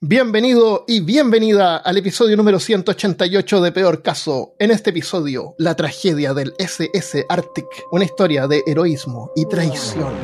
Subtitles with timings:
[0.00, 4.54] Bienvenido y bienvenida al episodio número 188 de Peor Caso.
[4.60, 10.14] En este episodio, la tragedia del SS Arctic, una historia de heroísmo y traición.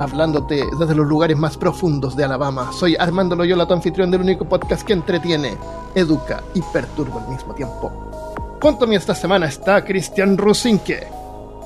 [0.00, 4.48] Hablándote desde los lugares más profundos de Alabama, soy Armando Loyola, tu anfitrión del único
[4.48, 5.58] podcast que entretiene,
[5.94, 8.56] educa y perturba al mismo tiempo.
[8.62, 11.06] Junto a mí esta semana está Cristian Rusinque.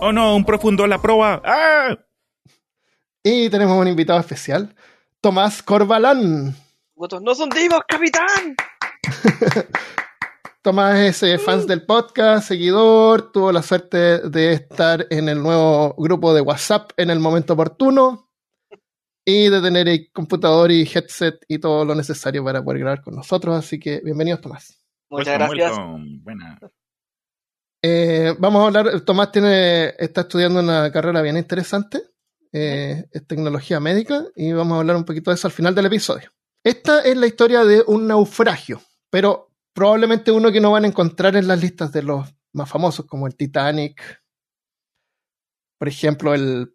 [0.01, 1.41] Oh no, un profundo a la proa.
[1.45, 1.97] ¡Ah!
[3.23, 4.75] Y tenemos un invitado especial,
[5.21, 6.55] Tomás Corbalán.
[6.95, 8.57] Votos no son divos, capitán.
[10.63, 15.95] Tomás es eh, fans del podcast, seguidor, tuvo la suerte de estar en el nuevo
[15.99, 18.31] grupo de WhatsApp en el momento oportuno
[19.25, 23.15] y de tener el computador y headset y todo lo necesario para poder grabar con
[23.15, 23.57] nosotros.
[23.57, 24.81] Así que bienvenidos, Tomás.
[25.11, 25.79] Muchas Welcome, gracias.
[25.79, 26.21] welcome.
[26.23, 26.59] Buena.
[27.83, 32.03] Eh, vamos a hablar, Tomás tiene, está estudiando una carrera bien interesante,
[32.53, 35.87] eh, es tecnología médica, y vamos a hablar un poquito de eso al final del
[35.87, 36.31] episodio.
[36.65, 41.37] Esta es la historia de un naufragio, pero probablemente uno que no van a encontrar
[41.37, 44.03] en las listas de los más famosos, como el Titanic,
[45.79, 46.75] por ejemplo, el...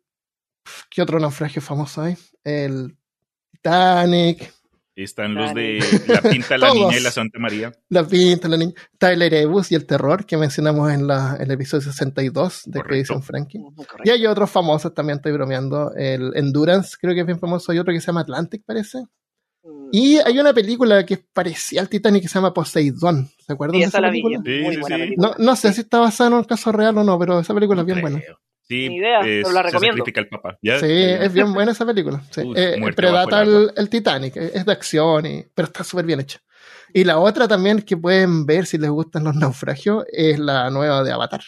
[0.89, 2.17] ¿Qué otro naufragio famoso hay?
[2.44, 2.98] El
[3.52, 4.53] Titanic,
[4.95, 7.72] Están los de la pinta, la niña y la Santa María.
[7.89, 8.73] La pinta, la niña.
[8.99, 12.94] Tyler Ebus y el terror que mencionamos en la, el episodio 62 de Correcto.
[13.14, 13.59] Expedition Frankie.
[14.03, 15.91] Y hay otros famosos, también estoy bromeando.
[15.95, 17.71] El Endurance, creo que es bien famoso.
[17.71, 18.99] Hay otro que se llama Atlantic, parece.
[19.64, 23.30] Mm, Y hay una película que es parecida al Titanic que se llama Poseidon.
[23.47, 24.21] ¿Se acuerdan y de esa la vi.
[24.21, 24.41] película?
[24.45, 25.02] Sí, Muy sí, buena sí.
[25.02, 25.36] película.
[25.39, 27.81] No, no sé si está basada en un caso real o no, pero esa película
[27.81, 28.11] es bien Creo.
[28.11, 28.25] buena.
[28.66, 29.97] Sí, Ni idea, es- pero la se recomiendo.
[29.97, 30.58] sacrifica el papá.
[30.61, 31.23] Ya, Sí, ya.
[31.23, 32.22] es bien buena esa película.
[32.31, 32.42] Sí.
[32.56, 36.39] Eh, predata el el, Titanic, eh, es de acción, y, pero está súper bien hecha.
[36.94, 41.03] Y la otra también que pueden ver si les gustan los naufragios es la nueva
[41.03, 41.42] de Avatar.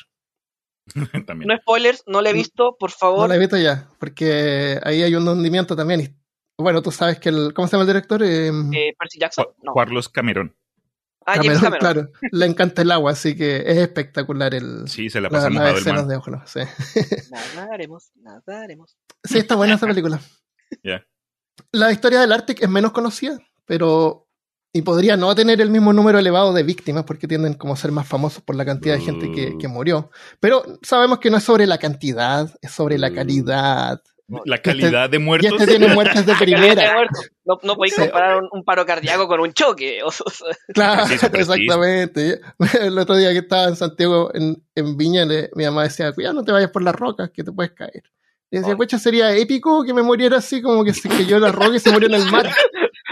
[1.27, 1.47] También.
[1.47, 3.29] No spoilers, no la he visto, por No favor.
[3.29, 6.01] la he visto ya, porque ahí hay un hundimiento también.
[6.01, 6.15] Y,
[6.61, 7.53] bueno, tú sabes que el.
[7.53, 8.21] ¿Cómo se llama el director?
[8.23, 9.45] Eh, Eh, Percy Jackson.
[9.63, 9.73] No.
[9.73, 10.55] Carlos Cameron.
[11.25, 12.11] Ah, James Cameron, claro.
[12.31, 14.87] Le encanta el agua, así que es espectacular el.
[14.87, 16.09] Sí, se la la- pasa las escenas man.
[16.09, 16.59] de ojo, sí.
[17.55, 18.97] Nadaremos, nadaremos.
[19.23, 20.19] sí, está buena esa película.
[20.83, 21.03] Ya.
[21.71, 24.21] La historia del Arctic es menos conocida, pero.
[24.73, 27.93] Y podría no tener el mismo número elevado de víctimas, porque tienden como a ser
[27.93, 30.11] más famosos por la cantidad de gente que, que murió.
[30.41, 33.15] Pero sabemos que no es sobre la cantidad, es sobre la Mm.
[33.15, 34.01] calidad.
[34.45, 35.51] La calidad de Y muertos.
[35.51, 36.95] este tiene muertes de primera.
[37.45, 39.99] No, no podéis comparar un, un paro cardíaco con un choque.
[40.73, 42.41] Claro, exactamente.
[42.81, 46.43] El otro día que estaba en Santiago, en, en Viña, mi mamá decía, cuidado, no
[46.43, 48.03] te vayas por las rocas, que te puedes caer.
[48.51, 48.77] Y decía, Oh.
[48.77, 51.79] pucha, sería épico que me muriera así, como que se cayó en la roca y
[51.79, 52.49] se murió en el mar.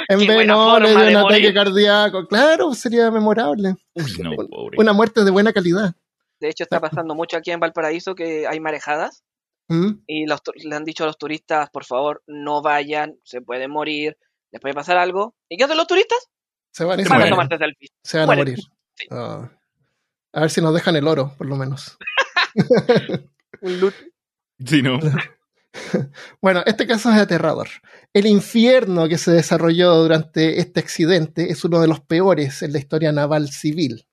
[0.09, 1.53] En Qué vez no, le dio un ataque morir.
[1.53, 2.28] cardíaco.
[2.28, 3.75] Claro, sería memorable.
[3.94, 4.78] Uy, no, pobre.
[4.78, 5.94] Una muerte de buena calidad.
[6.41, 9.23] De hecho, está pasando mucho aquí en Valparaíso que hay marejadas
[9.73, 10.03] ¿Mm?
[10.07, 14.17] y los, le han dicho a los turistas, por favor, no vayan, se pueden morir,
[14.51, 15.35] les puede pasar algo.
[15.50, 16.29] ¿Y qué hacen los turistas?
[16.72, 17.91] Se van, y Se se Van a tomarse selfies.
[18.03, 18.59] Se van a morir.
[18.95, 19.07] Sí.
[19.09, 19.50] Ah.
[20.34, 21.97] a ver si nos dejan el oro, por lo menos.
[23.61, 23.95] Un loot.
[24.66, 25.00] Sí, no.
[26.40, 27.67] Bueno, este caso es aterrador.
[28.13, 32.78] El infierno que se desarrolló durante este accidente es uno de los peores en la
[32.78, 34.05] historia naval civil.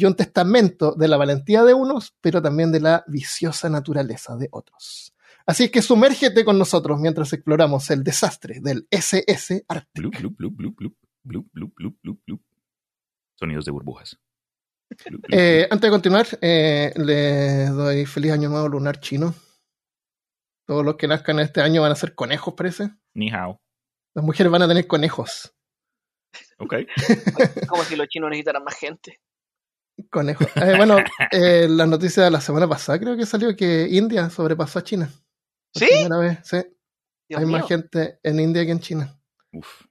[0.00, 4.48] Y un testamento de la valentía de unos, pero también de la viciosa naturaleza de
[4.52, 5.12] otros.
[5.44, 10.00] Así es que sumérgete con nosotros mientras exploramos el desastre del SS Arctic.
[10.00, 10.96] Blup, blup, blup, blup, blup.
[11.24, 12.42] Blup, blup, blup, blup, blup.
[13.34, 14.20] Sonidos de burbujas.
[14.88, 19.34] Blup, blup, Eh, antes de continuar, eh, le doy feliz año nuevo lunar chino.
[20.64, 22.90] Todos los que nazcan este año van a ser conejos, parece.
[23.14, 23.60] Ni hao.
[24.14, 25.52] Las mujeres van a tener conejos.
[26.58, 26.74] Ok.
[27.68, 29.18] Como si los chinos necesitaran más gente.
[30.10, 30.44] Conejo.
[30.56, 30.96] Eh, bueno,
[31.30, 35.10] eh, la noticia de la semana pasada creo que salió que India sobrepasó a China.
[35.72, 35.88] Por ¿Sí?
[35.90, 36.56] primera vez, sí.
[37.28, 37.58] Dios Hay mío.
[37.58, 39.20] más gente en India que en China.
[39.52, 39.88] Uf.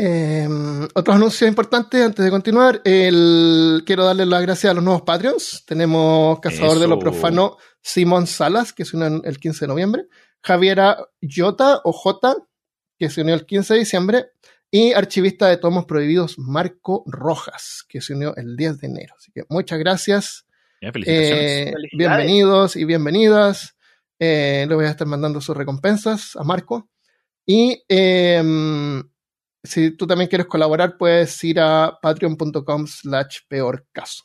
[0.00, 0.48] Eh,
[0.94, 2.80] otros anuncios importantes antes de continuar.
[2.84, 5.64] El, quiero darle las gracias a los nuevos Patreons.
[5.66, 7.00] Tenemos Cazador de lo.
[7.00, 10.06] Profano, Simón Salas, que se unió el 15 de noviembre.
[10.40, 12.36] Javiera Jota o J,
[12.96, 14.26] que se unió el 15 de diciembre.
[14.70, 19.14] Y archivista de tomos prohibidos, Marco Rojas, que se unió el 10 de enero.
[19.16, 20.46] Así que muchas gracias.
[20.80, 21.42] Felicitaciones.
[21.42, 21.90] Eh, Felicidades.
[21.96, 23.76] bienvenidos y bienvenidas.
[24.18, 26.90] Eh, le voy a estar mandando sus recompensas a Marco.
[27.46, 28.42] Y eh,
[29.62, 34.24] si tú también quieres colaborar, puedes ir a patreon.com slash peor caso.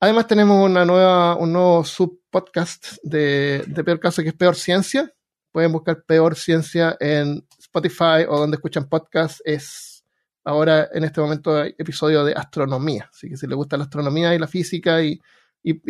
[0.00, 5.10] Además tenemos una nueva, un nuevo subpodcast de, de Peor Caso que es Peor Ciencia.
[5.52, 7.46] Pueden buscar Peor Ciencia en
[7.76, 9.40] Spotify o donde escuchan podcast.
[9.44, 10.04] Es
[10.44, 13.08] ahora en este momento episodio de astronomía.
[13.12, 15.20] Así que si les gusta la astronomía y la física y,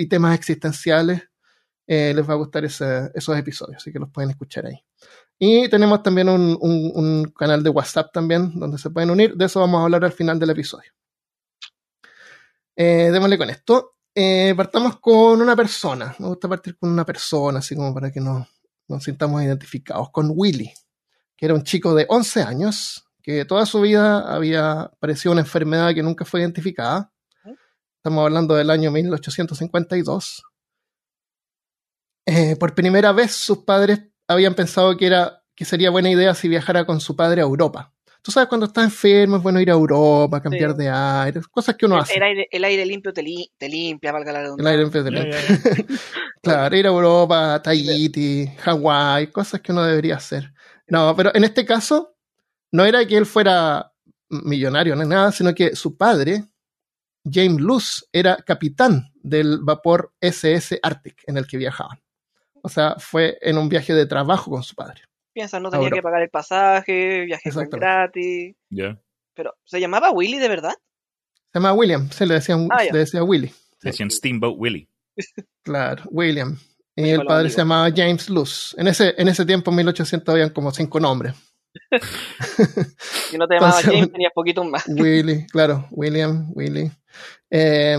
[0.09, 1.23] temas existenciales,
[1.87, 4.83] eh, les va a gustar esos episodios, así que los pueden escuchar ahí.
[5.39, 9.37] Y tenemos también un canal de WhatsApp también donde se pueden unir.
[9.37, 10.91] De eso vamos a hablar al final del episodio.
[12.75, 13.97] Eh, démosle con esto.
[14.15, 16.15] Eh, partamos con una persona.
[16.19, 18.47] Me gusta partir con una persona, así como para que nos,
[18.89, 20.11] nos sintamos identificados.
[20.11, 20.73] Con Willy,
[21.37, 25.95] que era un chico de 11 años, que toda su vida había padecido una enfermedad
[25.95, 27.13] que nunca fue identificada.
[27.97, 30.43] Estamos hablando del año 1852.
[32.27, 36.49] Eh, por primera vez sus padres habían pensado que, era, que sería buena idea si
[36.49, 37.93] viajara con su padre a Europa.
[38.23, 40.79] Tú sabes, cuando estás enfermo es bueno ir a Europa, cambiar Sí.
[40.79, 42.17] de aire, cosas que uno hace.
[42.17, 44.71] El aire, el aire limpio te, li- te limpia, valga la El redundancia.
[44.73, 45.37] aire de Ya, lente.
[45.71, 45.99] ya, ya.
[46.43, 50.53] Claro, ir a Europa, Tahiti, Hawái, cosas que uno debería hacer.
[50.89, 52.17] No, pero en este caso,
[52.73, 53.93] no era que él fuera
[54.29, 56.45] millonario ni nada, sino que su padre,
[57.25, 62.01] James Luce, era capitán del vapor SS Arctic en el que viajaban.
[62.63, 65.03] O sea, fue en un viaje de trabajo con su padre.
[65.33, 68.57] Piensa, no tenía que pagar el pasaje, viaje gratis.
[68.71, 68.99] Ya.
[69.35, 70.73] Pero, ¿se llamaba Willy de verdad?
[71.53, 73.49] Se llama William, se le decía, Ah, le decía Willy.
[73.79, 74.89] Se decían Steamboat Willie.
[75.63, 76.59] Claro, William.
[76.97, 77.55] Y el padre amigo.
[77.55, 78.75] se llamaba James Luce.
[78.81, 81.35] En ese, en ese tiempo, en 1800, habían como cinco nombres.
[83.31, 84.85] Si no te llamabas Entonces, James, tenías poquito más.
[84.89, 86.91] Willy, claro, William, Willy.
[87.51, 87.99] Eh,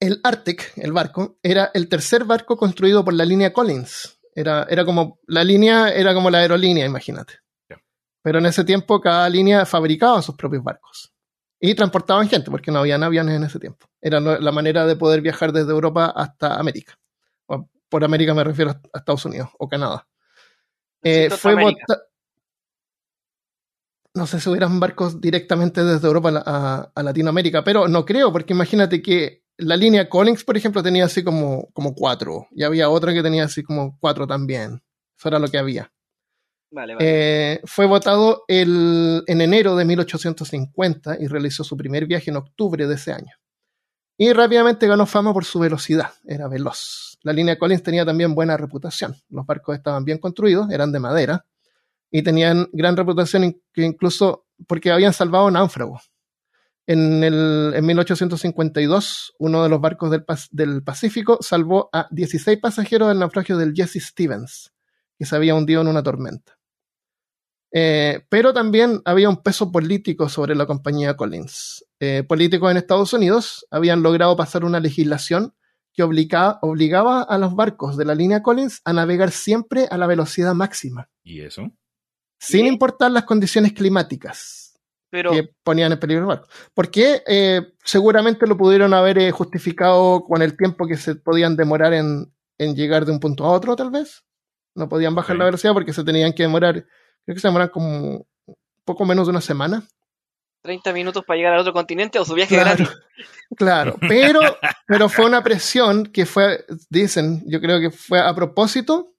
[0.00, 4.18] el Arctic, el barco, era el tercer barco construido por la línea Collins.
[4.34, 7.34] Era, era como, la línea era como la aerolínea, imagínate.
[8.22, 11.12] Pero en ese tiempo cada línea fabricaba sus propios barcos.
[11.60, 13.86] Y transportaban gente, porque no habían aviones en ese tiempo.
[14.00, 16.98] Era la manera de poder viajar desde Europa hasta América.
[17.94, 20.08] Por América me refiero a Estados Unidos o Canadá.
[21.04, 21.54] Eh, fue
[24.14, 29.00] No sé si hubieran barcos directamente desde Europa a Latinoamérica, pero no creo, porque imagínate
[29.00, 33.22] que la línea Collins, por ejemplo, tenía así como, como cuatro, y había otra que
[33.22, 34.82] tenía así como cuatro también.
[35.16, 35.92] Eso era lo que había.
[36.72, 37.06] Vale, vale.
[37.08, 42.88] Eh, fue votado el- en enero de 1850 y realizó su primer viaje en octubre
[42.88, 43.36] de ese año.
[44.16, 47.18] Y rápidamente ganó fama por su velocidad, era veloz.
[47.22, 49.16] La línea Collins tenía también buena reputación.
[49.28, 51.46] Los barcos estaban bien construidos, eran de madera
[52.10, 56.12] y tenían gran reputación incluso porque habían salvado náufragos.
[56.86, 63.08] En, el, en 1852, uno de los barcos del, del Pacífico salvó a 16 pasajeros
[63.08, 64.72] del naufragio del Jesse Stevens,
[65.18, 66.58] que se había hundido en una tormenta.
[67.76, 71.84] Eh, pero también había un peso político sobre la compañía Collins.
[71.98, 75.54] Eh, políticos en Estados Unidos habían logrado pasar una legislación
[75.92, 80.06] que obliga- obligaba a los barcos de la línea Collins a navegar siempre a la
[80.06, 81.70] velocidad máxima, ¿Y eso?
[82.38, 84.78] sin importar las condiciones climáticas
[85.10, 86.48] Pero, que ponían en peligro el barco.
[86.74, 91.92] Porque eh, seguramente lo pudieron haber eh, justificado con el tiempo que se podían demorar
[91.94, 94.24] en, en llegar de un punto a otro, tal vez.
[94.76, 96.84] No podían bajar la velocidad porque se tenían que demorar,
[97.24, 98.26] creo que se demoran como
[98.84, 99.82] poco menos de una semana.
[100.62, 102.96] 30 minutos para llegar al otro continente o su viaje Claro, gratis.
[103.56, 103.96] claro.
[104.08, 104.40] Pero,
[104.86, 109.10] pero fue una presión que fue, dicen, yo creo que fue a propósito,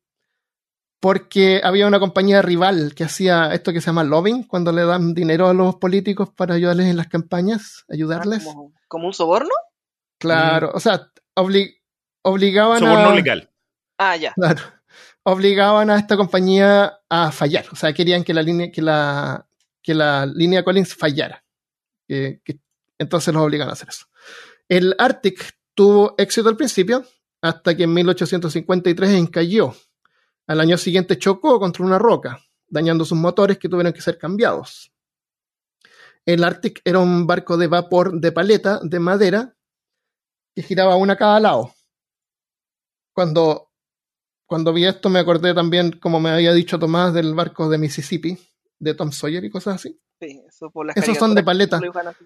[1.00, 5.14] porque había una compañía rival que hacía esto que se llama lobbying, cuando le dan
[5.14, 8.44] dinero a los políticos para ayudarles en las campañas, Ah, ayudarles.
[8.44, 9.52] como, como un soborno.
[10.20, 11.76] Claro, o sea, obli-
[12.24, 13.52] obligaban Soborno a, legal.
[14.00, 14.34] Ah, ya.
[14.34, 14.62] claro,
[15.28, 19.48] obligaban a esta compañía a fallar, o sea, querían que la línea, que la,
[19.82, 21.44] que la línea Collins fallara,
[22.08, 22.42] que,
[23.00, 24.06] entonces los obligan a hacer eso.
[24.70, 27.04] El Arctic tuvo éxito al principio,
[27.42, 29.76] hasta que en 1853 encalló.
[30.48, 34.94] Al año siguiente chocó contra una roca, dañando sus motores que tuvieron que ser cambiados.
[36.24, 39.56] El Arctic era un barco de vapor de paleta de madera
[40.54, 41.74] que giraba una a cada lado.
[43.12, 43.65] Cuando,
[44.46, 48.38] cuando vi esto me acordé también, como me había dicho Tomás, del barco de Mississippi,
[48.80, 50.00] de Tom Sawyer y cosas así.
[50.20, 51.78] Sí, eso por las Esos son de caricaturas paleta.
[51.80, 52.26] que lo dibujan así.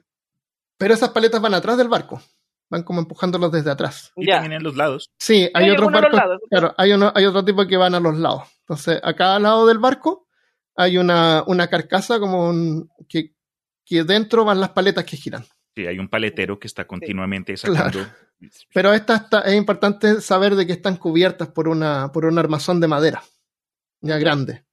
[0.78, 2.22] Pero esas paletas van atrás del barco,
[2.70, 4.12] van como empujándolos desde atrás.
[4.16, 4.36] Y Ya.
[4.36, 5.10] también en los lados.
[5.20, 6.22] Sí, hay hay otros barcos.
[6.50, 8.44] Claro, hay, uno, hay otro tipo que van a los lados.
[8.62, 10.28] Entonces, a cada lado del barco
[10.76, 13.34] hay una, una carcasa como un, que,
[13.86, 15.46] que dentro van las paletas que giran.
[15.80, 18.00] Sí, hay un paletero que está continuamente sacando.
[18.74, 22.82] Pero esta está- es importante saber de que están cubiertas por una, por un armazón
[22.82, 23.24] de madera,
[24.02, 24.66] ya grande.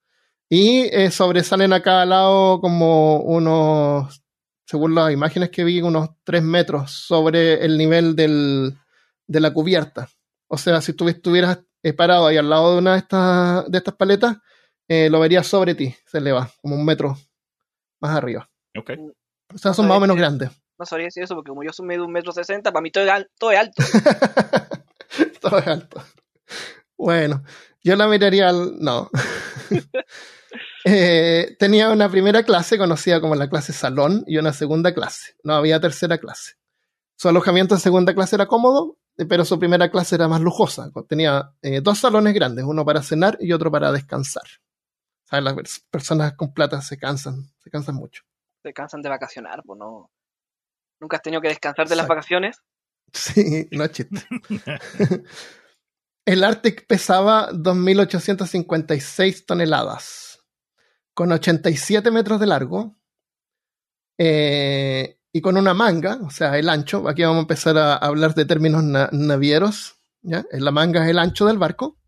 [0.48, 4.20] Y eh, sobresalen a cada lado como unos,
[4.64, 8.76] según las imágenes que vi, unos 3 metros sobre el nivel del,
[9.28, 10.08] de la cubierta.
[10.48, 13.78] O sea, si tú estuvieras eh, parado ahí al lado de una de estas, de
[13.78, 14.38] estas paletas,
[14.88, 17.16] eh, lo verías sobre ti, se eleva como un metro
[18.00, 18.50] más arriba.
[18.76, 18.90] Ok.
[19.54, 20.50] O sea, son más o menos grandes.
[20.78, 23.04] No sabría decir eso porque como yo soy medio un metro sesenta, para mí todo
[23.04, 23.82] es, al- todo es alto.
[25.40, 26.02] Todo es alto.
[26.98, 27.42] Bueno,
[27.82, 28.78] yo la miraría al.
[28.80, 29.10] No.
[30.88, 35.34] Eh, tenía una primera clase conocida como la clase salón y una segunda clase.
[35.42, 36.52] No había tercera clase.
[37.16, 40.88] Su alojamiento en segunda clase era cómodo, eh, pero su primera clase era más lujosa.
[41.08, 44.44] Tenía eh, dos salones grandes, uno para cenar y otro para descansar.
[45.24, 45.44] ¿Sabes?
[45.44, 48.22] Las pers- personas con plata se cansan, se cansan mucho.
[48.62, 50.08] Se cansan de vacacionar, pues no.
[51.00, 52.58] ¿Nunca has tenido que descansar de las vacaciones?
[53.12, 54.26] Sí, no es chiste.
[56.26, 60.40] El Arctic pesaba 2.856 toneladas,
[61.14, 62.96] con 87 metros de largo
[64.18, 67.08] eh, y con una manga, o sea, el ancho.
[67.08, 70.00] Aquí vamos a empezar a hablar de términos na- navieros.
[70.22, 70.44] ¿ya?
[70.52, 71.98] La manga es el ancho del barco,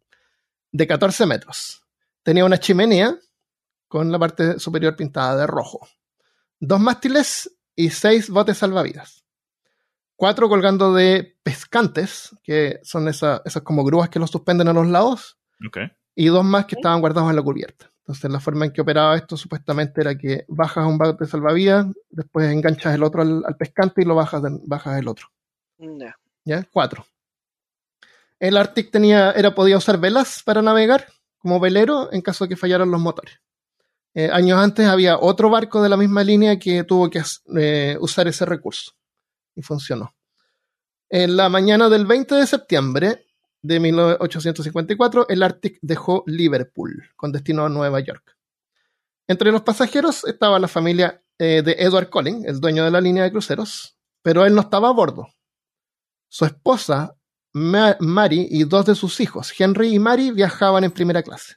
[0.72, 1.82] de 14 metros.
[2.24, 3.16] Tenía una chimenea
[3.86, 5.86] con la parte superior pintada de rojo,
[6.60, 9.24] dos mástiles y seis botes salvavidas
[10.16, 14.88] cuatro colgando de pescantes, que son esa- esas como grúas que los suspenden a los
[14.88, 15.38] lados,
[16.16, 17.88] y dos más que estaban guardados en la cubierta.
[18.00, 22.50] Entonces la forma en que operaba esto supuestamente era que bajas un bote salvavidas, después
[22.50, 25.28] enganchas el otro al, al pescante y lo bajas, bajas el otro.
[25.78, 26.18] Ya.
[26.44, 26.66] ¿Ya?
[26.72, 27.06] Cuatro.
[28.40, 31.06] El Arctic tenía, era, podía usar velas para navegar
[31.38, 33.40] como velero en caso de que fallaran los motores.
[34.18, 37.22] Eh, años antes había otro barco de la misma línea que tuvo que
[37.56, 38.90] eh, usar ese recurso
[39.54, 40.12] y funcionó.
[41.08, 43.26] En la mañana del 20 de septiembre
[43.62, 48.36] de 1854, el Arctic dejó Liverpool con destino a Nueva York.
[49.28, 53.22] Entre los pasajeros estaba la familia eh, de Edward Collins, el dueño de la línea
[53.22, 55.28] de cruceros, pero él no estaba a bordo.
[56.28, 57.14] Su esposa,
[57.52, 61.54] Ma- Mary, y dos de sus hijos, Henry y Mary, viajaban en primera clase.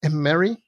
[0.00, 0.58] ¿Es Mary?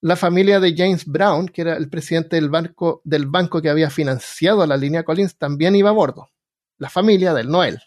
[0.00, 3.90] La familia de James Brown, que era el presidente del banco, del banco que había
[3.90, 6.30] financiado la línea Collins, también iba a bordo.
[6.78, 7.80] La familia del Noel.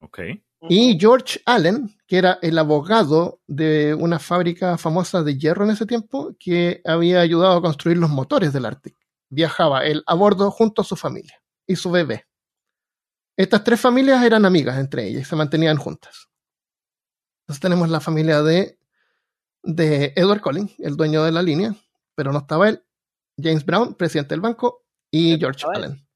[0.00, 0.20] Ok.
[0.68, 5.86] Y George Allen, que era el abogado de una fábrica famosa de hierro en ese
[5.86, 8.96] tiempo, que había ayudado a construir los motores del Arctic.
[9.28, 12.26] Viajaba él a bordo junto a su familia y su bebé.
[13.36, 16.28] Estas tres familias eran amigas entre ellas y se mantenían juntas.
[17.42, 18.75] Entonces tenemos la familia de,
[19.66, 21.74] de Edward Collins, el dueño de la línea,
[22.14, 22.82] pero no estaba él,
[23.36, 25.66] James Brown, presidente del banco, y George.
[25.74, 26.06] Allen.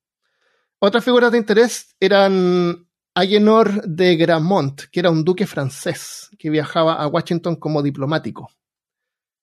[0.79, 6.95] Otras figuras de interés eran Agenor de Gramont, que era un duque francés que viajaba
[6.95, 8.51] a Washington como diplomático.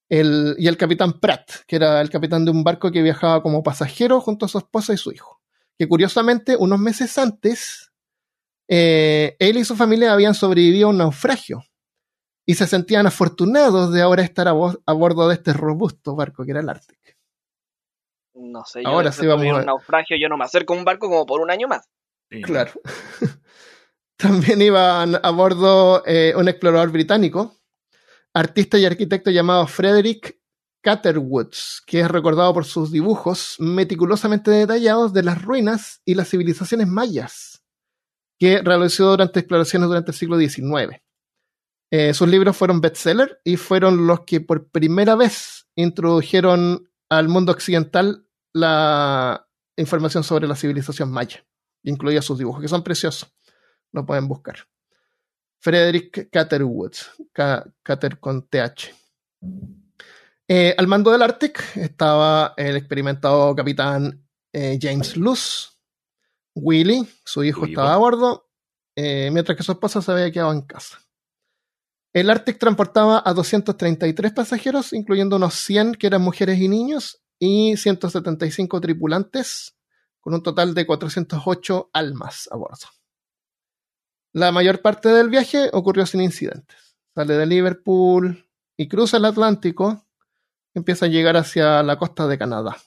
[0.10, 3.62] El- y el capitán Pratt, que era el capitán de un barco que viajaba como
[3.62, 5.42] pasajero junto a su esposa y su hijo.
[5.78, 7.92] Que curiosamente, unos meses antes,
[8.70, 11.64] eh, él y su familia habían sobrevivido a un naufragio
[12.50, 16.46] y se sentían afortunados de ahora estar a, bo- a bordo de este robusto barco
[16.46, 17.18] que era el Arctic.
[18.34, 20.86] No sé, yo Ahora sí vamos a- un naufragio, yo no me acerco a un
[20.86, 21.88] barco como por un año más.
[22.32, 22.42] Sí.
[22.42, 22.72] Claro.
[24.18, 27.56] También iban a bordo eh, un explorador británico,
[28.34, 30.40] artista y arquitecto llamado Frederick
[30.82, 36.88] Catherwoods, que es recordado por sus dibujos meticulosamente detallados de las ruinas y las civilizaciones
[36.88, 37.64] mayas,
[38.40, 41.02] que realizó durante exploraciones durante el siglo XIX.
[41.92, 47.52] Eh, sus libros fueron bestseller y fueron los que por primera vez introdujeron al mundo
[47.54, 51.46] occidental la información sobre la civilización maya
[51.84, 53.32] incluía sus dibujos, que son preciosos.
[53.94, 54.58] Lo pueden buscar.
[55.60, 58.94] Frederick Catherwoods, Ca- Cater con TH.
[60.50, 65.70] Eh, al mando del Arctic estaba el experimentado capitán eh, James Luce,
[66.56, 68.50] Willy, su hijo estaba a bordo,
[68.96, 71.00] mientras que su esposa se había quedado en casa.
[72.14, 77.78] El Arctic transportaba a 233 pasajeros, incluyendo unos 100 que eran mujeres y niños, y
[77.78, 79.76] 175 tripulantes,
[80.20, 82.88] con un total de 408 almas a bordo.
[84.34, 86.96] La mayor parte del viaje ocurrió sin incidentes.
[87.16, 90.06] Sale de Liverpool y cruza el Atlántico,
[90.74, 92.78] empieza a llegar hacia la costa de Canadá.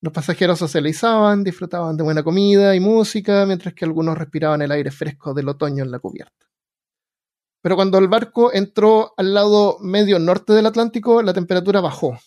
[0.00, 4.90] Los pasajeros socializaban, disfrutaban de buena comida y música, mientras que algunos respiraban el aire
[4.90, 6.47] fresco del otoño en la cubierta.
[7.68, 12.18] Pero cuando el barco entró al lado medio norte del Atlántico, la temperatura bajó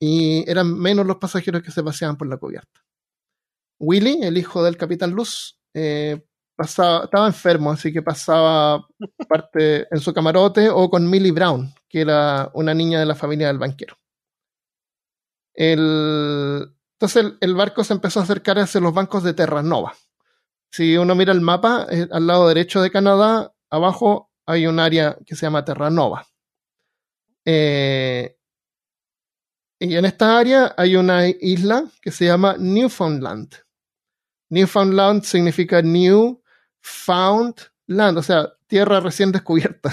[0.00, 2.84] y eran menos los pasajeros que se paseaban por la cubierta.
[3.78, 8.84] Willy, el hijo del capitán Luz, eh, pasaba, estaba enfermo, así que pasaba
[9.28, 13.46] parte en su camarote o con Millie Brown, que era una niña de la familia
[13.46, 13.96] del banquero.
[15.54, 19.94] El, entonces el, barco se empezó a acercar hacia los bancos de Terranova.
[20.72, 25.16] Si uno mira el mapa, eh, al lado derecho de Canadá, abajo hay un área
[25.26, 26.26] que se llama Terranova.
[27.44, 28.36] Eh,
[29.78, 33.54] y en esta área hay una isla que se llama Newfoundland.
[34.50, 36.42] Newfoundland significa New
[36.80, 37.54] Found
[37.86, 39.90] Land, o sea, tierra recién descubierta.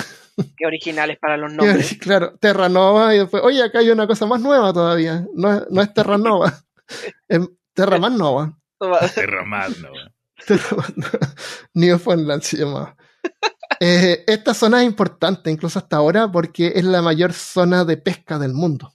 [0.56, 1.98] Qué originales para los Y, nombres.
[2.00, 5.26] claro, Terra Nova y después, oye, acá hay una cosa más nueva todavía.
[5.34, 6.54] No, es- no es Terra Nova,
[7.28, 7.40] es
[7.74, 8.58] Terra más Nova.
[9.16, 10.12] Terra más Nova.
[11.74, 12.96] Newfoundland se llamaba.
[13.80, 18.40] Eh, esta zona es importante, incluso hasta ahora, porque es la mayor zona de pesca
[18.40, 18.94] del mundo.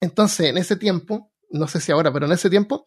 [0.00, 2.86] Entonces, en ese tiempo, no sé si ahora, pero en ese tiempo,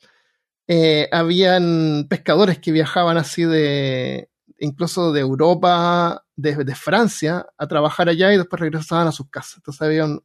[0.67, 4.29] eh, habían pescadores que viajaban así de,
[4.59, 9.57] incluso de Europa, de, de Francia, a trabajar allá y después regresaban a sus casas.
[9.57, 10.23] Entonces había un,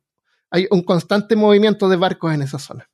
[0.51, 2.89] hay un constante movimiento de barcos en esa zona.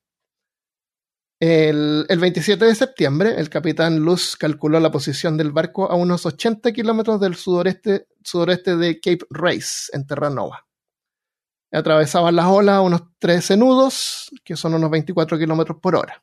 [1.44, 6.24] El, el 27 de septiembre, el capitán Luz calculó la posición del barco a unos
[6.24, 10.68] 80 kilómetros del sudoreste, sudoreste de Cape Race, en Terranova.
[11.72, 16.22] Atravesaban las olas a unos 13 nudos, que son unos 24 kilómetros por hora,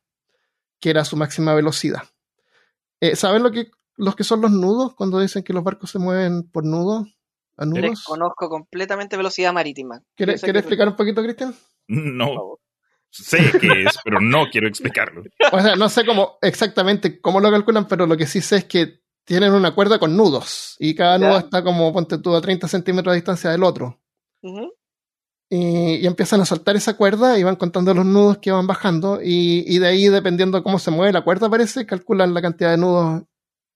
[0.80, 2.04] que era su máxima velocidad.
[3.02, 6.00] Eh, ¿Saben lo que, los que son los nudos cuando dicen que los barcos se
[6.00, 7.14] mueven por nudos?
[7.58, 7.82] ¿A nudos?
[7.82, 10.02] Desconozco completamente velocidad marítima.
[10.16, 11.52] ¿Quieres Yo sé ¿quieres que- explicar un poquito, Cristian?
[11.88, 12.60] por No, favor.
[13.12, 15.24] Sé qué es, pero no quiero explicarlo.
[15.52, 18.66] O sea, no sé cómo exactamente cómo lo calculan, pero lo que sí sé es
[18.66, 22.68] que tienen una cuerda con nudos y cada nudo está como, ponte tú, a 30
[22.68, 24.00] centímetros de distancia del otro.
[25.52, 29.20] Y, y empiezan a soltar esa cuerda y van contando los nudos que van bajando
[29.22, 32.70] y, y de ahí, dependiendo de cómo se mueve la cuerda, parece, calculan la cantidad
[32.72, 33.24] de nudos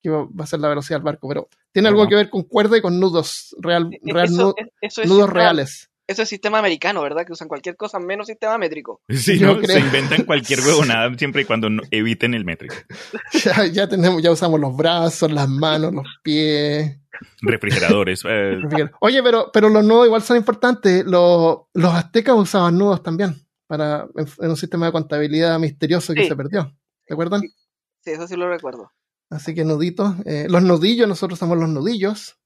[0.03, 1.27] que va a ser la velocidad del barco.
[1.27, 4.67] Pero tiene algo que ver con cuerda y con nudos, real, real eso, nu- es-
[4.81, 5.89] eso es nudos reales.
[6.07, 7.25] Eso es sistema americano, ¿verdad?
[7.25, 9.01] Que usan cualquier cosa menos sistema métrico.
[9.09, 9.57] Sí, ¿no?
[9.57, 9.77] creo.
[9.77, 12.75] Se inventan cualquier huevonada siempre y cuando no- eviten el métrico.
[13.45, 16.99] Ya, ya tenemos, ya usamos los brazos, las manos, los pies.
[17.41, 18.21] Refrigeradores.
[18.27, 18.57] eh,
[18.99, 21.05] Oye, pero, pero los nudos igual son importantes.
[21.05, 23.35] Los, los aztecas usaban nudos también
[23.67, 26.27] para en, en un sistema de contabilidad misterioso que Sí.
[26.29, 26.75] se perdió.
[27.07, 27.41] ¿Se acuerdan?
[27.41, 28.91] Sí, eso sí lo recuerdo.
[29.29, 30.13] Así que nuditos.
[30.25, 32.37] eh, los nudillos, nosotros somos los nudillos.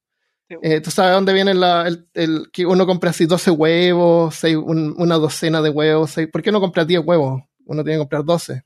[0.50, 4.56] Eh, ¿Tú sabes dónde viene la, el, el- que uno compra así 12 huevos, seis-
[4.58, 6.12] un- una docena de huevos?
[6.12, 7.41] seis- ¿Por qué no compras 10 huevos?
[7.65, 8.63] Uno tiene que comprar 12.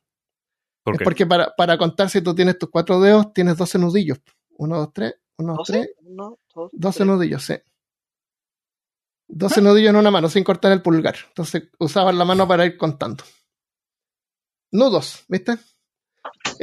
[0.84, 1.04] ¿Por Es qué?
[1.04, 4.20] porque para, para contar si tú tienes tus cuatro dedos, tienes 12 nudillos.
[4.58, 5.74] 1, 2, 3, 1, 2, ¿Doce?
[5.74, 7.08] 3, Uno, dos, 12 tres.
[7.08, 7.56] nudillos, sí.
[9.28, 11.16] 12 nudillos en una mano, sin cortar el pulgar.
[11.30, 13.24] Entonces usaban la mano para ir contando.
[14.72, 15.58] Nudos, ¿viste?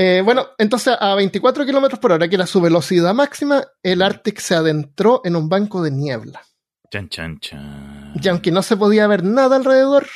[0.01, 4.39] Eh, bueno, entonces a 24 kilómetros por hora, que era su velocidad máxima, el Arctic
[4.39, 6.41] se adentró en un banco de niebla.
[6.89, 8.15] Chan, chan, chan.
[8.15, 10.07] Y aunque no se podía ver nada alrededor,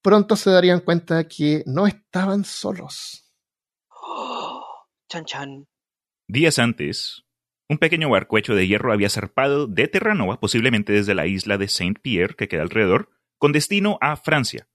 [0.00, 3.28] pronto se darían cuenta que no estaban solos.
[3.90, 4.64] ¡Oh!
[5.10, 5.66] Chan chan.
[6.28, 7.24] Días antes,
[7.68, 11.66] un pequeño barco hecho de hierro había zarpado de Terranova, posiblemente desde la isla de
[11.66, 14.68] Saint-Pierre, que queda alrededor, con destino a Francia.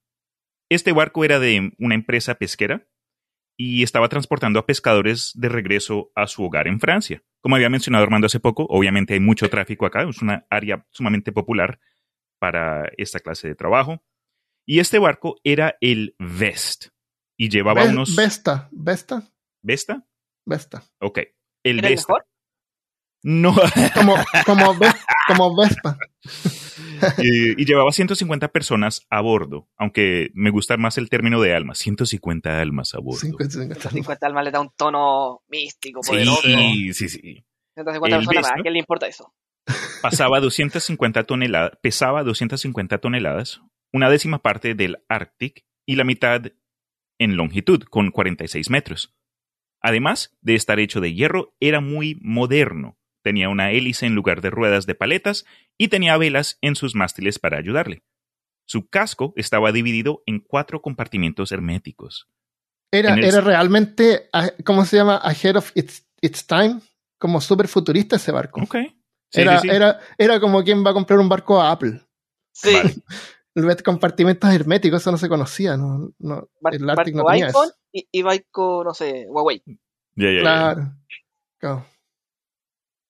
[0.70, 2.86] Este barco era de una empresa pesquera
[3.58, 7.24] y estaba transportando a pescadores de regreso a su hogar en Francia.
[7.42, 11.32] Como había mencionado Armando hace poco, obviamente hay mucho tráfico acá, es una área sumamente
[11.32, 11.80] popular
[12.40, 14.04] para esta clase de trabajo.
[14.66, 16.88] Y este barco era el Vest
[17.38, 18.16] y llevaba unos...
[18.16, 20.06] Vesta, Vesta, ¿Vesta?
[20.46, 20.84] Vesta.
[21.00, 21.20] Ok.
[21.64, 22.14] El ¿Era el Vesta.
[22.14, 22.28] mejor?
[23.24, 23.56] No,
[23.96, 24.16] Como,
[24.46, 24.74] como,
[25.28, 25.98] como Vespa.
[27.18, 31.78] y, y llevaba 150 personas a bordo, aunque me gusta más el término de almas,
[31.80, 33.20] 150 almas a bordo.
[33.20, 33.90] 50, 50.
[33.90, 36.42] 50 almas le da un tono místico, poderoso.
[36.42, 37.46] Sí, sí, sí.
[37.76, 38.52] 150 El personas.
[38.52, 39.34] ¿A quién le importa eso?
[40.02, 43.62] Pasaba 250 toneladas, pesaba 250 toneladas,
[43.92, 46.42] una décima parte del Arctic y la mitad
[47.20, 49.16] en longitud, con 46 metros.
[49.82, 52.98] Además de estar hecho de hierro, era muy moderno.
[53.26, 55.46] Tenía una hélice en lugar de ruedas de paletas
[55.80, 58.04] y tenía velas en sus mástiles para ayudarle.
[58.68, 62.30] Su casco estaba dividido en cuatro compartimientos herméticos.
[62.94, 65.18] Era, En el- era realmente, ah, ¿cómo se llama?
[65.24, 66.82] Ahead of its, its time.
[67.18, 68.62] Como súper futurista ese barco.
[68.62, 68.76] Ok.
[69.32, 69.70] Sí, era, sí.
[69.70, 72.00] Era, era como quien va a comprar un barco a Apple.
[72.54, 72.74] Sí.
[72.74, 72.96] Vale.
[73.84, 75.78] Compartimentos herméticos, eso no se conocía.
[75.78, 77.78] No, no, Bar- el Arctic no tenía iPhone eso.
[77.92, 79.64] y, y barco, no sé, Huawei.
[80.16, 80.42] Ya, ya, ya.
[81.58, 81.86] Claro.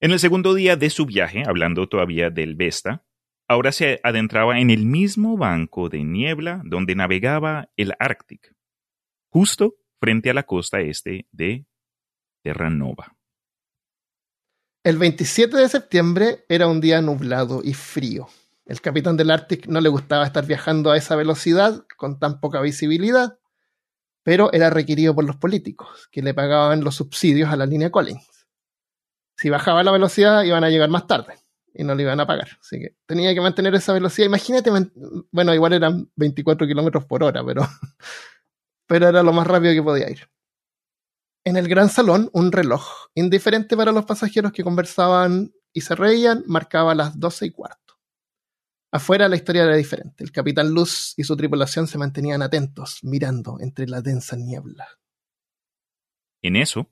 [0.06, 3.04] En el segundo día de su viaje, hablando todavía del Vesta,
[3.48, 8.50] ahora se adentraba en el mismo banco de niebla donde navegaba el Ártico,
[9.30, 11.66] justo frente a la costa este de
[12.44, 13.18] Terranova.
[14.84, 18.28] El 27 de septiembre era un día nublado y frío.
[18.68, 22.62] El capitán del Arctic no le gustaba estar viajando a esa velocidad con tan poca
[22.62, 23.40] visibilidad,
[24.22, 28.35] pero era requerido por los políticos, que le pagaban los subsidios a la línea Collins.
[29.46, 31.36] Si bajaba la velocidad, iban a llegar más tarde
[31.72, 32.58] y no le iban a pagar.
[32.60, 34.26] Así que tenía que mantener esa velocidad.
[34.26, 34.72] Imagínate,
[35.30, 37.62] bueno, igual eran 24 kilómetros por hora, pero,
[38.88, 40.28] pero era lo más rápido que podía ir.
[41.44, 46.44] En el gran salón, un reloj, indiferente para los pasajeros que conversaban y se reían,
[46.48, 48.00] marcaba las doce y cuarto.
[48.92, 50.24] Afuera la historia era diferente.
[50.24, 54.88] El capitán Luz y su tripulación se mantenían atentos, mirando entre la densa niebla.
[56.42, 56.90] En eso,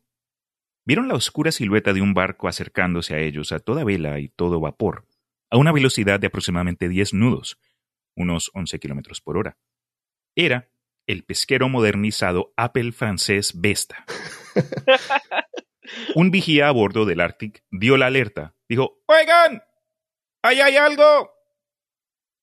[0.85, 4.59] vieron la oscura silueta de un barco acercándose a ellos a toda vela y todo
[4.59, 5.05] vapor,
[5.49, 7.59] a una velocidad de aproximadamente 10 nudos,
[8.15, 9.57] unos 11 kilómetros por hora.
[10.35, 10.69] Era
[11.07, 14.05] el pesquero modernizado Apple francés Vesta.
[16.15, 18.55] Un vigía a bordo del Arctic dio la alerta.
[18.69, 19.61] Dijo, ¡Oigan!
[20.41, 21.31] ¡Ahí hay algo!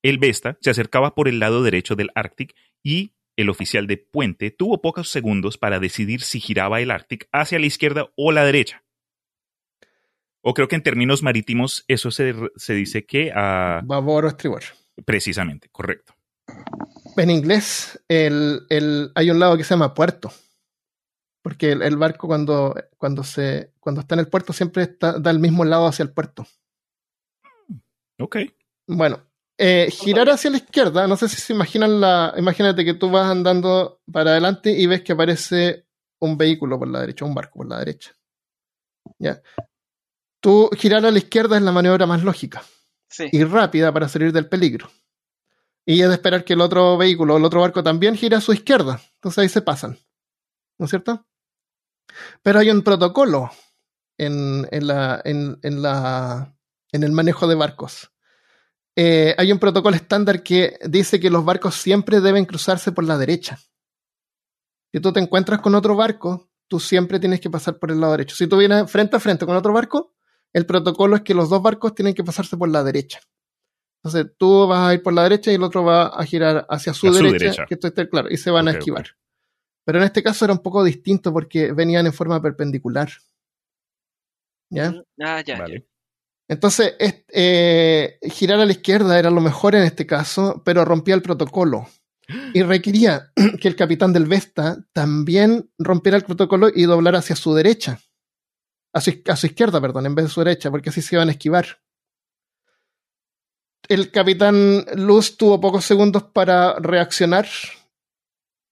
[0.03, 4.51] El Vesta se acercaba por el lado derecho del Arctic y el oficial de puente
[4.51, 8.83] tuvo pocos segundos para decidir si giraba el Arctic hacia la izquierda o la derecha.
[10.41, 13.81] O creo que en términos marítimos eso se, se dice que a...
[13.83, 14.63] Babor o estribor.
[15.05, 16.15] Precisamente, correcto.
[17.17, 20.31] En inglés el, el, hay un lado que se llama puerto.
[21.43, 25.31] Porque el, el barco cuando, cuando, se, cuando está en el puerto siempre está, da
[25.31, 26.45] el mismo lado hacia el puerto.
[28.19, 28.37] Ok.
[28.87, 29.30] Bueno,
[29.61, 32.33] eh, girar hacia la izquierda, no sé si se imaginan la.
[32.37, 35.85] Imagínate que tú vas andando para adelante y ves que aparece
[36.19, 38.11] un vehículo por la derecha, un barco por la derecha.
[39.19, 39.41] ¿Ya?
[40.41, 42.63] Tú girar a la izquierda es la maniobra más lógica
[43.09, 43.27] Sí.
[43.31, 44.89] y rápida para salir del peligro.
[45.85, 48.41] Y es de esperar que el otro vehículo o el otro barco también gire a
[48.41, 49.01] su izquierda.
[49.15, 49.97] Entonces ahí se pasan.
[50.79, 51.27] ¿No es cierto?
[52.41, 53.51] Pero hay un protocolo
[54.17, 56.55] en, en, la, en, en la,
[56.91, 58.11] en el manejo de barcos.
[59.03, 63.17] Eh, hay un protocolo estándar que dice que los barcos siempre deben cruzarse por la
[63.17, 63.57] derecha.
[64.93, 68.11] Si tú te encuentras con otro barco, tú siempre tienes que pasar por el lado
[68.11, 68.35] derecho.
[68.35, 70.13] Si tú vienes frente a frente con otro barco,
[70.53, 73.21] el protocolo es que los dos barcos tienen que pasarse por la derecha.
[74.03, 76.93] Entonces tú vas a ir por la derecha y el otro va a girar hacia
[76.93, 79.07] su, derecha, que esto esté claro, y se van a esquivar.
[79.83, 83.09] Pero en este caso era un poco distinto porque venían en forma perpendicular.
[84.69, 84.91] ¿Ya?
[84.91, 85.57] Mm, Ah, ya.
[85.57, 85.87] Vale.
[86.51, 91.15] Entonces, es- eh, girar a la izquierda era lo mejor en este caso, pero rompía
[91.15, 91.87] el protocolo.
[92.53, 97.53] Y requería que el capitán del Vesta también rompiera el protocolo y doblara hacia su
[97.53, 98.01] derecha.
[98.93, 101.29] A su, a su izquierda, perdón, en vez de su derecha, porque así se iban
[101.29, 101.67] a esquivar.
[103.87, 107.47] El capitán Luz tuvo pocos segundos para reaccionar.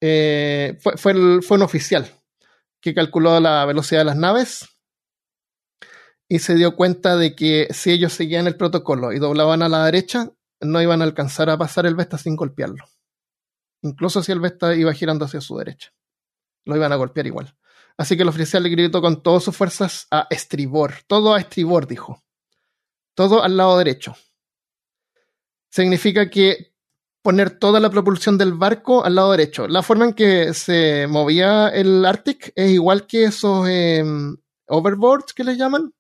[0.02, 2.12] Eh, fue, fue, el- fue un oficial
[2.82, 4.68] que calculó la velocidad de las naves
[6.32, 9.84] y se dio cuenta de que si ellos seguían el protocolo y doblaban a la
[9.84, 12.86] derecha, no iban a alcanzar a pasar el Vesta sin golpearlo.
[13.82, 15.92] Incluso si el Vesta iba girando hacia su derecha.
[16.66, 17.56] Lo iban a golpear igual.
[17.98, 20.94] Así que el oficial le gritó con todas sus fuerzas a estribor.
[21.08, 22.24] Todo a estribor, dijo.
[23.16, 24.16] Todo al lado derecho.
[25.72, 26.74] Significa que
[27.24, 29.68] poner toda la propulsión del barco al lado derecho.
[29.68, 34.04] La forma en que se movía el Arctic es igual que esos eh,
[34.68, 35.94] overboards que les llaman,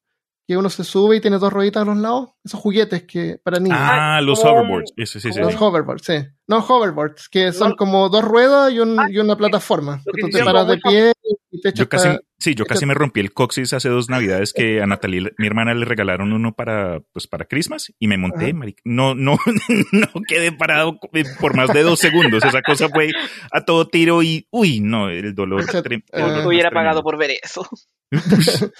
[0.49, 3.59] que uno se sube y tiene dos rueditas a los lados, esos juguetes que para
[3.59, 3.77] niños.
[3.79, 4.93] Ah, los como- hoverboards.
[4.97, 5.57] Ese sí, sí, los sí.
[5.59, 6.13] hoverboards, sí.
[6.47, 7.75] No hoverboards, que son No.
[7.75, 10.01] como dos ruedas y, un- Ah, y una plataforma.
[10.05, 11.11] que tú te paras de pie
[11.51, 14.09] y te echas Yo casi, para- sí, yo casi me rompí el coxis hace dos
[14.09, 18.17] navidades que a Natalie, mi hermana, le regalaron uno para, pues, para Christmas y me
[18.17, 18.53] monté.
[18.83, 19.37] No, no,
[19.91, 20.97] no quedé parado
[21.39, 22.43] por más de dos segundos.
[22.43, 23.11] Esa cosa fue
[23.51, 25.65] a todo tiro y, uy, no, el dolor.
[25.65, 26.73] Trem- eh, dolor hubiera tremendo.
[26.73, 27.67] pagado por ver eso.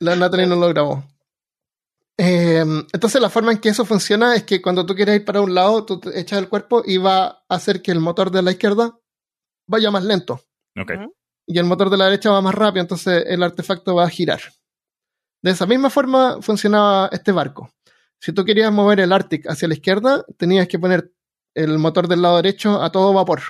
[0.00, 1.04] La Natalie no lo grabó.
[2.18, 5.42] Eh, entonces la forma en que eso funciona es que cuando tú quieres ir para
[5.42, 8.42] un lado, tú te echas el cuerpo y va a hacer que el motor de
[8.42, 8.98] la izquierda
[9.68, 10.40] vaya más lento.
[11.46, 14.40] Y el motor de la derecha va más rápido, entonces el artefacto va a girar.
[15.42, 17.70] De esa misma forma funcionaba este barco.
[18.20, 21.12] Si tú querías mover el Arctic hacia la izquierda, tenías que poner
[21.54, 23.42] el motor del lado derecho a todo vapor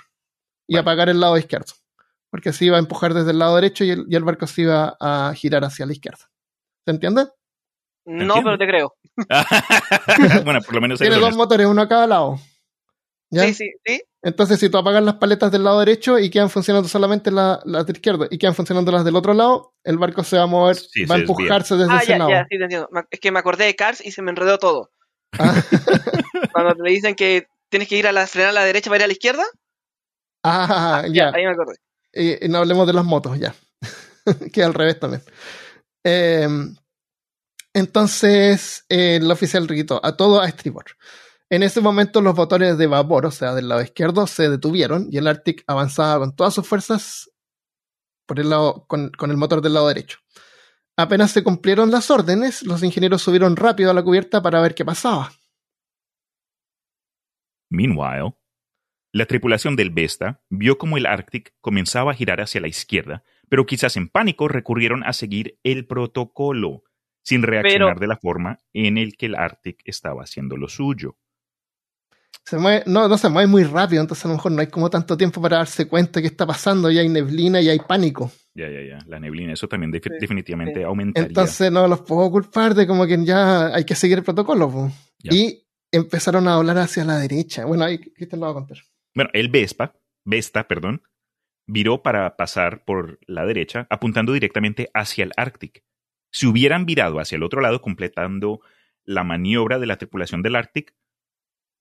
[0.68, 1.72] y apagar el lado izquierdo,
[2.30, 4.62] porque así iba a empujar desde el lado derecho y el, y el barco se
[4.62, 6.30] iba a girar hacia la izquierda.
[6.84, 7.28] ¿Se entiende?
[8.06, 8.94] No, pero te creo.
[10.44, 12.38] bueno, por lo menos Tiene dos motores, uno a cada lado.
[13.30, 13.42] ¿Ya?
[13.44, 14.02] Sí, sí, sí.
[14.22, 17.86] Entonces, si tú apagas las paletas del lado derecho y quedan funcionando solamente la- las
[17.86, 20.76] de izquierda y quedan funcionando las del otro lado, el barco se va a mover,
[20.76, 21.34] Sí, va a se desvía.
[21.42, 22.30] empujarse desde Ah, ese ya, lado.
[22.30, 22.88] ya, sí, te entiendo.
[23.10, 24.90] Es que me acordé de Cars y se me enredó todo.
[25.38, 25.54] Ah.
[26.52, 29.04] Cuando te dicen que tienes que ir a la frenar a la derecha para ir
[29.04, 29.44] a la izquierda,
[30.44, 31.30] Ah, ya.
[31.34, 31.74] ahí me acordé.
[32.12, 33.54] Y, y no hablemos de las motos, ya.
[34.52, 35.22] que al revés también.
[36.04, 36.48] Eh,
[37.76, 40.86] entonces, eh, el oficial gritó a todo a estribor.
[41.50, 45.18] En ese momento, los motores de vapor, o sea, del lado izquierdo, se detuvieron y
[45.18, 47.30] el Arctic avanzaba con todas sus fuerzas
[48.24, 50.20] por el lado, con, con el motor del lado derecho.
[50.96, 54.86] Apenas se cumplieron las órdenes, los ingenieros subieron rápido a la cubierta para ver qué
[54.86, 55.30] pasaba.
[57.68, 58.38] Meanwhile,
[59.12, 63.66] la tripulación del Vesta vio como el Arctic comenzaba a girar hacia la izquierda, pero
[63.66, 66.84] quizás en pánico recurrieron a seguir el protocolo.
[67.26, 71.16] Sin reaccionar de la forma en el que el Arctic estaba haciendo lo suyo.
[72.44, 74.88] Se mueve, no, no se mueve muy rápido, entonces a lo mejor no hay como
[74.88, 78.30] tanto tiempo para darse cuenta que está pasando, y hay neblina y hay pánico.
[78.54, 78.98] Ya, ya, ya.
[79.08, 81.26] La neblina, eso también definitivamente aumentaría.
[81.26, 84.92] Entonces no los puedo culpar de como que ya hay que seguir el protocolo.
[85.24, 87.64] Y empezaron a hablar hacia la derecha.
[87.64, 88.78] Bueno, ahí te lo voy a contar.
[89.16, 91.02] Bueno, el Vespa, Vesta, perdón,
[91.66, 95.80] viró para pasar por la derecha, apuntando directamente hacia el Ártico.
[96.36, 98.60] Si hubieran virado hacia el otro lado, completando
[99.04, 100.92] la maniobra de la tripulación del Ártico,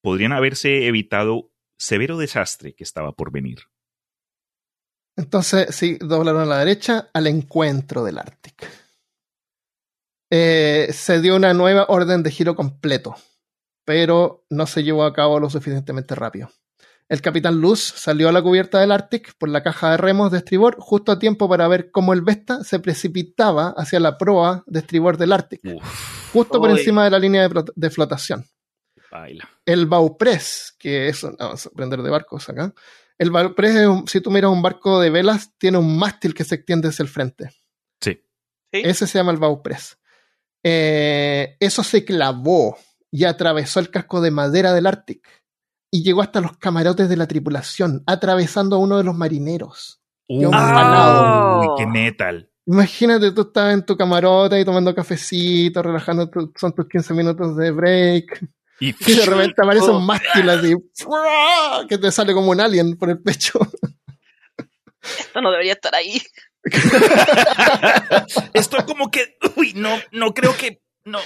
[0.02, 3.64] podrían haberse evitado severo desastre que estaba por venir.
[5.18, 8.66] Entonces, sí, doblaron a la derecha al encuentro del Ártico.
[10.32, 13.18] Eh, se dio una nueva orden de giro completo,
[13.84, 16.50] pero no se llevó a cabo lo suficientemente rápido.
[17.08, 20.40] El capitán Luz salió a la cubierta del Arctic por la caja de remos de
[20.40, 24.80] estribor justo a tiempo para ver cómo el Vesta se precipitaba hacia la proa de
[24.80, 25.62] estribor del Arctic,
[26.34, 28.46] justo por encima de la línea de, flotación.
[29.66, 32.74] El Baupress, que es, vamos a aprender de barcos acá.
[33.20, 36.90] El Baupress, si tú miras un barco de velas, tiene un mástil que se extiende
[36.90, 37.52] hacia el frente.
[38.02, 38.20] Sí.
[38.72, 40.00] Ese se llama el Baupress.
[40.64, 42.78] Eh, eso se clavó
[43.12, 45.45] y atravesó el casco de madera del Arctic
[45.96, 50.02] y llegó hasta los camarotes de la tripulación, atravesando a uno de los marineros.
[50.28, 50.46] Uy,
[51.78, 52.50] qué metal.
[52.66, 57.72] Imagínate, tú estás en tu camarote y tomando cafecito, relajando, son tus 15 minutos de
[57.72, 58.46] break.
[58.82, 60.76] Y, de repente aparece un mástil así,
[61.88, 63.58] que te sale como un alien por el pecho.
[65.18, 66.22] Esto no debería estar ahí.
[68.54, 71.20] Esto como que, uy, no, no creo que, no.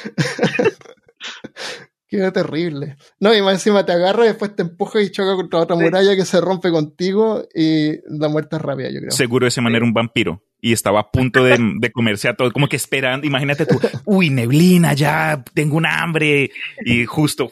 [2.10, 2.98] Qué terrible.
[3.20, 6.16] No, y más encima te agarra y después te empuja y choca contra otra muralla
[6.16, 9.12] que se rompe contigo y la muerte es rápida, yo creo.
[9.12, 12.68] Seguro ese man era un vampiro y estaba a punto de, comerse a todo, como
[12.68, 16.50] que esperando, imagínate tú, uy, neblina, ya tengo un hambre
[16.84, 17.52] y justo...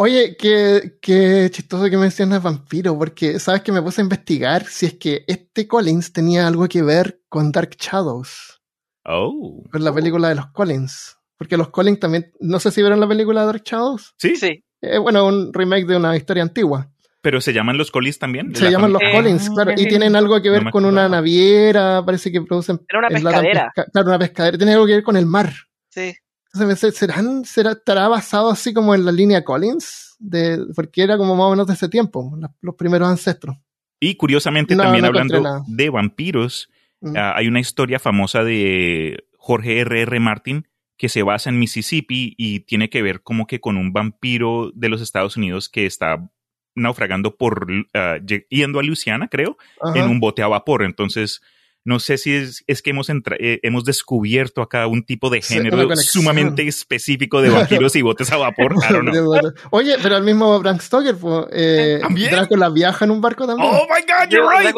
[0.00, 4.86] Oye, qué, qué chistoso que mencionas vampiro, porque sabes que me puse a investigar si
[4.86, 8.62] es que este Collins tenía algo que ver con Dark Shadows.
[9.04, 9.64] Oh.
[9.72, 11.17] Con la película de los Collins.
[11.38, 14.14] Porque los Collins también, no sé si vieron la película de Dark Shadows.
[14.18, 14.64] Sí, sí.
[14.82, 16.90] Eh, bueno, un remake de una historia antigua.
[17.20, 18.54] Pero se llaman los Collins también.
[18.54, 19.72] Se llaman los Collins, claro.
[19.76, 22.80] Y tienen algo que ver con una naviera, parece que producen.
[22.88, 23.72] Era una pescadera.
[23.92, 24.56] claro, una pescadera.
[24.56, 25.52] Tiene algo que ver con el mar.
[25.90, 26.14] Sí.
[26.54, 30.16] Entonces, ¿serán, será, ¿estará basado así como en la línea Collins?
[30.18, 33.56] De, porque era como más o menos de ese tiempo, los primeros ancestros.
[34.00, 36.68] Y curiosamente, también hablando de vampiros,
[37.00, 37.16] mm.
[37.16, 40.02] ah, hay una historia famosa de Jorge R.R.
[40.02, 40.20] R.
[40.20, 40.66] Martin
[40.98, 44.88] que se basa en Mississippi y tiene que ver como que con un vampiro de
[44.88, 46.28] los Estados Unidos que está
[46.74, 49.56] naufragando por uh, yendo a Luisiana, creo,
[49.94, 50.82] en un bote a vapor.
[50.82, 51.40] Entonces,
[51.88, 55.88] no sé si es, es que hemos, eh, hemos descubierto acá un tipo de género
[55.96, 58.74] sumamente específico de vampiros y botes a vapor.
[59.70, 61.16] Oye, pero el mismo Bram Stoker,
[61.50, 63.70] eh, Drácula viaja en un barco también.
[63.72, 64.76] Oh my god, you're right.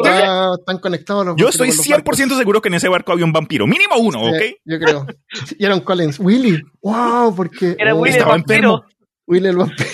[0.57, 3.97] están conectados los Yo estoy 100% seguro que en ese barco había un vampiro, mínimo
[3.97, 4.41] uno, ¿ok?
[4.63, 5.05] Yo creo.
[5.59, 6.17] Y era un Collins.
[6.19, 7.75] Willy, wow, porque.
[7.77, 8.85] Era Willy estaba enfermo.
[9.27, 9.89] Willy el vampiro.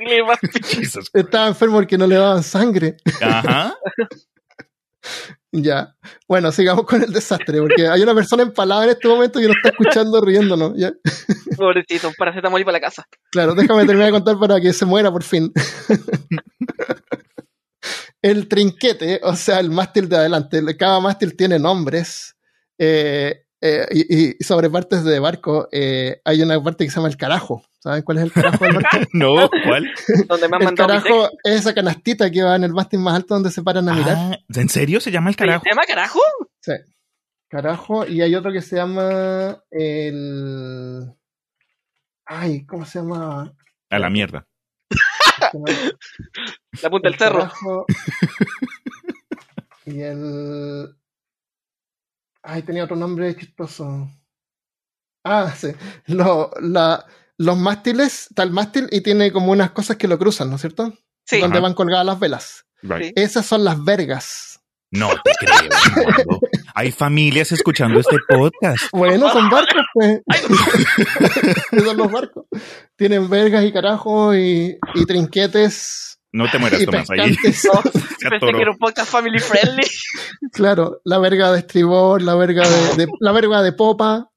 [0.00, 1.00] Willy el vampiro.
[1.14, 2.96] Estaba enfermo porque no le daban sangre.
[3.22, 3.74] Ajá.
[5.62, 5.94] Ya.
[6.28, 9.56] Bueno, sigamos con el desastre, porque hay una persona empalada en este momento que nos
[9.56, 10.72] está escuchando riéndonos.
[10.76, 10.92] ¿ya?
[11.56, 13.06] Pobrecito, paracetamol y para la casa.
[13.30, 15.52] Claro, déjame terminar de contar para que se muera por fin.
[18.22, 22.36] el trinquete, o sea, el mástil de adelante, cada mástil tiene nombres.
[22.78, 27.16] Eh, eh, y, sobre partes de barco, eh, hay una parte que se llama el
[27.16, 27.64] carajo.
[27.78, 28.98] ¿Saben cuál es el carajo del barco?
[29.12, 29.90] no, ¿cuál?
[30.60, 33.88] el carajo es esa canastita que va en el mástil más alto donde se paran
[33.88, 34.38] a ah, mirar.
[34.54, 35.62] ¿En serio se llama el carajo?
[35.64, 36.20] ¿Se llama carajo?
[36.60, 36.72] Sí.
[37.48, 41.12] Carajo, y hay otro que se llama el.
[42.24, 43.54] Ay, ¿cómo se llama?
[43.88, 44.48] A la mierda.
[46.82, 47.48] la punta del cerro.
[49.86, 50.96] y el.
[52.48, 54.08] Ay, tenía otro nombre chistoso.
[55.24, 55.68] Ah, sí.
[56.06, 60.60] los mástiles, está el mástil y tiene como unas cosas que lo cruzan, ¿no es
[60.60, 60.94] cierto?
[61.24, 61.40] Sí.
[61.40, 62.66] Donde van colgadas las velas.
[63.16, 64.60] Esas son las vergas.
[64.92, 66.38] No te creo.
[66.76, 68.84] Hay familias escuchando este podcast.
[68.92, 70.20] Bueno, son barcos, pues.
[71.84, 72.46] son los barcos.
[72.94, 77.36] Tienen vergas y carajo y, y trinquetes no te mueras, Tomás, ahí.
[77.42, 77.68] pensé
[78.52, 79.86] que era un podcast family friendly.
[80.52, 84.30] Claro, la verga de estribor, la verga de, la verga de popa.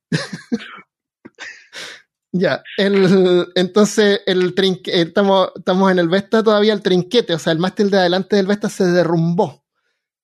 [2.31, 7.53] ya, el, entonces el trinque, estamos, estamos en el Vesta todavía, el trinquete, o sea,
[7.53, 9.63] el mástil de adelante del Vesta se derrumbó.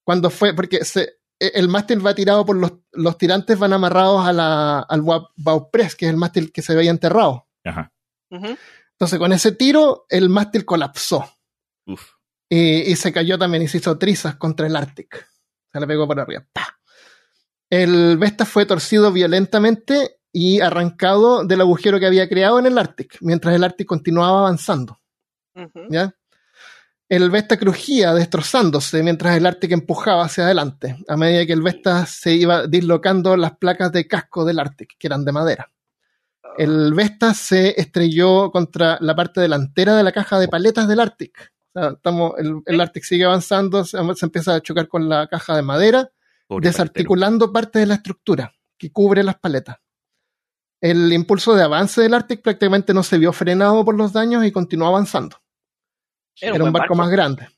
[0.03, 4.25] Cuando fue, porque se, e- el mástil va tirado por los, los tirantes, van amarrados
[4.25, 5.03] a la, al
[5.35, 7.47] baupress, que es el mástil que se veía enterrado.
[7.63, 7.91] Ajá.
[8.29, 11.34] Entonces, con ese tiro, el mástil colapsó.
[12.49, 15.27] Y, y se cayó también y se hizo trizas contra el Arctic.
[15.71, 16.45] Se le pegó por arriba.
[16.51, 16.79] ¡Pah!
[17.69, 23.17] El Vesta fue torcido violentamente y arrancado del agujero que había creado en el Arctic,
[23.21, 24.99] mientras el Arctic continuaba avanzando.
[27.07, 32.05] El Vesta crujía destrozándose mientras el Arctic empujaba hacia adelante, a medida que el Vesta
[32.05, 35.71] se iba dislocando las placas de casco del Arctic, que eran de madera.
[36.57, 41.53] El Vesta se estrelló contra la parte delantera de la caja de paletas del Arctic.
[41.75, 45.61] Estamos, el, el Arctic sigue avanzando, se, se empieza a chocar con la caja de
[45.61, 46.09] madera,
[46.47, 49.77] Pobre desarticulando parte de la estructura que cubre las paletas.
[50.81, 54.51] El impulso de avance del Arctic prácticamente no se vio frenado por los daños y
[54.51, 55.37] continuó avanzando.
[56.39, 56.95] Era Era un barco barco.
[56.95, 57.49] más grande.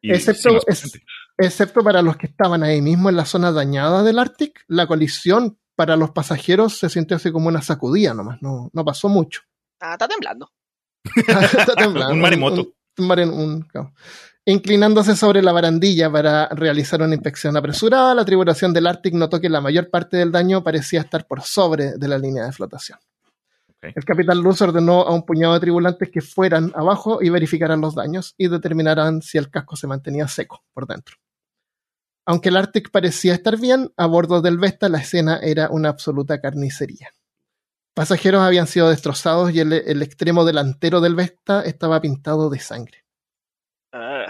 [0.00, 1.00] Y excepto- es-
[1.38, 5.58] excepto para los que estaban ahí mismo en la zona dañada del Arctic, la colisión
[5.76, 9.40] para los pasajeros se sintió así como una sacudida nomás, no, no pasó mucho.
[9.80, 10.52] Ah, está temblando.
[11.16, 12.14] Está temblando.
[12.14, 12.72] Un maremoto.
[12.98, 13.66] Un.
[14.46, 19.48] Inclinándose sobre la barandilla para realizar una inspección apresurada, la tripulación del Arctic notó que
[19.48, 22.98] la mayor parte del daño parecía estar por sobre de la línea de flotación.
[23.80, 27.94] El capitán Luz ordenó a un puñado de tripulantes que fueran abajo y verificaran los
[27.94, 31.16] daños y determinaran si el casco se mantenía seco por dentro.
[32.26, 36.40] Aunque el Arctic parecía estar bien, a bordo del Vesta la escena era una absoluta
[36.40, 37.10] carnicería.
[37.94, 43.04] Pasajeros habían sido destrozados y el, el extremo delantero del Vesta estaba pintado de sangre.
[43.92, 44.26] Ah,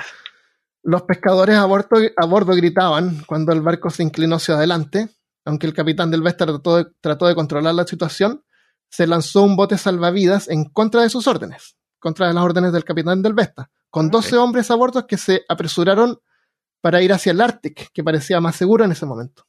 [0.82, 5.08] Los pescadores a bordo, a bordo gritaban cuando el barco se inclinó hacia adelante.
[5.46, 8.44] Aunque el capitán del Vesta trató de, trató de controlar la situación,
[8.90, 13.22] se lanzó un bote salvavidas en contra de sus órdenes, contra las órdenes del capitán
[13.22, 16.18] del Vesta, con Ah, 12 hombres a bordo que se apresuraron
[16.80, 19.46] para ir hacia el Arctic, que parecía más seguro en ese momento.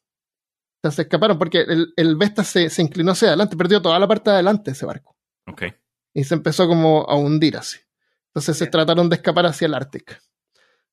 [0.91, 4.29] Se escaparon porque el, el Vesta se, se inclinó hacia adelante, perdió toda la parte
[4.29, 5.15] de adelante ese barco
[5.47, 5.63] Ok.
[6.13, 7.77] y se empezó como a hundir así.
[8.27, 10.21] Entonces se trataron de escapar hacia el Arctic.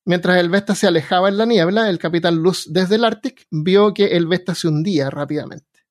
[0.05, 3.93] Mientras el Vesta se alejaba en la niebla, el capitán Luz desde el Arctic vio
[3.93, 5.85] que el Vesta se hundía rápidamente.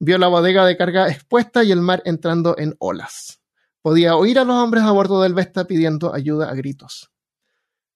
[0.00, 3.40] Vio la bodega de carga expuesta y el mar entrando en olas.
[3.80, 7.10] Podía oír a los hombres a bordo del Vesta pidiendo ayuda a gritos.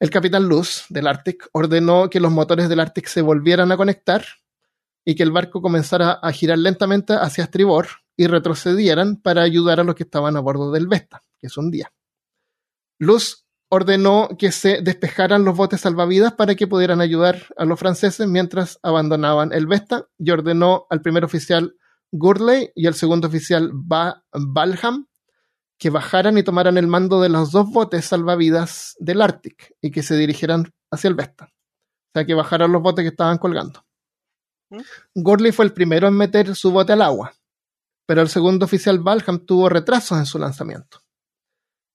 [0.01, 4.25] El capitán Luz del Arctic ordenó que los motores del Arctic se volvieran a conectar
[5.09, 9.85] y que el barco comenzara a girar lentamente hacia estribor y retrocedieran para ayudar a
[9.85, 11.91] los que estaban a bordo del Vesta, que es un día.
[12.99, 18.29] Luz ordenó que se despejaran los botes salvavidas para que pudieran ayudar a los franceses
[18.29, 21.75] mientras abandonaban el Vesta y ordenó al primer oficial
[22.13, 25.07] Gurley y al segundo oficial ba Balham
[25.79, 30.03] que bajaran y tomaran el mando de los dos botes salvavidas del Arctic y que
[30.03, 31.47] se dirigieran hacia el Vesta.
[31.47, 33.88] O sea, que bajaran los botes que estaban colgando.
[35.15, 37.35] Gurley fue el primero en meter su bote al agua,
[38.07, 41.03] pero el segundo oficial Balham tuvo retrasos en su lanzamiento.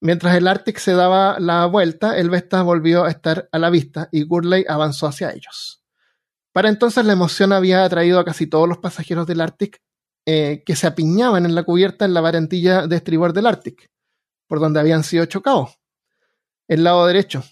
[0.02, 4.10] Mientras el Arctic se daba la vuelta, el Vesta volvió a estar a la vista
[4.12, 5.82] y Gurley avanzó hacia ellos.
[6.52, 9.82] Para entonces la emoción había atraído a casi todos los pasajeros del Arctic
[10.26, 13.90] eh, que se apiñaban en la cubierta en la barandilla de estribor del Arctic,
[14.48, 15.80] por donde habían sido chocados.
[16.68, 17.44] El lado derecho.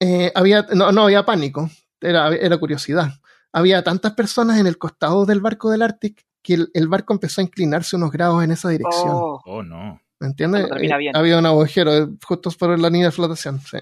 [0.00, 3.19] Eh, había, no, había pánico, era curiosidad.
[3.52, 7.40] Había tantas personas en el costado del barco del Arctic que el, el barco empezó
[7.40, 9.10] a inclinarse unos grados en esa dirección.
[9.12, 10.00] oh, Oh, no.
[10.20, 10.68] ¿Me entiendes?
[10.80, 11.16] Eh, bien.
[11.16, 13.60] Había un agujero eh, justo por la línea de flotación.
[13.60, 13.78] sí.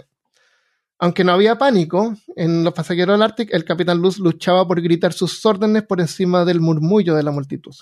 [1.01, 5.13] Aunque no había pánico en los pasajeros del Arctic, el capitán Luz luchaba por gritar
[5.13, 7.75] sus órdenes por encima del murmullo de la multitud.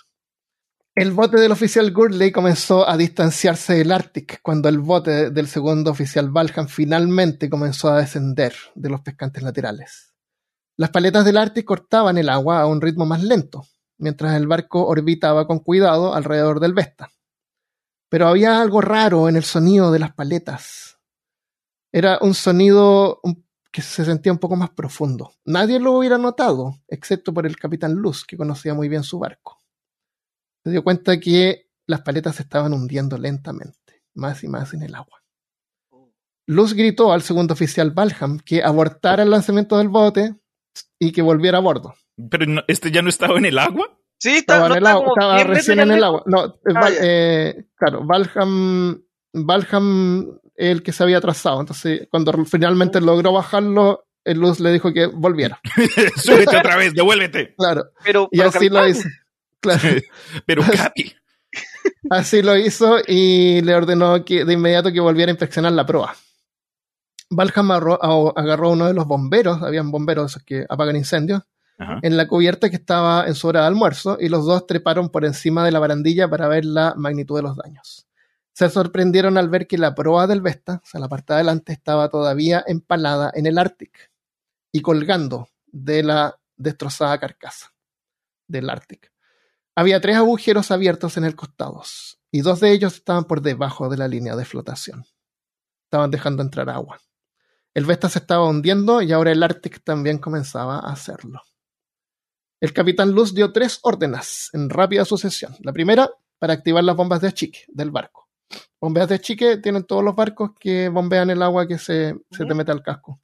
[0.95, 5.91] El bote del oficial Gurley comenzó a distanciarse del Arctic cuando el bote del segundo
[5.91, 10.15] oficial Valham finalmente comenzó a descender de los pescantes laterales.
[10.77, 13.65] Las paletas del Arctic cortaban el agua a un ritmo más lento,
[13.99, 17.11] mientras el barco orbitaba con cuidado alrededor del Vesta
[18.09, 20.99] pero había algo raro en el sonido de las paletas.
[21.93, 23.21] Era un sonido
[23.73, 25.35] que se sentía un poco más profundo.
[25.45, 29.63] Nadie lo hubiera notado, excepto por el capitán Luz, que conocía muy bien su barco.
[30.65, 34.95] Se dio cuenta que las paletas se estaban hundiendo lentamente, más y más en el
[34.95, 35.23] agua.
[36.49, 40.37] Luz gritó al segundo oficial Balham que abortara el lanzamiento del bote
[40.99, 41.95] y que volviera a bordo.
[42.31, 43.89] Pero no- este ya no estaba en el agua.
[44.19, 46.23] Sí, está, Estaba, no en el agua, estaba 10 metros recién en el agua.
[46.27, 49.03] No, eh, Ah, eh, claro, Valham,
[49.35, 51.61] Valham el que se había atrasado.
[51.61, 55.61] Entonces, cuando finalmente logró bajarlo, el Luz le dijo que volviera.
[56.17, 57.55] Súbete otra vez, devuélvete.
[57.57, 57.91] Claro.
[58.03, 59.09] Pero, Y pero así lo hizo.
[59.61, 59.81] Claro,
[60.47, 61.15] Pero Capi.
[62.11, 66.15] así lo hizo y le ordenó que de inmediato que volviera a inspeccionar la proa.
[67.31, 71.43] Valham agarró a uno de los bomberos, habían bomberos que apagan incendios,
[71.79, 71.99] Ajá.
[72.03, 75.25] en la cubierta que estaba en su hora de almuerzo y los dos treparon por
[75.25, 78.07] encima de la barandilla para ver la magnitud de los daños.
[78.53, 81.73] Se sorprendieron al ver que la proa del Vesta, o sea, la parte de adelante,
[81.73, 84.11] estaba todavía empalada en el Arctic
[84.73, 87.75] y colgando de la destrozada carcasa
[88.49, 89.13] del Arctic.
[89.75, 91.83] Había tres agujeros abiertos en el costado
[92.31, 95.05] y dos de ellos estaban por debajo de la línea de flotación.
[95.85, 96.99] Estaban dejando entrar agua.
[97.77, 101.43] El Vesta se estaba hundiendo y ahora el Arctic también comenzaba a hacerlo.
[102.59, 105.55] El capitán Luz dio tres órdenes en rápida sucesión.
[105.61, 108.31] La primera, para activar las bombas de achique del barco.
[108.81, 112.55] Bombas de achique tienen todos los barcos que bombean el agua que se, se te
[112.55, 113.21] mete al casco.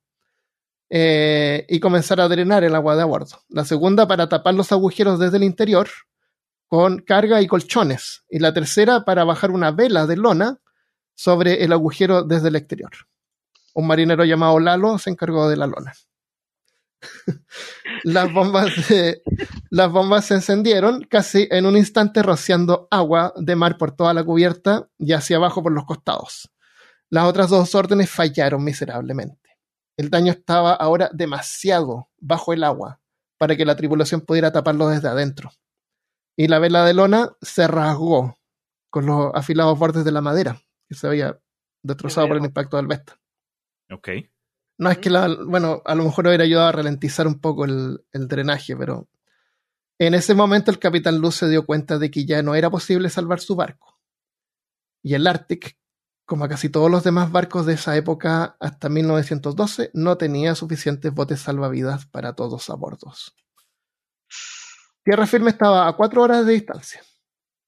[0.91, 3.41] Eh, y comenzar a drenar el agua de a bordo.
[3.49, 5.89] La segunda, para tapar los agujeros desde el interior
[6.69, 8.23] con carga y colchones.
[8.29, 10.61] Y la tercera, para bajar una vela de lona
[11.15, 12.93] sobre el agujero desde el exterior.
[13.75, 15.93] Un marinero llamado Lalo se encargó de la lona.
[18.05, 19.23] las, bombas de-
[19.71, 24.25] las bombas se encendieron casi en un instante rociando agua de mar por toda la
[24.25, 26.51] cubierta y hacia abajo por los costados.
[27.11, 29.59] Las otras dos órdenes fallaron miserablemente.
[29.97, 33.01] El daño estaba ahora demasiado bajo el agua
[33.39, 35.51] para que la tripulación pudiera taparlo desde adentro.
[36.37, 38.39] Y la vela de lona se rasgó
[38.89, 41.39] con los afilados bordes de la madera que se había
[41.83, 43.19] destrozado por el impacto del Vesta.
[43.93, 44.09] Ok.
[44.79, 48.05] No es que la, bueno, a lo mejor hubiera ayudado a ralentizar un poco el,
[48.13, 49.09] el drenaje, pero
[49.99, 53.09] en ese momento el capitán Luz se dio cuenta de que ya no era posible
[53.09, 54.01] salvar su barco.
[55.03, 55.79] Y el Arctic,
[56.25, 61.41] como casi todos los demás barcos de esa época hasta 1912, no tenía suficientes botes
[61.41, 63.13] salvavidas para todos a bordo.
[65.05, 67.03] Tierra firme estaba a cuatro horas de distancia.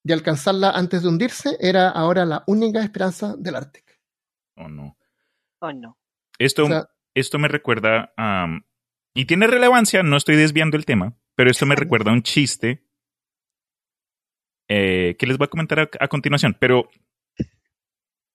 [0.04, 4.00] Y alcanzarla antes de hundirse era ahora la única esperanza del Arctic.
[4.56, 4.96] Oh, no.
[5.60, 5.98] Oh, no.
[6.39, 8.47] Esto, O sea, esto me recuerda a...
[9.14, 12.85] y tiene relevancia, no estoy desviando el tema, pero esto me recuerda a un chiste
[14.68, 16.89] eh, que les voy a comentar a, a continuación, pero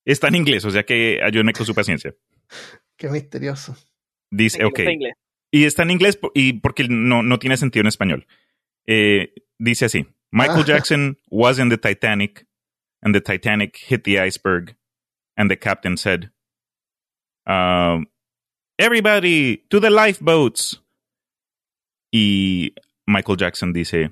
[0.05, 2.15] está en inglés, o sea que ayúdenme con su paciencia.
[2.97, 3.75] qué misterioso.
[4.31, 4.79] Dice, ok.
[4.79, 5.13] inglés.
[5.51, 8.27] Y está en inglés y porque no, no tiene sentido en español.
[8.85, 10.65] Eh, dice así: Michael Ah.
[10.65, 12.45] Jackson was in the Titanic,
[13.01, 14.77] and the Titanic hit the iceberg,
[15.35, 16.31] and the captain said,
[17.45, 18.05] um,
[18.77, 20.81] "Everybody to the lifeboats."
[22.11, 22.73] Y
[23.07, 24.11] Michael Jackson dice,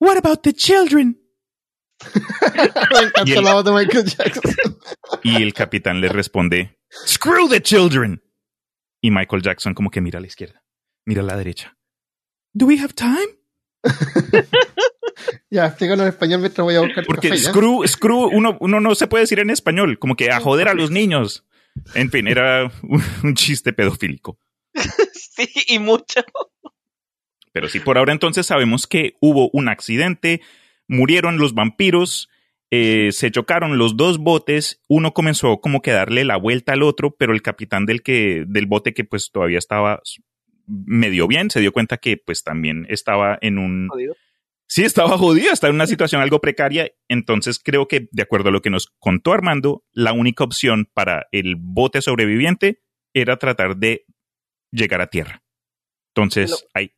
[0.00, 1.20] "What about the children?"
[3.26, 4.54] Y el- la voz de Michael Jackson.
[5.24, 8.22] Y el capitán le responde, "Screw the children."
[9.02, 10.62] Y Michael Jackson como que mira a la izquierda,
[11.06, 11.76] mira a la derecha.
[12.54, 13.38] Do we have time?
[15.50, 19.06] Ya, explícalo en español mientras voy a buscar Porque screw, screw, uno, uno no se
[19.06, 21.44] puede decir en español, como que a joder a los niños.
[21.94, 24.38] En fin, era un, un chiste pedofílico.
[25.38, 26.20] Sí, y mucho.
[27.52, 30.40] Pero sí, por ahora entonces sabemos que hubo un accidente,
[30.88, 32.28] murieron los vampiros,
[32.70, 37.16] eh, se chocaron los dos botes, uno comenzó como que darle la vuelta al otro,
[37.16, 40.02] pero el capitán del que, del bote que pues todavía estaba
[40.66, 44.16] medio bien, se dio cuenta que pues también estaba en un, Jodido.
[44.68, 46.90] Sí estaba jodido, estaba en una situación algo precaria.
[47.08, 51.26] Entonces creo que, de acuerdo a lo que nos contó Armando, la única opción para
[51.32, 52.82] el bote sobreviviente
[53.14, 54.04] era tratar de
[54.70, 55.42] llegar a tierra.
[56.14, 56.92] Entonces, Lo- ahí.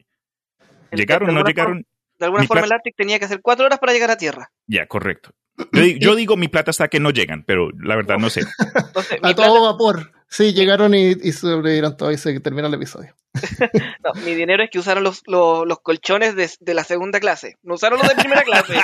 [0.92, 1.86] ¿Llegaron o no llegaron?
[2.18, 4.16] De alguna Mi forma, plata- el Arctic tenía que hacer cuatro horas para llegar a
[4.16, 4.52] tierra.
[4.66, 5.30] Ya, correcto.
[5.72, 8.42] Yo, di- yo digo mi plata hasta que no llegan, pero la verdad no sé.
[8.76, 10.12] Entonces, mi, A plata- todo vapor.
[10.32, 13.14] Sí, llegaron y, y sobrevivieron todo y se terminó el episodio.
[14.04, 17.56] no, mi dinero es que usaron los, los, los colchones de, de la segunda clase.
[17.62, 18.74] No usaron los de primera clase.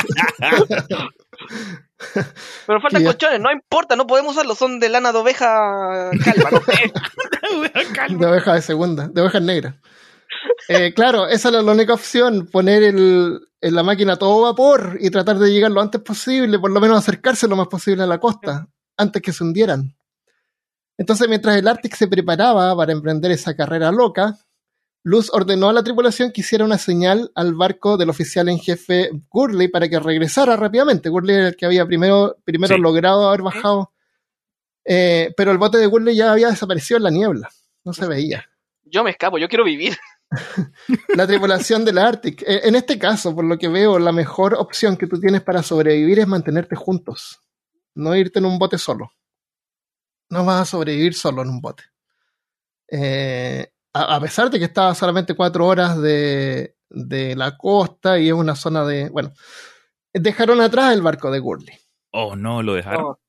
[2.66, 3.08] Pero faltan Ya.
[3.08, 6.60] colchones, no importa, no podemos usarlos, son de lana de oveja calva, no.
[8.18, 9.76] De oveja de segunda, de ovejas negras.
[10.68, 14.98] Eh, claro, esa era la única opción, poner el, en la máquina a todo vapor
[15.00, 18.06] y tratar de llegar lo antes posible, por lo menos acercarse lo más posible a
[18.06, 18.66] la costa,
[18.96, 19.95] antes que se hundieran.
[20.98, 24.38] Entonces, mientras el Arctic se preparaba para emprender esa carrera loca,
[25.02, 29.10] Luz ordenó a la tripulación que hiciera una señal al barco del oficial en jefe
[29.30, 31.08] Gurley para que regresara rápidamente.
[31.10, 32.80] Gurley era el que había primero, primero Sí.
[32.80, 33.92] logrado haber bajado,
[34.84, 37.48] eh, pero el bote de Gurley ya había desaparecido en la niebla,
[37.84, 38.46] no se veía.
[38.84, 39.96] Yo me escapo, yo quiero vivir.
[41.14, 42.42] la tripulación del Arctic.
[42.42, 45.62] Eh, En este caso, por lo que veo, la mejor opción que tú tienes para
[45.62, 47.40] sobrevivir es mantenerte juntos,
[47.94, 49.12] no irte en un bote solo.
[50.30, 51.84] No vas a sobrevivir solo en un bote.
[52.88, 58.28] Eh, a, a pesar de que estaba solamente cuatro horas de, de la costa y
[58.28, 59.08] es una zona de...
[59.10, 59.32] Bueno,
[60.12, 61.76] dejaron atrás el barco de Gurley,
[62.12, 63.02] Oh, no, lo dejaron.
[63.02, 63.20] No,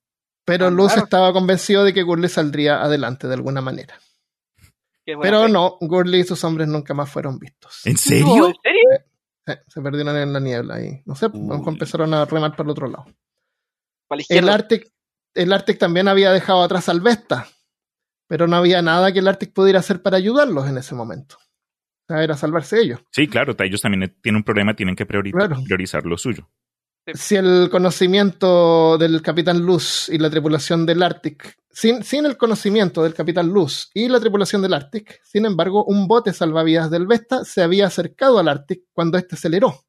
[0.44, 1.04] pero Ah, Luz claro.
[1.04, 3.98] estaba convencido de que Gurley saldría adelante de alguna manera.
[5.04, 5.48] Pero fe.
[5.52, 7.80] no, Gurley y sus hombres nunca más fueron vistos.
[7.86, 8.48] ¿En serio?
[8.48, 9.60] ¿En serio?
[9.68, 11.62] Se perdieron en la niebla y no sé, Uy.
[11.66, 13.06] empezaron a remar por el otro lado.
[14.06, 14.48] Para la El.
[14.48, 14.90] Arctic,
[15.34, 17.48] el Arctic también había dejado atrás al Vesta,
[18.26, 21.36] pero no había nada que el Arctic pudiera hacer para ayudarlos en ese momento.
[21.36, 23.00] O sea, era salvarse ellos.
[23.12, 25.62] Sí, claro, ellos también tienen un problema, tienen que priori- Claro.
[25.64, 26.48] priorizar lo suyo.
[27.14, 33.02] Si el conocimiento del Capitán Luz y la tripulación del Arctic, sin, sin el conocimiento
[33.02, 37.44] del Capitán Luz y la tripulación del Arctic, sin embargo, un bote salvavidas del Vesta
[37.44, 39.84] se había acercado al Arctic cuando éste aceleró.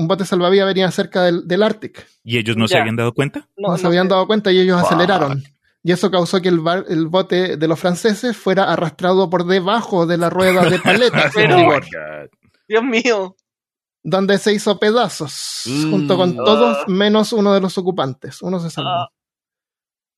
[0.00, 2.06] Un bote salvavidas venía cerca del, del Arctic.
[2.24, 3.48] ¿Y ellos no se habían dado cuenta?
[3.56, 4.92] No, se habían dado cuenta y ellos Fuck.
[4.92, 5.42] aceleraron.
[5.82, 10.06] Y eso causó que el, bar- el bote de los franceses fuera arrastrado por debajo
[10.06, 10.78] de la rueda de
[11.34, 11.84] Pero- rigor,
[12.68, 13.36] Dios mío.
[14.02, 15.90] donde se hizo pedazos, Mm.
[15.90, 18.40] junto con todos menos uno de los ocupantes.
[18.42, 18.88] Uno se salvó.
[18.90, 19.08] Ah.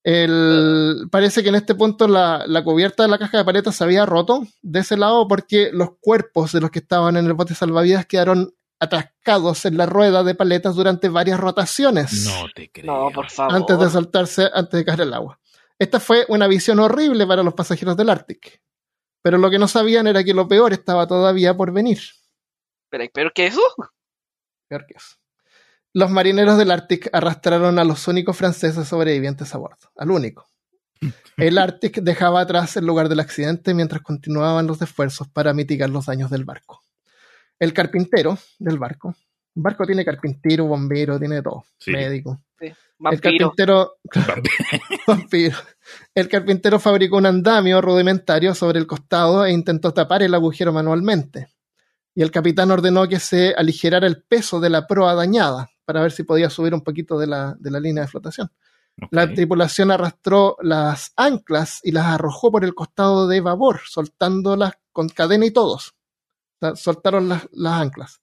[0.03, 3.83] El, parece que en este punto la, la cubierta de la caja de paletas se
[3.85, 7.55] había roto de ese lado porque los cuerpos de los que estaban en el bote
[7.55, 8.53] salvavidas quedaron
[8.83, 12.85] atascados en la rueda de paletas durante varias rotaciones No te creo.
[12.85, 13.55] No, por favor.
[13.55, 15.39] antes de saltarse, antes de caer al agua.
[15.79, 18.61] Esta fue una visión horrible para los pasajeros del Arctic.
[19.21, 21.99] Pero lo que no sabían era que lo peor estaba todavía por venir.
[22.89, 23.61] Pero, ¿Peor que eso?
[24.67, 25.15] Peor que eso.
[25.93, 30.49] Los marineros del Arctic arrastraron a los únicos franceses sobrevivientes a bordo, al único.
[31.37, 36.05] El Arctic dejaba atrás el lugar del accidente mientras continuaban los esfuerzos para mitigar los
[36.05, 36.81] daños del barco.
[37.63, 39.15] El carpintero del barco,
[39.55, 41.91] el barco tiene carpintero, bombero, tiene todo, Sí.
[41.91, 42.41] médico.
[42.59, 43.21] El Vampiro.
[43.49, 43.93] carpintero,
[45.07, 45.57] vampiro.
[46.13, 51.47] El carpintero fabricó un andamio rudimentario sobre el costado e intentó tapar el agujero manualmente.
[52.15, 56.11] Y el capitán ordenó que se aligerara el peso de la proa dañada para ver
[56.11, 58.51] si podía subir un poquito de la, de la línea de flotación.
[59.11, 65.07] La tripulación arrastró las anclas y las arrojó por el costado de babor, soltándolas con
[65.09, 65.95] cadena y todos.
[66.75, 68.21] Soltaron las, las anclas.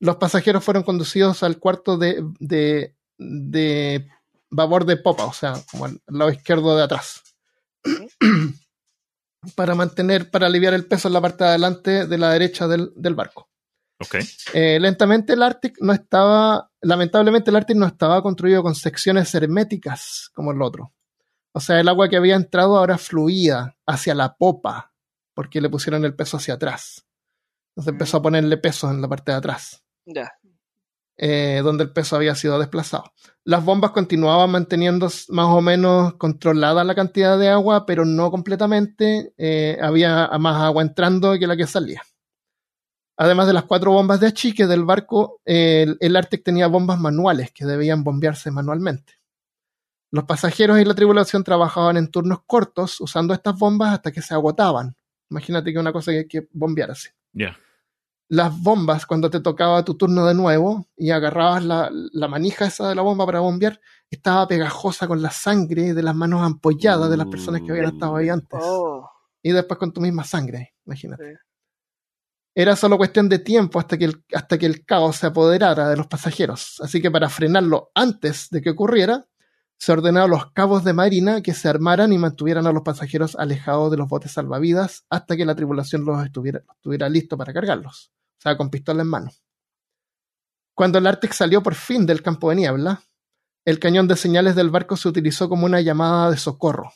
[0.00, 4.08] Los pasajeros fueron conducidos al cuarto de, de, de
[4.50, 7.22] babor de popa, o sea, como al lado izquierdo de atrás.
[9.54, 12.92] para mantener, para aliviar el peso en la parte de adelante de la derecha del,
[12.96, 13.48] del barco.
[14.52, 20.30] Eh, lentamente el Arctic no estaba, lamentablemente el Arctic no estaba construido con secciones herméticas
[20.34, 20.92] como el otro.
[21.52, 24.92] O sea, el agua que había entrado ahora fluía hacia la popa,
[25.32, 27.06] porque le pusieron el peso hacia atrás.
[27.76, 30.32] Entonces empezó a ponerle peso en la parte de atrás Ya.
[31.18, 33.12] eh, donde el peso había sido desplazado.
[33.44, 39.32] Las bombas continuaban manteniendo más o menos controlada la cantidad de agua, pero no completamente.
[39.36, 42.02] eh, había más agua entrando que la que salía.
[43.18, 46.98] Además de las cuatro bombas de achique del barco, eh, el, el Arctic tenía bombas
[47.00, 49.14] manuales que debían bombearse manualmente.
[50.10, 54.34] Los pasajeros y la tripulación trabajaban en turnos cortos usando estas bombas hasta que se
[54.34, 54.94] agotaban.
[55.30, 57.56] Imagínate que una cosa que hay que bombear así Ya.
[58.28, 62.88] Las bombas cuando te tocaba tu turno de nuevo y agarrabas la, la manija esa
[62.88, 67.16] de la bomba para bombear, estaba pegajosa con la sangre de las manos ampolladas de
[67.16, 68.60] las personas que habían estado ahí antes.
[68.62, 69.08] Oh.
[69.42, 71.32] Y después con tu misma sangre, imagínate.
[71.32, 71.38] Sí.
[72.58, 75.96] Era solo cuestión de tiempo hasta que, el, hasta que el caos se apoderara de
[75.96, 76.80] los pasajeros.
[76.80, 79.26] Así que para frenarlo antes de que ocurriera,
[79.78, 83.36] se ordenó a los cabos de marina que se armaran y mantuvieran a los pasajeros
[83.36, 88.10] alejados de los botes salvavidas hasta que la tripulación los estuviera, estuviera listo para cargarlos.
[88.38, 89.30] O sea, con pistola en mano.
[90.74, 93.02] Cuando el Arctic salió por fin del campo de niebla,
[93.64, 96.92] el cañón de señales del barco se utilizó como una llamada de socorro.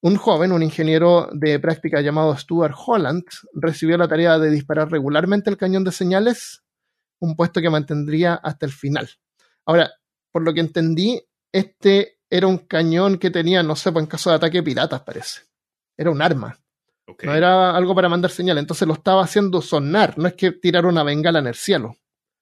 [0.00, 3.24] Un joven, un ingeniero de práctica llamado Stuart Holland,
[3.54, 6.62] recibió la tarea de disparar regularmente el cañón de señales,
[7.20, 9.08] un puesto que mantendría hasta el final.
[9.64, 9.92] Ahora,
[10.30, 11.22] por lo que entendí,
[11.58, 15.42] este era un cañón que tenía, no sé, pues en caso de ataque piratas, parece.
[15.96, 16.58] Era un arma,
[17.22, 18.58] no era algo para mandar señal.
[18.58, 21.96] Entonces lo estaba haciendo sonar, no es que tirar una bengala en el cielo.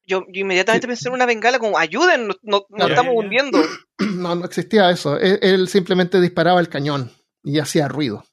[0.05, 2.89] Yo, yo inmediatamente pensé en una bengala como ayuden, nos, Claro.
[2.89, 3.59] estamos hundiendo.
[4.17, 5.17] No, no existía eso.
[5.19, 7.13] Él, él simplemente disparaba el cañón
[7.45, 8.25] y hacía ruido.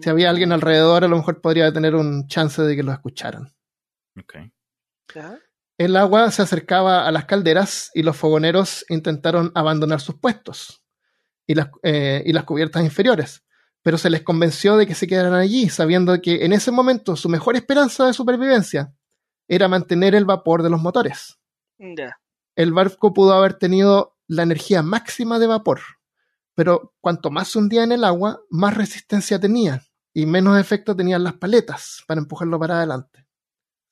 [0.00, 3.52] Si había alguien alrededor, a lo mejor podría tener un chance de que lo escucharan.
[4.18, 4.34] Ok.
[5.14, 5.38] ¿Ya?
[5.78, 10.82] El agua se acercaba a las calderas y los fogoneros intentaron abandonar sus puestos
[11.46, 13.44] y las, eh, y las cubiertas inferiores,
[13.82, 17.28] pero se les convenció de que se quedaran allí, sabiendo que en ese momento su
[17.28, 18.94] mejor esperanza de supervivencia
[19.48, 21.38] era mantener el vapor de los motores.
[22.56, 25.80] El barco pudo haber tenido la energía máxima de vapor,
[26.54, 29.82] pero cuanto más se hundía en el agua, más resistencia tenía
[30.14, 33.25] y menos efecto tenían las paletas para empujarlo para adelante.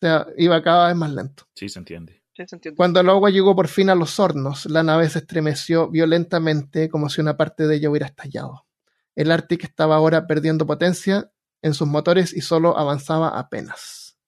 [0.05, 1.45] O sea, iba cada vez más lento.
[1.55, 2.23] Sí, se entiende.
[2.35, 2.77] Sí, se entiende.
[2.77, 7.09] Cuando el agua llegó por fin a los hornos, la nave se estremeció violentamente como
[7.09, 8.67] si una parte de ella hubiera estallado.
[9.15, 11.31] El Arctic estaba ahora perdiendo potencia
[11.63, 14.19] en sus motores y solo avanzaba apenas.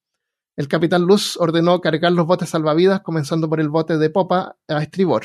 [0.57, 4.83] El capitán Luz ordenó cargar los botes salvavidas, comenzando por el bote de popa a
[4.83, 5.25] estribor,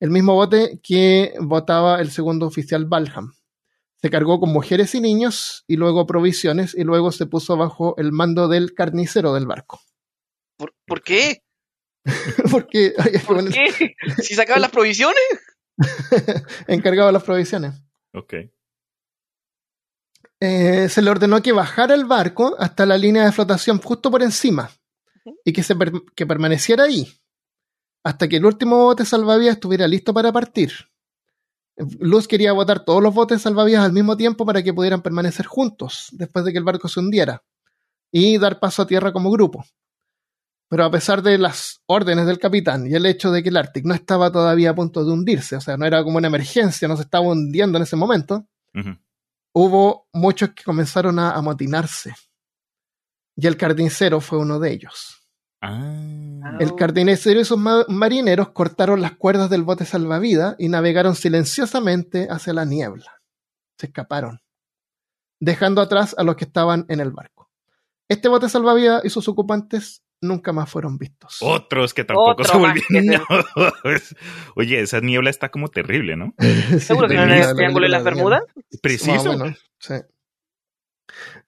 [0.00, 3.34] el mismo bote que botaba el segundo oficial Balham.
[4.02, 8.12] Se cargó con mujeres y niños y luego provisiones y luego se puso bajo el
[8.12, 9.80] mando del carnicero del barco.
[10.58, 11.42] ¿Por, por qué?
[12.50, 12.94] Porque
[13.26, 13.94] ¿Por qué?
[14.22, 15.16] ¿Si sacaban las provisiones?
[16.68, 17.74] encargaba las provisiones.
[18.12, 18.34] Ok.
[20.40, 24.22] Eh, se le ordenó que bajara el barco hasta la línea de flotación justo por
[24.22, 24.70] encima
[25.44, 27.08] y que, se per- que permaneciera ahí
[28.04, 30.72] hasta que el último bote salvavidas estuviera listo para partir.
[31.76, 36.08] Luz quería botar todos los botes salvavidas al mismo tiempo para que pudieran permanecer juntos
[36.12, 37.42] después de que el barco se hundiera
[38.10, 39.64] y dar paso a tierra como grupo.
[40.68, 43.84] Pero a pesar de las órdenes del capitán y el hecho de que el Arctic
[43.84, 46.96] no estaba todavía a punto de hundirse, o sea, no era como una emergencia, no
[46.96, 48.48] se estaba hundiendo en ese momento,
[49.52, 52.14] hubo muchos que comenzaron a amotinarse.
[53.36, 55.15] Y el carnicero fue uno de ellos.
[55.68, 56.56] Ah.
[56.60, 62.28] El carnicero y sus ma- marineros cortaron las cuerdas del bote salvavidas y navegaron silenciosamente
[62.30, 63.20] hacia la niebla.
[63.78, 64.40] Se escaparon,
[65.40, 67.50] dejando atrás a los que estaban en el barco.
[68.08, 71.38] Este bote salvavidas y sus ocupantes nunca más fueron vistos.
[71.40, 73.22] Otros que tampoco Otro se volvieron.
[74.56, 76.34] Oye, esa niebla está como terrible, ¿no?
[76.78, 78.42] ¿Seguro que no el triángulo de la- las la- Bermudas?
[78.80, 79.36] Preciso.
[79.78, 79.94] Sí.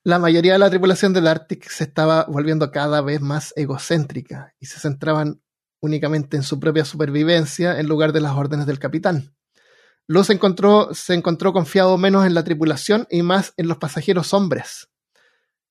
[0.05, 4.67] La mayoría de la tripulación del Arctic se estaba volviendo cada vez más egocéntrica y
[4.67, 5.41] se centraban
[5.81, 9.35] únicamente en su propia supervivencia en lugar de las órdenes del capitán.
[10.07, 14.89] Luz encontró, se encontró confiado menos en la tripulación y más en los pasajeros hombres.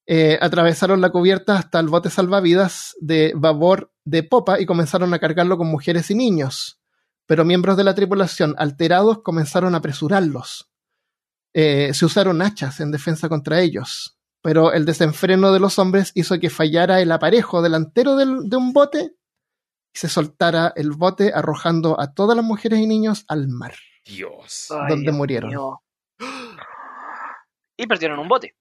[0.06, 5.20] Eh, atravesaron la cubierta hasta el bote salvavidas de babor de popa y comenzaron a
[5.20, 6.80] cargarlo con mujeres y niños.
[7.26, 10.70] Pero miembros de la tripulación, alterados, comenzaron a apresurarlos.
[11.54, 16.40] Eh, se usaron hachas en defensa contra ellos, pero el desenfreno de los hombres hizo
[16.40, 19.12] que fallara el aparejo delantero del- de un bote
[19.94, 23.74] y se soltara el bote arrojando a todas las mujeres y niños al mar.
[24.06, 24.68] Dios.
[24.72, 25.50] Ay, donde Dios murieron.
[25.50, 25.82] mío.
[27.80, 28.56] Y perdieron un bote.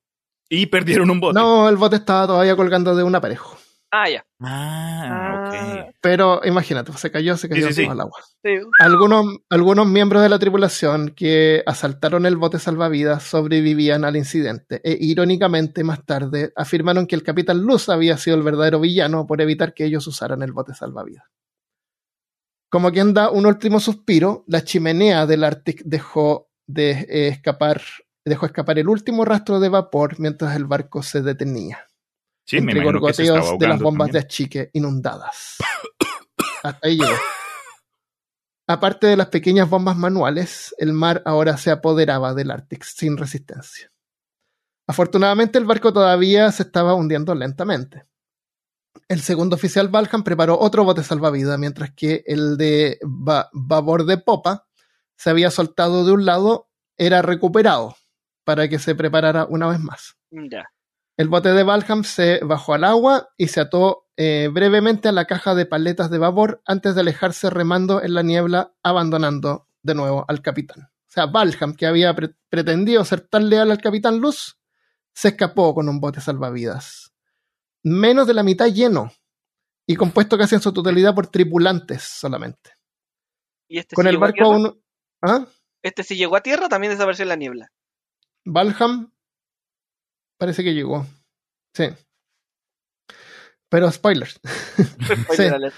[0.49, 1.39] Y perdieron un bote.
[1.39, 3.57] No, el bote estaba todavía colgando de un aparejo.
[3.93, 4.27] Ah, ya.
[4.41, 5.95] Ah, ok.
[6.01, 7.89] Pero imagínate, se cayó, se cayó Sí, sí, sí.
[7.89, 8.19] al agua.
[8.45, 8.59] Sí.
[8.81, 14.97] Algunos, algunos miembros de la tripulación que asaltaron el bote salvavidas sobrevivían al incidente e
[15.01, 19.73] irónicamente más tarde afirmaron que el capitán Luz había sido el verdadero villano por evitar
[19.73, 21.25] que ellos usaran el bote salvavidas.
[22.69, 27.81] Como quien da un último suspiro, la chimenea del Arctic dejó de eh, escapar,
[28.25, 31.86] dejó escapar el último rastro de vapor mientras el barco se detenía
[32.47, 32.83] Sí, me entre
[33.17, 33.23] que
[33.59, 35.57] de las bombas de achique inundadas.
[36.63, 37.13] Hasta ahí llegó.
[38.69, 43.93] Aparte de las pequeñas bombas manuales, el mar ahora se apoderaba del Arctic sin resistencia.
[44.89, 48.05] Afortunadamente el barco todavía se estaba hundiendo lentamente.
[49.09, 54.19] El segundo oficial Valham preparó otro bote salvavidas, mientras que el de ba- babor de
[54.19, 54.67] popa
[55.17, 57.97] se había soltado de un lado, era recuperado
[58.45, 60.17] para que se preparara una vez más.
[60.31, 60.69] Ya.
[61.17, 65.25] El bote de Valham se bajó al agua y se ató eh, brevemente a la
[65.25, 70.25] caja de paletas de vapor antes de alejarse remando en la niebla, abandonando de nuevo
[70.29, 70.83] al capitán.
[70.83, 74.59] O sea, Valham, que había pre- pretendido ser tan leal al capitán Luz,
[75.15, 77.15] se escapó con un bote salvavidas.
[77.83, 79.11] Menos de la mitad lleno
[79.87, 82.73] y compuesto casi en su totalidad por tripulantes solamente.
[83.69, 84.83] ¿Y este Con sí el barco aún...
[85.23, 85.47] ¿Ah?
[85.83, 87.73] Este si llegó a tierra, también desapareció en la niebla.
[88.45, 89.13] Valham
[90.39, 91.07] parece que llegó.
[91.75, 91.89] Sí.
[93.69, 94.41] Pero spoilers.
[95.25, 95.75] Spoiler alert.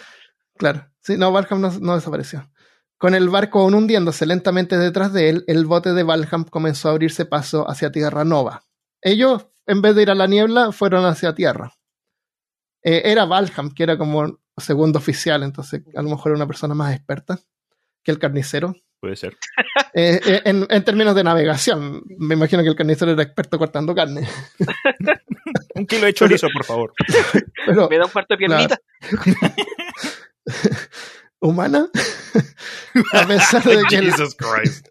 [0.56, 0.90] Claro.
[1.00, 2.50] Sí, no, Valham no, no desapareció.
[2.98, 6.92] Con el barco aún hundiéndose lentamente detrás de él, el bote de Valham comenzó a
[6.92, 8.64] abrirse paso hacia Tierra Nova.
[9.00, 11.72] Ellos, en vez de ir a la niebla, fueron hacia tierra.
[12.82, 16.74] Eh, era Valham, que era como segundo oficial, entonces a lo mejor era una persona
[16.74, 17.38] más experta
[18.02, 18.74] que el carnicero.
[19.00, 19.36] Puede ser.
[19.94, 23.94] Eh, eh, en, en términos de navegación, me imagino que el carnicero era experto cortando
[23.94, 24.26] carne.
[25.74, 26.92] Un kilo de chorizo, por favor.
[27.66, 28.78] Pero, Me da un cuarto de piernita.
[31.40, 31.88] humana.
[33.12, 34.88] a, pesar de que el, Jesus Christ.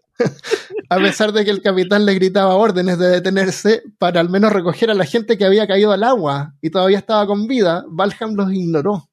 [0.88, 4.90] a pesar de que el capitán le gritaba órdenes de detenerse para al menos recoger
[4.90, 8.52] a la gente que había caído al agua y todavía estaba con vida, Valham los
[8.52, 9.10] ignoró.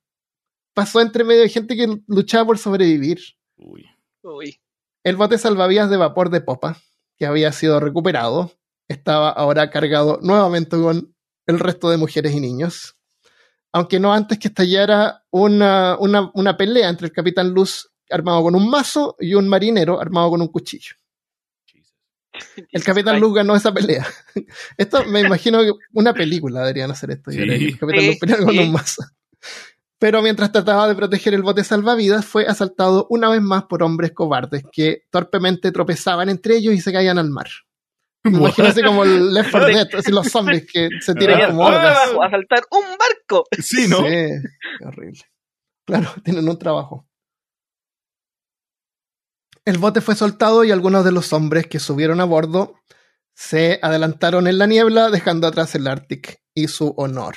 [0.74, 3.20] Pasó entre medio de gente que luchaba por sobrevivir.
[3.58, 3.86] Uy.
[4.24, 4.60] Uy.
[5.06, 6.78] El bote salvavidas de vapor de popa,
[7.16, 8.52] que había sido recuperado,
[8.88, 12.98] estaba ahora cargado nuevamente con el resto de mujeres y niños.
[13.72, 18.56] Aunque no antes que estallara una, una, una pelea entre el capitán Luz armado con
[18.56, 20.96] un mazo y un marinero armado con un cuchillo.
[22.72, 24.08] El Capitán Luz ganó esa pelea.
[24.78, 27.30] Esto me imagino que una película deberían hacer esto.
[27.30, 27.40] Sí.
[27.40, 28.58] El Capitán Luz pelea con sí.
[28.60, 29.04] un mazo.
[29.98, 34.12] Pero mientras trataba de proteger el bote salvavidas, fue asaltado una vez más por hombres
[34.12, 37.48] cobardes que torpemente tropezaban entre ellos y se caían al mar.
[38.64, 42.10] Así como el Left 4 Dead, así los zombies que se tiran como hordas.
[42.10, 43.46] a saltar un barco.
[43.62, 43.98] Sí, ¿no?
[43.98, 45.22] Sí, qué horrible.
[45.86, 47.08] Claro, tienen un trabajo.
[49.64, 52.80] El bote fue soltado y algunos de los hombres que subieron a bordo
[53.36, 57.36] se adelantaron en la niebla, dejando atrás el Arctic y su honor.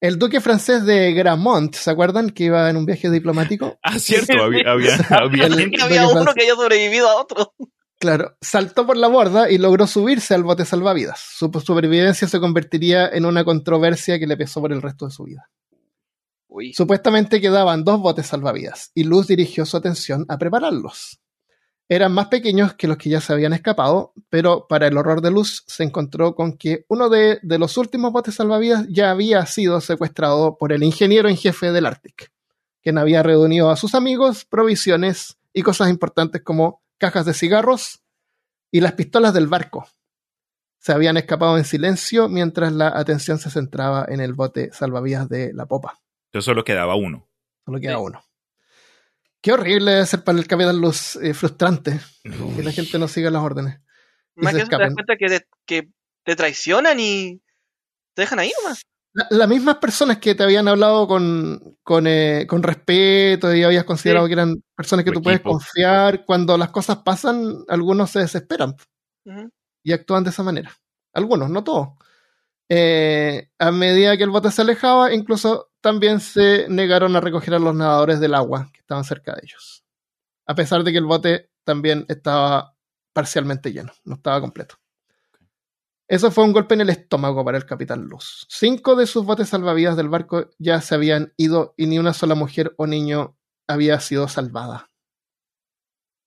[0.00, 3.78] El duque francés de Gramont, ¿se acuerdan que iba en un viaje diplomático?
[3.82, 7.54] Ah, cierto, había, había, había El- había uno que había sobrevivido a otro.
[7.98, 11.18] Claro, saltó por la borda y logró subirse al bote salvavidas.
[11.18, 15.24] Su supervivencia se convertiría en una controversia que le pesó por el resto de su
[15.24, 15.48] vida.
[16.48, 16.74] Uy.
[16.74, 21.20] Supuestamente quedaban dos botes salvavidas y Luz dirigió su atención a prepararlos.
[21.88, 25.30] Eran más pequeños que los que ya se habían escapado, pero para el horror de
[25.30, 29.80] Luz se encontró con que uno de, de los últimos botes salvavidas ya había sido
[29.80, 32.32] secuestrado por el ingeniero en jefe del Arctic,
[32.82, 38.02] quien había reunido a sus amigos, provisiones y cosas importantes como cajas de cigarros
[38.72, 39.86] y las pistolas del barco.
[40.78, 45.52] Se habían escapado en silencio mientras la atención se centraba en el bote salvavidas de
[45.52, 46.00] la popa.
[46.26, 47.28] Entonces solo quedaba uno.
[47.64, 48.02] Solo queda Sí.
[48.02, 48.22] uno.
[49.42, 53.30] Qué horrible debe ser para el Capitán Luz, eh, frustrante que la gente no siga
[53.30, 53.80] las órdenes.
[54.34, 55.88] Más que eso te das cuenta que te, que
[56.24, 57.40] te traicionan y
[58.14, 58.82] te dejan ahí nomás.
[59.12, 63.84] La- las mismas personas que te habían hablado con, con, eh, con respeto y habías
[63.84, 64.30] considerado Sí.
[64.30, 68.74] que eran personas que Tu tú puedes confiar, cuando las cosas pasan, algunos se desesperan
[69.82, 70.76] y actúan de esa manera.
[71.14, 71.90] Algunos, no todos.
[72.68, 77.58] Eh, a medida que el bote se alejaba, incluso también se negaron a recoger a
[77.58, 79.84] los nadadores del agua que estaban cerca de ellos.
[80.46, 82.76] A pesar de que el bote también estaba
[83.12, 84.76] parcialmente lleno, no estaba completo.
[86.08, 88.46] Eso fue un golpe en el estómago para el capitán Luz.
[88.48, 92.36] Cinco de sus botes salvavidas del barco ya se habían ido y ni una sola
[92.36, 93.36] mujer o niño
[93.66, 94.90] había sido salvada.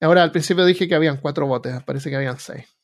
[0.01, 2.78] Ahora, al principio dije que habían cuatro botes, parece que habían seis.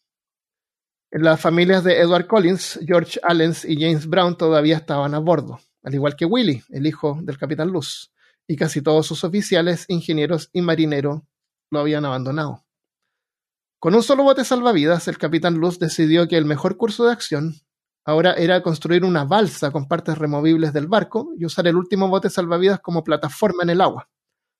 [1.17, 5.93] Las familias de Edward Collins, George Allens y James Brown todavía estaban a bordo, al
[5.93, 8.11] igual que Willie, el hijo del capitán Luz,
[8.45, 11.21] y casi todos sus oficiales, ingenieros y marineros
[11.71, 12.65] lo habían abandonado.
[13.79, 17.55] Con un solo bote salvavidas, el capitán Luz decidió que el mejor curso de acción
[18.03, 22.29] ahora era construir una balsa con partes removibles del barco y usar el último bote
[22.29, 24.09] salvavidas como plataforma en el agua.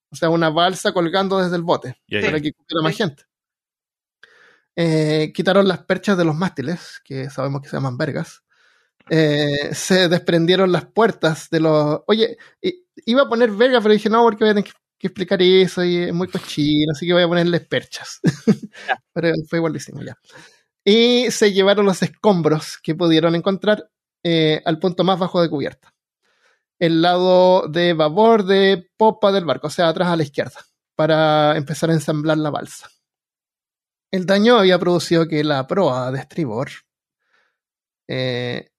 [0.10, 3.24] O sea, una balsa colgando desde el bote Ya, para que cupiera más gente.
[4.76, 8.44] Eh, quitaron las perchas de los mástiles, que sabemos que se llaman vergas.
[9.10, 12.02] Eh, se desprendieron las puertas de los.
[12.08, 12.38] Oye,
[13.06, 15.84] iba a poner vergas, pero dije no, porque voy a tener que, que explicar eso
[15.84, 18.20] y es muy cochino, así que voy a ponerles perchas.
[19.14, 20.18] pero fue igualísimo ya.
[20.84, 23.90] Y se llevaron los escombros que pudieron encontrar
[24.24, 25.94] eh, al punto más bajo de cubierta.
[26.80, 30.62] El lado de babor de popa del barco, o sea, atrás a la izquierda,
[30.96, 32.90] para empezar a ensamblar la balsa.
[34.16, 36.70] El daño había producido que la proa de estribor.
[38.08, 38.70] eh,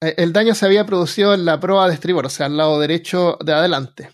[0.00, 3.36] el daño se había producido en la proa de estribor, o sea, al lado derecho
[3.44, 4.10] de adelante.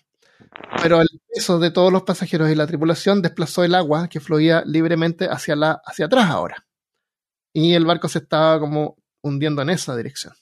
[0.82, 4.64] Pero el peso de todos los pasajeros y la tripulación desplazó el agua que fluía
[4.66, 6.66] libremente hacia, la, hacia atrás ahora.
[7.52, 10.34] Y el barco se estaba como hundiendo en esa dirección.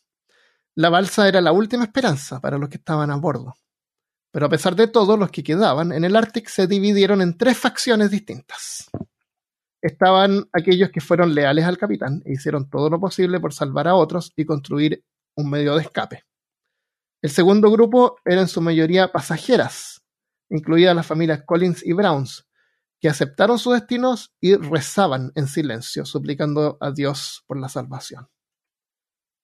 [0.74, 3.56] La balsa era la última esperanza para los que estaban a bordo.
[4.30, 7.58] Pero a pesar de todo, los que quedaban en el Ártico se dividieron en tres
[7.58, 8.90] facciones distintas
[9.84, 13.94] estaban aquellos que fueron leales al capitán e hicieron todo lo posible por salvar a
[13.94, 15.04] otros y construir
[15.36, 16.24] un medio de escape.
[17.22, 20.02] El segundo grupo era en su mayoría pasajeras,
[20.48, 22.46] incluidas las familias Collins y Browns,
[22.98, 28.28] que aceptaron sus destinos y rezaban en silencio, suplicando a Dios por la salvación.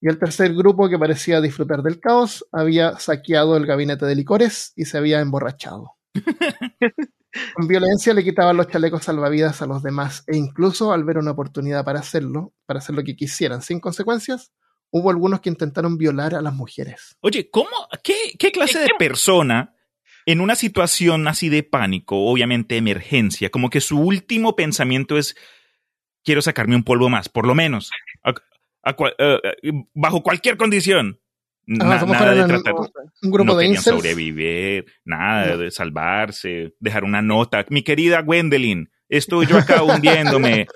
[0.01, 4.73] Y el tercer grupo, que parecía disfrutar del caos, había saqueado el gabinete de licores
[4.75, 5.99] y se había emborrachado.
[7.55, 11.31] Con violencia le quitaban los chalecos salvavidas a los demás e incluso al ver una
[11.31, 14.53] oportunidad para hacerlo, para hacer lo que quisieran sin consecuencias,
[14.91, 17.17] hubo algunos que intentaron violar a las mujeres.
[17.21, 17.71] Oye, ¿cómo?
[18.03, 19.75] ¿Qué, clase de persona
[20.27, 25.37] en una situación así de pánico, obviamente emergencia, como que su último pensamiento es
[26.25, 27.91] quiero sacarme un polvo más, por lo menos,
[28.25, 28.35] a-
[29.19, 31.21] eh, eh, bajo cualquier condición?
[31.79, 32.75] Na- nada de tratar,
[33.23, 35.59] Un grupo no de querían sobrevivir, nada No.
[35.59, 37.65] de salvarse, dejar una nota.
[37.71, 40.67] Mi querida Gwendolyn, estoy yo acá hundiéndome.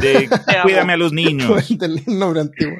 [0.00, 0.28] De,
[0.62, 1.76] cuídame a los niños.
[1.76, 2.76] del nombre antiguo.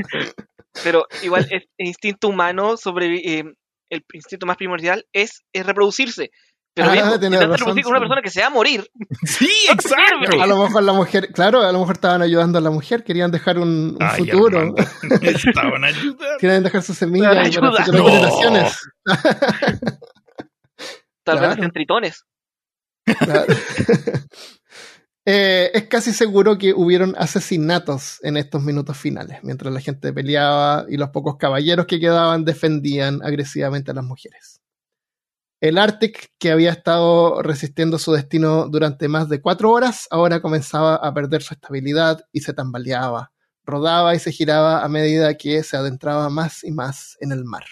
[0.84, 3.44] Pero igual es el instinto humano sobre eh,
[3.90, 6.30] el instinto más primordial es, es reproducirse.
[6.77, 8.01] Pero Ah, viejo, tenés intenta razón, con una sí.
[8.01, 8.87] persona que se va a morir.
[9.24, 10.43] Sí, exacto.
[10.43, 13.31] A lo mejor la mujer, claro, a lo mejor estaban ayudando a la mujer, querían
[13.31, 14.74] dejar un, un Ay, futuro,
[15.22, 16.18] Estaban ayudando.
[16.39, 18.05] querían dejar su semilla Para futuras No.
[18.05, 18.79] generaciones.
[21.24, 21.41] Tal Claro.
[21.41, 22.24] vez hacen tritones.
[23.18, 23.55] Claro.
[25.29, 30.85] Eh, es casi seguro que hubieron asesinatos en estos minutos finales, mientras la gente peleaba
[30.89, 34.55] y los pocos caballeros que quedaban defendían agresivamente a las mujeres.
[35.68, 40.94] El Arctic, que había estado resistiendo su destino durante más de cuatro horas, ahora comenzaba
[40.94, 43.32] a perder su estabilidad y se tambaleaba,
[43.64, 47.64] rodaba y se giraba a medida que se adentraba más y más en el mar.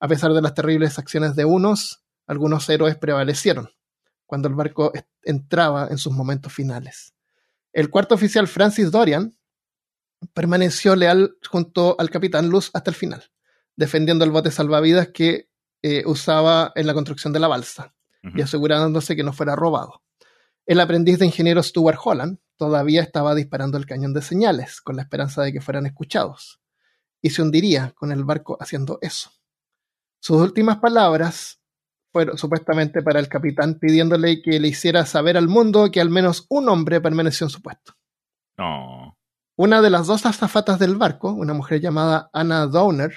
[0.00, 3.70] A pesar de las terribles acciones de unos, algunos héroes prevalecieron
[4.26, 4.92] cuando el barco
[5.22, 7.14] entraba en sus momentos finales.
[7.72, 9.34] El cuarto oficial Francis Dorian
[10.34, 13.30] permaneció leal junto al capitán Luz hasta el final,
[13.76, 15.48] defendiendo el bote salvavidas que
[15.82, 17.94] eh, usaba en la construcción de la balsa
[18.34, 20.02] y asegurándose que no fuera robado.
[20.66, 25.02] El aprendiz de ingeniero Stuart Holland todavía estaba disparando el cañón de señales, con la
[25.02, 26.60] esperanza de que fueran escuchados,
[27.22, 29.30] y se hundiría con el barco haciendo eso.
[30.20, 31.60] Sus últimas palabras
[32.12, 36.44] fueron supuestamente para el capitán pidiéndole que le hiciera saber al mundo que al menos
[36.50, 37.94] un hombre permaneció en su puesto.
[38.58, 39.16] No.
[39.56, 43.12] Una de las dos azafatas del barco, una mujer llamada Anna Downer,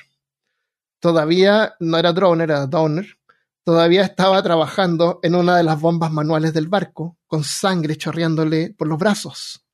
[1.01, 3.17] todavía no era Drowner, era Downer,
[3.65, 8.87] todavía estaba trabajando en una de las bombas manuales del barco, con sangre chorreándole por
[8.87, 9.65] los brazos.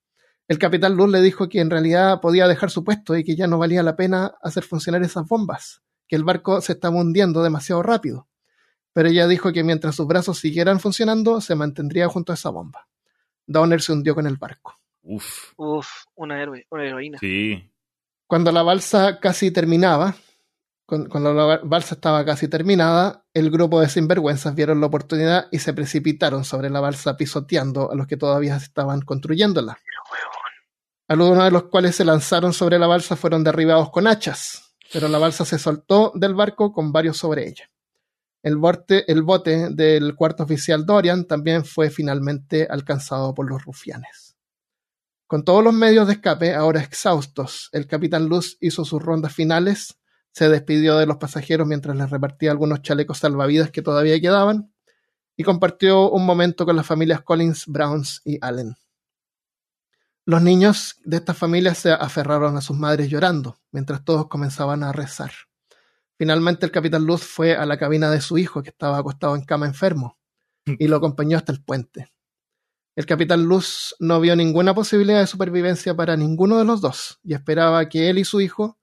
[0.47, 3.47] El capitán Luz le dijo que en realidad podía dejar su puesto y que ya
[3.47, 7.83] no valía la pena hacer funcionar esas bombas, que el barco se estaba hundiendo demasiado
[7.83, 8.27] rápido.
[8.93, 12.87] Pero ella dijo que mientras sus brazos siguieran funcionando, se mantendría junto a esa bomba.
[13.45, 14.79] Downer se hundió con el barco.
[15.03, 15.53] Uf.
[15.57, 17.17] Uf, una héroe, una heroína.
[17.19, 17.69] Sí.
[18.25, 20.15] Cuando la balsa casi terminaba,
[20.87, 25.73] cuando la balsa estaba casi terminada, el grupo de sinvergüenzas vieron la oportunidad y se
[25.73, 29.77] precipitaron sobre la balsa pisoteando a los que todavía estaban construyéndola.
[31.09, 35.17] Algunos de los cuales se lanzaron sobre la balsa fueron derribados con hachas, pero la
[35.17, 37.69] balsa se soltó del barco con varios sobre ella.
[38.41, 44.37] El bote, el bote del cuarto oficial Dorian también fue finalmente alcanzado por los rufianes.
[45.27, 49.97] Con todos los medios de escape ahora exhaustos, el capitán Luz hizo sus rondas finales,
[50.37, 54.71] se despidió de los pasajeros mientras les repartía algunos chalecos salvavidas que todavía quedaban
[55.35, 58.75] y compartió un momento con las familias Collins, Browns y Allen.
[60.25, 64.91] Los niños de estas familias se aferraron a sus madres llorando, mientras todos comenzaban a
[64.91, 65.31] rezar.
[66.19, 69.43] Finalmente el capitán Luz fue a la cabina de su hijo, que estaba acostado en
[69.43, 70.19] cama enfermo,
[70.67, 72.11] y lo acompañó hasta el puente.
[72.95, 77.33] El capitán Luz no vio ninguna posibilidad de supervivencia para ninguno de los dos, y
[77.33, 78.77] esperaba que él y su hijo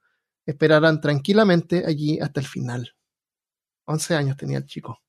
[0.46, 2.94] esperaran tranquilamente allí hasta el final.
[3.86, 5.00] Once años tenía el chico.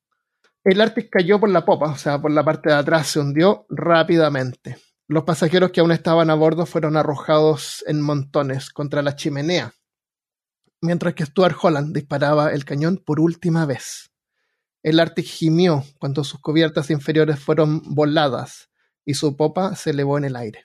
[0.64, 3.66] El Arctic cayó por la popa, o sea, por la parte de atrás, se hundió
[3.70, 4.78] rápidamente.
[5.08, 9.76] Los pasajeros que aún estaban a bordo fueron arrojados en montones contra la chimenea,
[10.82, 14.12] mientras que Stuart Holland disparaba el cañón por última vez.
[14.82, 18.70] El Arctic gimió cuando sus cubiertas inferiores fueron voladas
[19.06, 20.64] y su popa se elevó en el aire.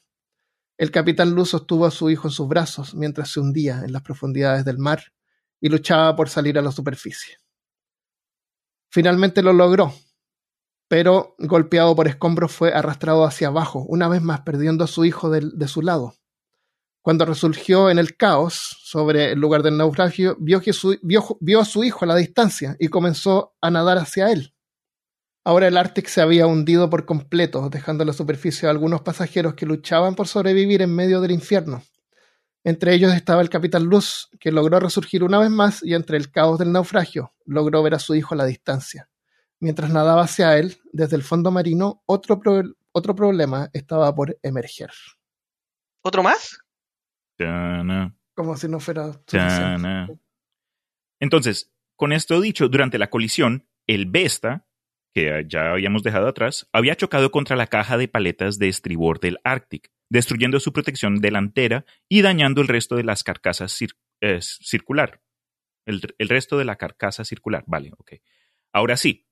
[0.81, 4.01] El capitán Luz sostuvo a su hijo en sus brazos mientras se hundía en las
[4.01, 5.13] profundidades del mar
[5.61, 7.37] y luchaba por salir a la superficie.
[8.89, 9.93] Finalmente lo logró,
[10.89, 15.29] pero golpeado por escombros fue arrastrado hacia abajo, una vez más perdiendo a su hijo
[15.29, 16.15] de, su lado.
[17.03, 20.63] Cuando resurgió en el caos sobre el lugar del naufragio, vio
[21.61, 24.55] a su hijo a la distancia y comenzó a nadar hacia él.
[25.45, 29.55] Ahora el Arctic se había hundido por completo, dejando a la superficie a algunos pasajeros
[29.55, 31.83] que luchaban por sobrevivir en medio del infierno.
[32.63, 36.31] Entre ellos estaba el capitán Luz, que logró resurgir una vez más y entre el
[36.31, 39.09] caos del naufragio logró ver a su hijo a la distancia.
[39.61, 42.63] Mientras nadaba hacia él, desde el fondo marino, otro, pro
[42.93, 44.91] otro problema estaba por emerger.
[46.03, 46.59] ¿Otro más?
[47.37, 49.13] Tana, Como si no fuera.
[51.19, 54.67] Entonces, con esto dicho, durante la colisión, el Vesta,
[55.13, 59.39] que ya habíamos dejado atrás, había chocado contra la caja de paletas de estribor del
[59.45, 63.79] Arctic, destruyendo su protección delantera y dañando el resto de las carcasas
[64.21, 65.23] eh, circular.
[65.87, 68.13] El, el, resto de la carcasa circular, vale, ok.
[68.73, 69.27] Ahora sí.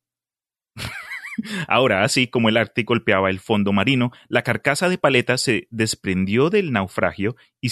[1.69, 6.51] Ahora, así como el Arctic golpeaba el fondo marino, la carcasa de paletas se desprendió
[6.51, 7.71] del naufragio y,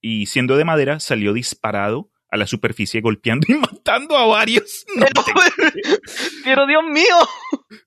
[0.00, 4.84] y siendo de madera salió disparado a la superficie golpeando y matando a varios.
[4.96, 5.70] No pero,
[6.44, 7.16] pero, Dios mío.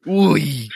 [0.06, 0.70] Uy.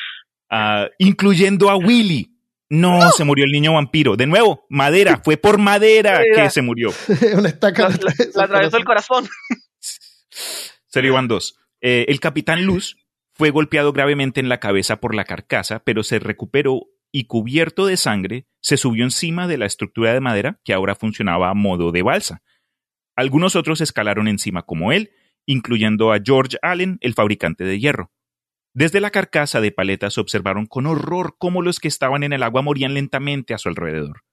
[0.51, 2.35] Uh, incluyendo a Willy.
[2.69, 4.15] No, no, se murió el niño vampiro.
[4.15, 5.21] De nuevo, madera.
[5.23, 6.91] Fue por madera que se murió.
[7.35, 9.27] Una estaca la, la, la atravesó el corazón.
[10.87, 11.55] Serie One 2.
[11.81, 12.97] Eh, el capitán Luz
[13.33, 17.97] Fue golpeado gravemente en la cabeza por la carcasa, pero se recuperó y cubierto de
[17.97, 22.03] sangre, se subió encima de la estructura de madera que ahora funcionaba a modo de
[22.03, 22.43] balsa.
[23.19, 25.11] Algunos otros escalaron encima como él,
[25.45, 28.13] incluyendo a George Allen, el fabricante de hierro.
[28.73, 32.61] Desde la carcasa de paletas observaron con horror cómo los que estaban en el agua
[32.61, 34.23] morían lentamente a su alrededor.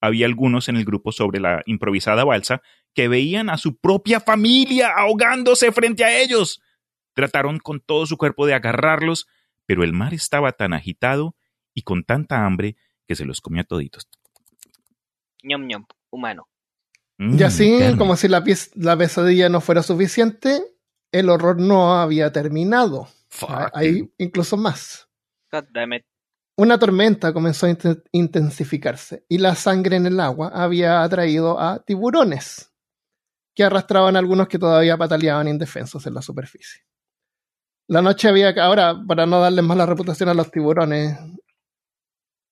[0.00, 2.60] Había algunos en el grupo sobre la improvisada balsa
[2.92, 6.60] que veían a su propia familia ahogándose frente a ellos.
[7.14, 9.28] Trataron con todo su cuerpo de agarrarlos,
[9.64, 11.36] pero el mar estaba tan agitado
[11.72, 12.74] y con tanta hambre
[13.06, 14.08] que se los comió toditos.
[15.44, 16.48] ñom ñom, humano.
[17.18, 18.42] Mm, Y así, como si la,
[18.74, 20.62] la pesadilla no fuera suficiente,
[21.12, 23.08] el horror no había terminado.
[23.28, 23.70] Fuck.
[23.72, 25.08] Hay incluso más.
[25.52, 26.02] God damn it.
[26.56, 31.82] Una tormenta comenzó a inten- intensificarse y la sangre en el agua había atraído a
[31.84, 32.72] tiburones
[33.56, 36.82] que arrastraban a algunos que todavía pataleaban indefensos en la superficie.
[37.88, 38.54] La noche había...
[38.54, 41.18] ca- Ahora, para no darles mala reputación a los tiburones,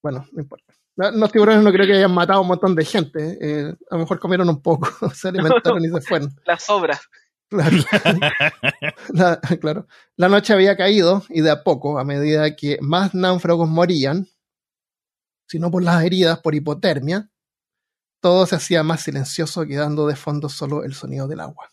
[0.03, 0.75] bueno, no importa.
[0.97, 3.39] Los tiburones no creo que hayan matado a un montón de gente.
[3.41, 6.35] eh, a lo mejor comieron un poco, se alimentaron y se fueron.
[6.47, 7.01] Las sobras.
[7.49, 7.77] Claro.
[9.13, 9.87] la, claro.
[10.17, 14.27] La noche había caído y de a poco, a medida que más náufragos morían,
[15.47, 17.31] si no por las heridas, por hipotermia,
[18.23, 21.71] todo se hacía más silencioso, quedando de fondo solo el sonido del agua.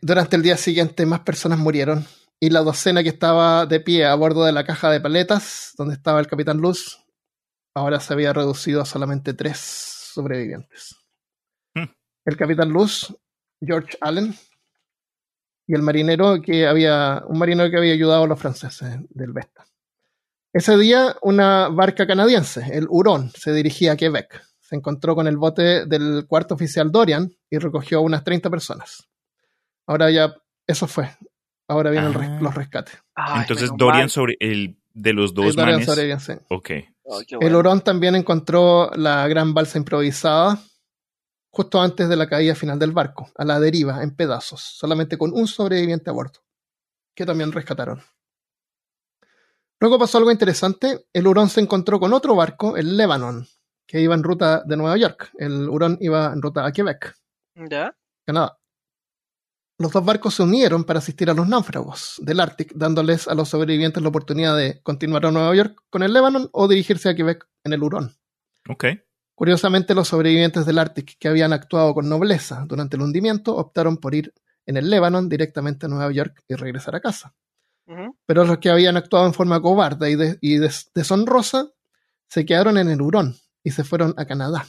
[0.00, 2.06] Durante el día siguiente, más personas murieron
[2.38, 5.94] y la docena que estaba de pie a bordo de la caja de paletas, donde
[5.94, 7.04] estaba el capitán Luz,
[7.78, 9.58] ahora se había reducido a solamente tres
[10.14, 10.96] sobrevivientes.
[11.74, 11.84] Hmm.
[12.24, 13.14] El capitán Luz,
[13.60, 14.34] George Allen,
[15.66, 19.66] y el marinero que había, un marinero que había ayudado a los franceses del Vesta.
[20.52, 24.42] Ese día, una barca canadiense, el Huron, se dirigía a Quebec.
[24.60, 29.08] Se encontró con el bote del cuarto oficial Dorian y recogió a unas 30 personas.
[29.86, 30.34] Ahora ya,
[30.66, 31.10] eso fue.
[31.68, 32.38] Ahora vienen res- Ah.
[32.40, 32.98] los rescates.
[33.14, 34.10] Ay, Entonces Dorian mal.
[34.10, 35.86] sobre el de los Ahí dos Dorian manes.
[35.86, 36.32] sobrevivió, sí.
[36.48, 36.70] Ok.
[37.26, 37.54] Qué El.
[37.54, 40.58] Hurón también encontró la gran balsa improvisada
[41.50, 45.32] justo antes de la caída final del barco, a la deriva, en pedazos, solamente con
[45.32, 46.40] un sobreviviente a bordo,
[47.14, 48.00] que también rescataron.
[49.80, 51.06] Luego pasó algo interesante.
[51.12, 53.46] El Hurón se encontró con otro barco, el Lebanon,
[53.86, 55.30] que iba en ruta de Nueva York.
[55.38, 57.14] El Hurón iba en ruta a Quebec,
[57.54, 57.96] ¿Ya?
[58.24, 58.57] Canadá.
[59.78, 63.48] Los dos barcos se unieron para asistir a los náufragos del Ártico, dándoles a los
[63.48, 67.46] sobrevivientes la oportunidad de continuar a Nueva York con el Lebanon o dirigirse a Quebec
[67.64, 68.16] en el Hurón.
[68.68, 68.84] Ok.
[69.36, 74.16] Curiosamente, los sobrevivientes del Ártico que habían actuado con nobleza durante el hundimiento optaron por
[74.16, 74.34] ir
[74.66, 77.34] en el Lebanon directamente a Nueva York y regresar a casa.
[78.26, 81.70] Pero los que habían actuado en forma cobarde y, de- y des- deshonrosa
[82.28, 84.66] se quedaron en el Hurón y se fueron a Canadá,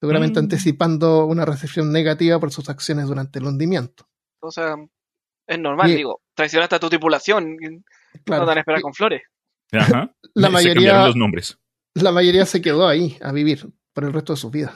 [0.00, 0.44] seguramente Mm.
[0.44, 4.07] anticipando una recepción negativa por sus acciones durante el hundimiento.
[4.40, 4.76] O sea,
[5.46, 6.20] es normal, Y- digo.
[6.34, 7.56] Traicionaste a tu tripulación.
[8.24, 9.22] Claro, No te van a esperar y con flores.
[9.72, 10.14] Ajá.
[10.34, 11.58] La Se mayoría- los nombres.
[11.94, 14.72] la mayoría se quedó ahí a vivir por el resto de sus vidas.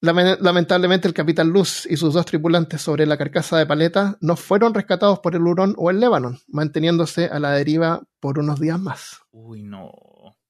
[0.00, 4.36] Lame- Lamentablemente, el capitán Luz y sus dos tripulantes sobre la carcasa de paleta no
[4.36, 8.78] fueron rescatados por el Hurón o el Lebanon, manteniéndose a la deriva por unos días
[8.78, 9.22] más.
[9.32, 9.90] Uy, no.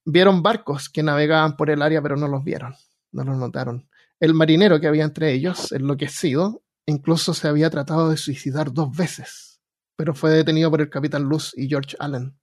[0.04, 2.74] Vieron barcos que navegaban por el área, pero no los vieron,
[3.12, 3.88] no los notaron.
[4.20, 9.60] El marinero que había entre ellos, enloquecido, incluso se había tratado de suicidar dos veces,
[9.94, 12.38] pero fue detenido por el capitán Luz y George Allen.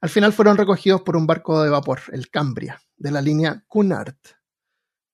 [0.00, 4.16] Al final fueron recogidos por un barco de vapor, el Cambria, de la línea Cunard,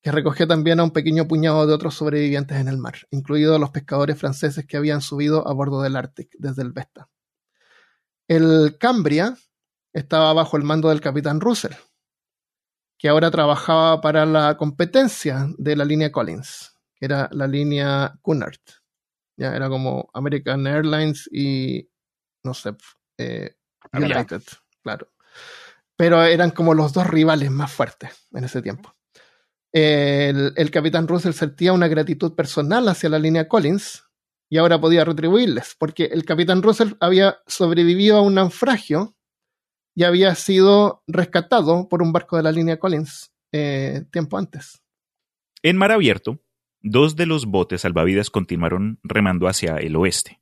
[0.03, 3.71] que recogió también a un pequeño puñado de otros sobrevivientes en el mar, incluidos los
[3.71, 7.09] pescadores franceses que habían subido a bordo del Arctic desde el Vesta.
[8.27, 9.37] El Cambria
[9.93, 11.75] estaba bajo el mando del capitán Russell,
[12.99, 16.74] que ahora trabajaba para la competencia de la línea Collins,
[17.05, 18.61] era la línea Cunard.
[19.37, 21.89] Ya era como American Airlines y
[22.45, 22.75] no sé,
[23.19, 23.55] eh.
[23.93, 24.43] United,
[24.83, 25.13] claro.
[25.97, 28.95] Pero eran como los dos rivales más fuertes en ese tiempo.
[29.73, 34.05] El, el capitán Russell sentía una gratitud personal hacia la línea Collins
[34.51, 39.17] y ahora podía retribuirles, porque el capitán Russell había sobrevivido a un naufragio
[39.97, 44.83] y había sido rescatado por un barco de la línea Collins eh, tiempo antes.
[45.63, 46.41] En mar abierto,
[46.85, 50.41] dos de los botes salvavidas continuaron remando hacia el oeste.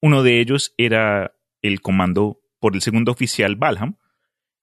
[0.00, 3.96] Uno de ellos era el comando por el segundo oficial Balham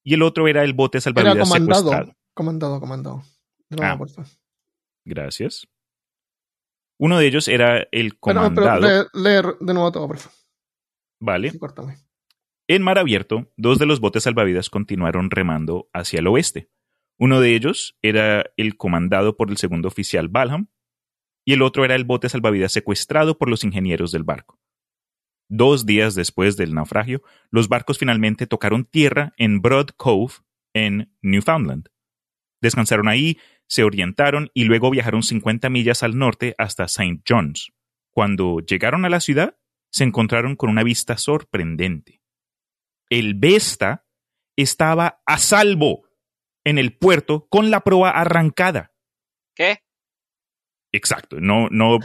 [0.04, 2.18] y el otro era el bote Era salvavidas comandado, secuestrado.
[2.34, 3.24] comandado, comandado.
[3.70, 4.24] Nuevo, Ah.
[5.06, 5.68] Gracias.
[7.00, 8.82] Uno de ellos era el Pero, pero comandado.
[9.14, 10.38] lee- leer de nuevo todo, por favor.
[11.20, 11.52] vale.
[11.52, 11.60] Sí.
[12.70, 16.70] En mar abierto, dos de los botes salvavidas continuaron remando hacia el oeste.
[17.20, 20.68] Uno de ellos era el comandado por el segundo oficial Balham
[21.48, 24.60] y el otro era el bote salvavidas secuestrado por los ingenieros del barco.
[25.48, 30.34] Dos días después del naufragio, los barcos finalmente tocaron tierra en Broad Cove,
[30.74, 31.88] en Newfoundland.
[32.62, 37.22] Descansaron ahí, se orientaron y luego viajaron 50 millas al norte hasta St.
[37.26, 37.72] John's.
[38.12, 39.58] Cuando llegaron a la ciudad,
[39.90, 42.22] se encontraron con una vista sorprendente.
[43.10, 44.06] El Vesta
[44.58, 46.10] estaba a salvo
[46.66, 48.92] en el puerto con la proa arrancada.
[49.56, 49.87] ¿Qué?
[50.98, 52.00] Exacto, no, no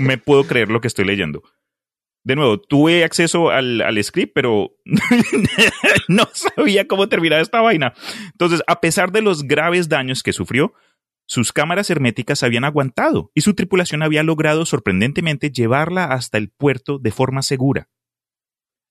[0.00, 1.42] me puedo creer lo que estoy leyendo.
[2.24, 4.72] De nuevo, tuve acceso al, al script, pero
[6.08, 7.92] no sabía cómo terminaba esta vaina.
[8.32, 10.72] Entonces, a pesar de los graves daños que sufrió,
[11.26, 16.98] sus cámaras herméticas habían aguantado y su tripulación había logrado sorprendentemente llevarla hasta el puerto
[16.98, 17.90] de forma segura.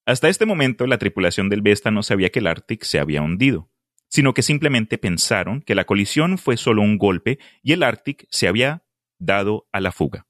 [0.05, 3.72] Hasta este momento, la tripulación del Vesta no sabía que el Arctic se había hundido,
[4.08, 8.47] sino que simplemente pensaron que la colisión fue solo un golpe y el Arctic se
[8.47, 8.84] había
[9.20, 10.28] dado a la fuga.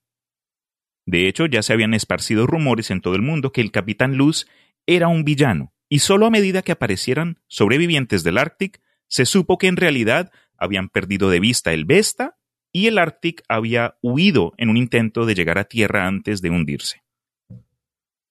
[1.06, 4.48] De hecho, ya se habían esparcido rumores en todo el mundo que el capitán Luz
[4.86, 9.68] era un villano, y solo a medida que aparecieran sobrevivientes del Arctic, se supo que
[9.68, 12.38] en realidad habían perdido de vista el Vesta
[12.74, 17.04] y el Arctic había huido en un intento de llegar a tierra antes de hundirse.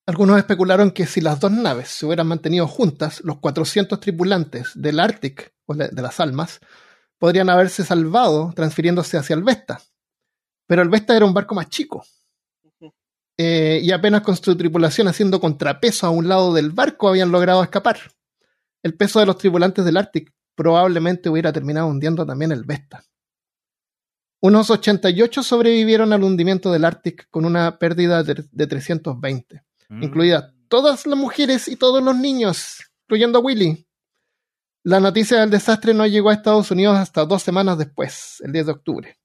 [0.06, 5.00] Algunos especularon que si las dos naves se hubieran mantenido juntas, los 400 tripulantes del
[5.00, 6.60] Arctic, o de las almas,
[7.18, 9.80] podrían haberse salvado transfiriéndose hacia el Vesta.
[10.66, 12.04] Pero el Vesta era un barco más chico.
[13.38, 17.62] Eh, y apenas con su tripulación haciendo contrapeso a un lado del barco habían logrado
[17.62, 17.98] escapar.
[18.82, 23.04] El peso de los tripulantes del Arctic probablemente hubiera terminado hundiendo también el Vesta.
[24.40, 30.02] Unos 88 sobrevivieron al hundimiento del Arctic con una pérdida de, 320, mm.
[30.02, 33.86] incluidas todas las mujeres y todos los niños, incluyendo a Willy.
[34.82, 38.66] La noticia del desastre no llegó a Estados Unidos hasta dos semanas después, el 10
[38.66, 39.15] de octubre,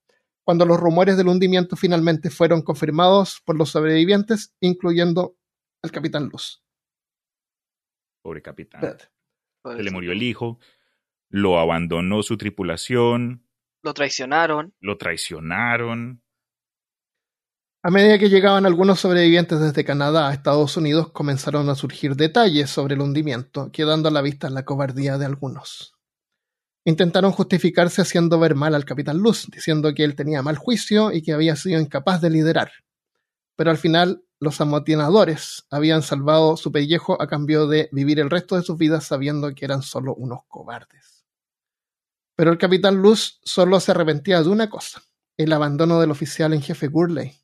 [0.51, 5.37] cuando los rumores del hundimiento finalmente fueron confirmados por los sobrevivientes, incluyendo
[5.81, 6.61] al capitán Luz.
[8.21, 8.97] Pobre capitán.
[9.63, 10.59] Se le murió el hijo,
[11.29, 13.47] lo abandonó su tripulación.
[13.81, 14.75] Lo traicionaron.
[14.81, 16.21] Lo traicionaron.
[17.81, 22.69] A medida que llegaban algunos sobrevivientes desde Canadá a Estados Unidos, comenzaron a surgir detalles
[22.69, 25.93] sobre el hundimiento, quedando a la vista la cobardía de algunos.
[26.83, 31.21] Intentaron justificarse haciendo ver mal al capitán Luz, diciendo que él tenía mal juicio y
[31.21, 32.71] que había sido incapaz de liderar.
[33.55, 38.55] Pero al final, los amotinadores habían salvado su pellejo a cambio de vivir el resto
[38.55, 41.23] de sus vidas sabiendo que eran solo unos cobardes.
[42.35, 45.03] Pero el capitán Luz solo se arrepentía de una cosa,
[45.37, 47.35] el abandono del oficial en jefe Gurley,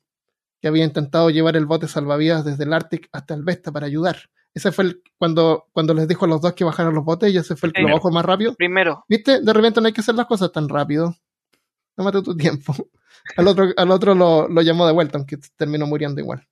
[0.60, 4.18] que había intentado llevar el bote salvavidas desde el Ártico hasta el Vesta para ayudar.
[4.54, 7.36] Ese fue el, cuando, cuando les dijo a los dos que bajaran los botes y
[7.36, 8.54] ese fue el que lo bajó más rápido.
[8.54, 9.04] Primero.
[9.08, 9.40] ¿Viste?
[9.40, 11.14] De repente no hay que hacer las cosas tan rápido.
[11.94, 12.74] Tómate tu tiempo.
[13.36, 16.46] Al otro, al otro lo, lo llamó de vuelta, aunque terminó muriendo igual.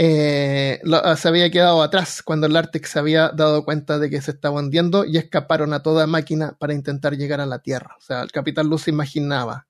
[0.00, 0.80] Eh,
[1.16, 4.60] se había quedado atrás cuando el Arctic se había dado cuenta de que se estaba
[4.60, 7.96] hundiendo y escaparon a toda máquina para intentar llegar a la Tierra.
[7.98, 9.66] O sea, el capitán Luz imaginaba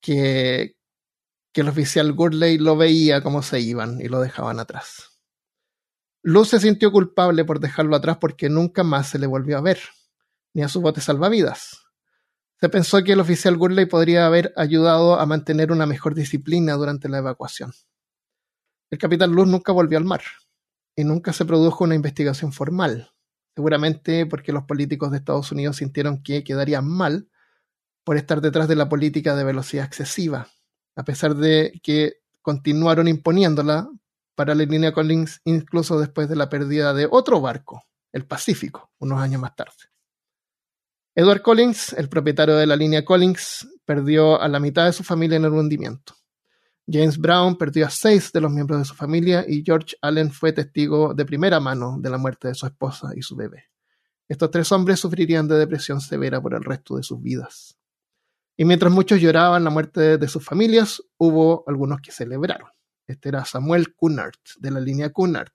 [0.00, 0.76] que,
[1.52, 5.15] que el oficial Gurley lo veía como se iban y lo dejaban atrás.
[6.28, 9.78] Luz se sintió culpable por dejarlo atrás porque nunca más se le volvió a ver,
[10.54, 11.84] ni a su bote salvavidas.
[12.60, 17.08] Se pensó que el oficial Gurley podría haber ayudado a mantener una mejor disciplina durante
[17.08, 17.70] la evacuación.
[18.90, 20.22] El capitán Luz nunca volvió al mar
[20.96, 23.12] y nunca se produjo una investigación formal,
[23.54, 27.28] seguramente porque los políticos de Estados Unidos sintieron que quedarían mal
[28.02, 30.48] por estar detrás de la política de velocidad excesiva,
[30.96, 33.88] a pesar de que continuaron imponiéndola
[34.36, 37.82] para la línea Collins incluso después de la pérdida de otro barco,
[38.12, 39.72] el Pacífico, unos años más tarde.
[41.16, 45.36] Edward Collins, el propietario de la línea Collins, perdió a la mitad de su familia
[45.36, 46.14] en el hundimiento.
[46.86, 50.52] James Brown perdió a seis de los miembros de su familia y George Allen fue
[50.52, 53.64] testigo de primera mano de la muerte de su esposa y su bebé.
[54.28, 57.76] Estos tres hombres sufrirían de depresión severa por el resto de sus vidas.
[58.56, 62.68] Y mientras muchos lloraban la muerte de sus familias, hubo algunos que celebraron.
[63.06, 65.52] Este era Samuel Cunard, de la línea Cunard,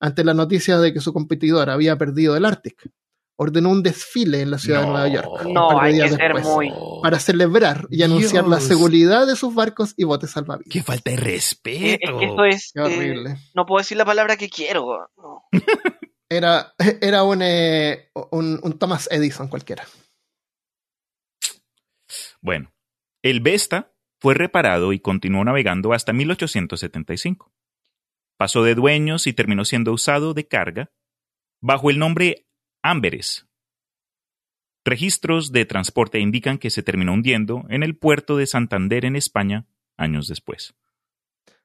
[0.00, 2.90] ante la noticia de que su competidor había perdido el Arctic
[3.36, 5.44] ordenó un desfile en la ciudad de Nueva York.
[5.46, 6.72] No, hay que ser muy...
[7.02, 10.72] Para celebrar y anunciar la seguridad de sus barcos y botes salvavidas.
[10.72, 12.20] ¡Qué falta de respeto!
[12.20, 12.72] Es, que es...
[12.72, 13.30] Qué horrible.
[13.32, 15.10] Eh, no puedo decir la palabra que quiero.
[16.28, 19.86] era era un, eh, un, un Thomas Edison cualquiera.
[22.40, 22.72] Bueno,
[23.22, 27.52] el Vesta fue reparado y continuó navegando hasta 1875.
[28.36, 30.90] Pasó de dueños y terminó siendo usado de carga
[31.60, 32.46] bajo el nombre
[32.82, 33.46] Amberes.
[34.84, 39.66] Registros de transporte indican que se terminó hundiendo en el puerto de Santander en España
[39.96, 40.74] años después.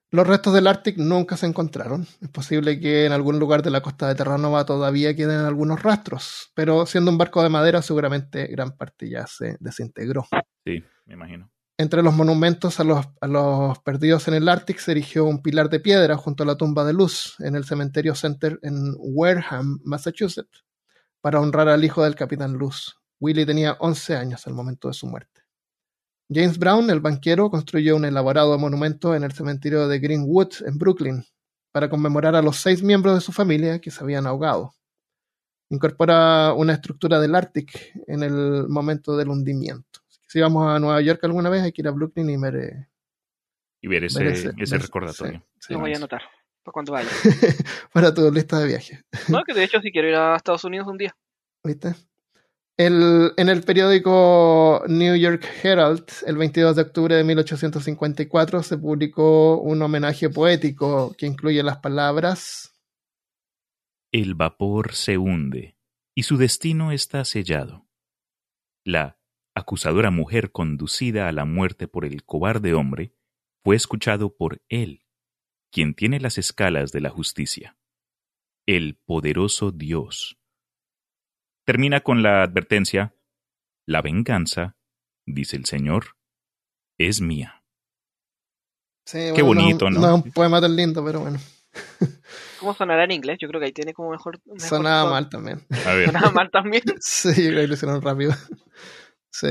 [0.09, 2.05] Los restos del Arctic nunca se encontraron.
[2.19, 6.51] Es posible que en algún lugar de la costa de Terranova todavía queden algunos rastros,
[6.53, 10.25] pero siendo un barco de madera seguramente gran parte ya se desintegró.
[10.65, 11.49] Sí, me imagino.
[11.81, 16.15] Entre los monumentos a los, perdidos en el Arctic se erigió un pilar de piedra
[16.15, 20.63] junto a la tumba de Luz en el cementerio Center en Wareham, Massachusetts,
[21.21, 22.97] para honrar al hijo del capitán Luz.
[23.19, 25.41] Willie tenía 11 años al momento de su muerte.
[26.31, 31.25] James Brown, el banquero, construyó un elaborado monumento en el cementerio de Greenwood, en Brooklyn,
[31.71, 34.75] para conmemorar a los seis miembros de su familia que se habían ahogado.
[35.71, 40.00] Incorpora una estructura del Arctic en el momento del hundimiento.
[40.31, 42.87] Si vamos a Nueva York alguna vez, hay que ir a Brooklyn y ver, eh,
[43.81, 45.39] Y ver ese, ver ese, ver- recordatorio.
[45.55, 45.73] sí, sí.
[45.73, 46.21] Lo voy a anotar.
[46.63, 47.09] Para cuando vaya.
[47.93, 49.03] para tu lista de viajes.
[49.27, 51.13] No, que de hecho si quiero ir a Estados Unidos un día.
[51.65, 51.95] ¿Viste?
[52.77, 59.59] El, en el periódico New York Herald, el 22 de octubre de 1854, se publicó
[59.59, 62.73] un homenaje poético que incluye las palabras
[64.13, 65.75] El vapor se hunde
[66.15, 67.85] y su destino está sellado.
[68.85, 69.17] La
[69.55, 73.13] acusadora mujer conducida a la muerte por el cobarde hombre
[73.63, 75.03] fue escuchado por él,
[75.71, 77.77] quien tiene las escalas de la justicia.
[78.65, 80.37] El poderoso Dios.
[81.65, 83.15] Termina con la advertencia,
[83.87, 84.75] la venganza,
[85.25, 86.15] dice el Señor,
[86.97, 87.63] es mía.
[89.05, 89.97] Sí, Qué bueno, bonito, ¿no?
[89.97, 91.39] un- No es un poema tan lindo, pero bueno.
[92.59, 93.37] ¿Cómo sonará en inglés?
[93.41, 94.39] Yo creo que ahí tiene como mejor.
[94.45, 95.65] mejor Sonaba mal también.
[95.85, 96.83] A ver, Sonaba mal también.
[96.99, 98.33] Sí, yo creo que lo hicieron rápido.
[99.31, 99.47] Sí.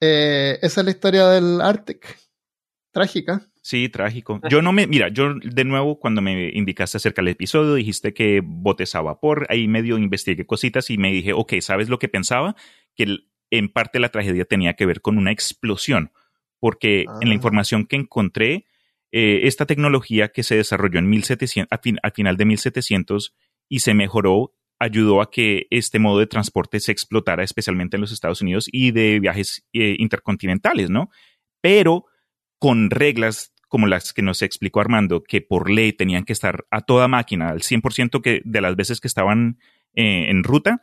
[0.00, 2.06] Eh, esa es la historia del Arctic.
[2.92, 3.42] Trágica.
[3.62, 4.40] Sí, trágico.
[4.48, 8.40] Yo no me, mira, yo de nuevo cuando me indicaste acerca del episodio, dijiste que
[8.42, 12.56] botes a vapor, ahí medio investigué cositas y me dije, ok, ¿sabes lo que pensaba?
[12.94, 16.12] Que el- en parte la tragedia tenía que ver con una explosión,
[16.60, 17.34] porque en la Ah.
[17.34, 18.66] información que encontré,
[19.12, 23.34] eh, esta tecnología que se desarrolló en 1700, a fin- al final de 1700
[23.68, 28.12] y se mejoró, ayudó a que este modo de transporte se explotara, especialmente en los
[28.12, 31.10] Estados Unidos y de viajes eh, intercontinentales, ¿no?
[31.60, 32.04] Pero
[32.58, 36.80] con reglas como las que nos explicó Armando, que por ley tenían que estar a
[36.80, 39.58] toda máquina, al 100% que, de las veces que estaban
[39.94, 40.80] eh, en ruta,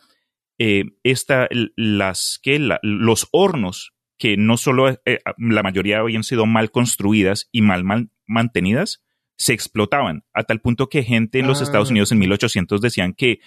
[0.59, 6.45] eh, esta, las, que la- los hornos, que no solo eh, la mayoría habían sido
[6.45, 9.03] mal construidas y mal, mal mantenidas,
[9.37, 11.63] se explotaban, a tal punto que gente en los Ah.
[11.63, 13.39] Estados Unidos en 1800 decían que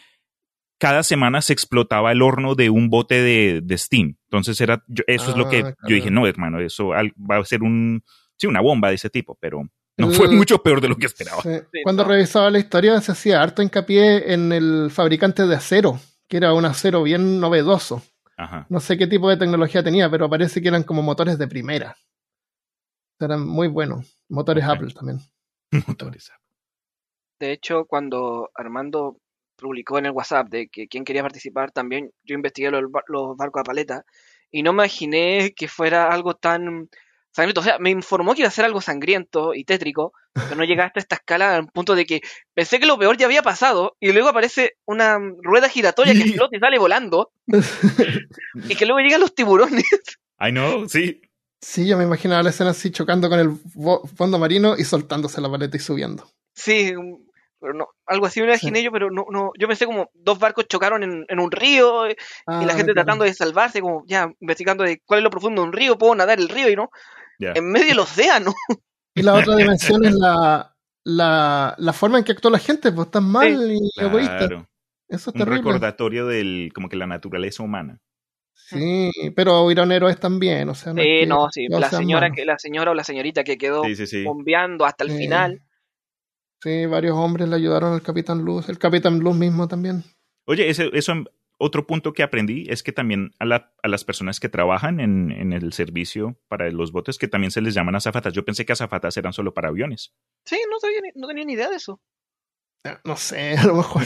[0.79, 4.17] cada semana se explotaba el horno de un bote de, de Steam.
[4.25, 7.37] Entonces era, yo- eso es lo que Ah, yo dije, no, hermano, eso al- va
[7.39, 8.03] a ser un,
[8.37, 9.63] sí, una bomba de ese tipo, pero
[9.97, 11.43] no fue mucho peor de lo que esperaba.
[11.43, 11.51] Sí.
[11.83, 15.99] Cuando revisaba la historia se hacía harto hincapié en el fabricante de acero,
[16.29, 18.03] que era un acero bien novedoso.
[18.37, 18.65] Ajá.
[18.69, 21.97] No sé qué tipo de tecnología tenía, pero parece que eran como motores de primera.
[23.21, 24.23] Eran muy buenos.
[24.29, 24.71] Motores Ok.
[24.71, 25.19] Apple también.
[25.89, 26.31] Motores.
[27.41, 29.19] De hecho, cuando Armando
[29.59, 33.61] publicó en el WhatsApp de que quién quería participar, también yo investigué los, los barcos
[33.61, 34.05] a paleta
[34.51, 36.89] y no imaginé que fuera algo tan
[37.33, 37.61] sangriento.
[37.61, 41.01] O sea, me informó que iba a ser algo sangriento y tétrico, pero no llegaste
[41.01, 42.21] hasta esta escala al punto de que
[42.55, 46.57] pensé que lo peor ya había pasado y luego aparece una rueda giratoria que explota
[46.57, 47.33] y sale volando
[48.69, 49.85] y que luego llegan los tiburones.
[50.41, 51.21] I know, sí.
[51.61, 53.51] Sí, yo me imaginaba la escena así chocando con el
[54.15, 56.31] fondo marino y soltándose la paleta y subiendo.
[56.55, 56.95] Sí,
[57.61, 60.67] pero no, algo así me imaginé yo, pero no, no, yo pensé como dos barcos
[60.69, 62.15] chocaron en, en un río y
[62.47, 65.69] Ah, la gente tratando de salvarse, como ya investigando de cuál es lo profundo de
[65.69, 66.91] un río, puedo nadar el río y no,
[67.39, 68.53] en medio del océano.
[69.15, 73.11] Y la otra dimensión es la, la, la forma en que actuó la gente, pues
[73.11, 74.39] tan mal y egoísta.
[74.39, 74.69] Claro.
[75.09, 75.57] Eso es Un terrible.
[75.59, 77.99] recordatorio del, como que la naturaleza humana.
[78.55, 82.31] Sí, pero hubieron héroes también, o sea, no es Sí, que no, sí, la señora,
[82.31, 84.23] que, la señora o la señorita que quedó Sí, sí, sí.
[84.25, 85.17] bombeando hasta el Sí.
[85.19, 85.63] final.
[86.63, 90.03] Sí, varios hombres le ayudaron al Capitán Luz, el Capitán Luz mismo también.
[90.47, 91.13] Oye, ese, eso,
[91.59, 95.31] otro punto que aprendí es que también a, la- a las personas que trabajan en,
[95.31, 98.33] en el servicio para los botes, que también se les llaman azafatas.
[98.33, 100.13] Yo pensé que azafatas eran solo para aviones.
[100.47, 102.01] Sí, no, sabía ni- no tenía ni idea de eso.
[102.85, 104.03] Ah, No sé, a lo mejor.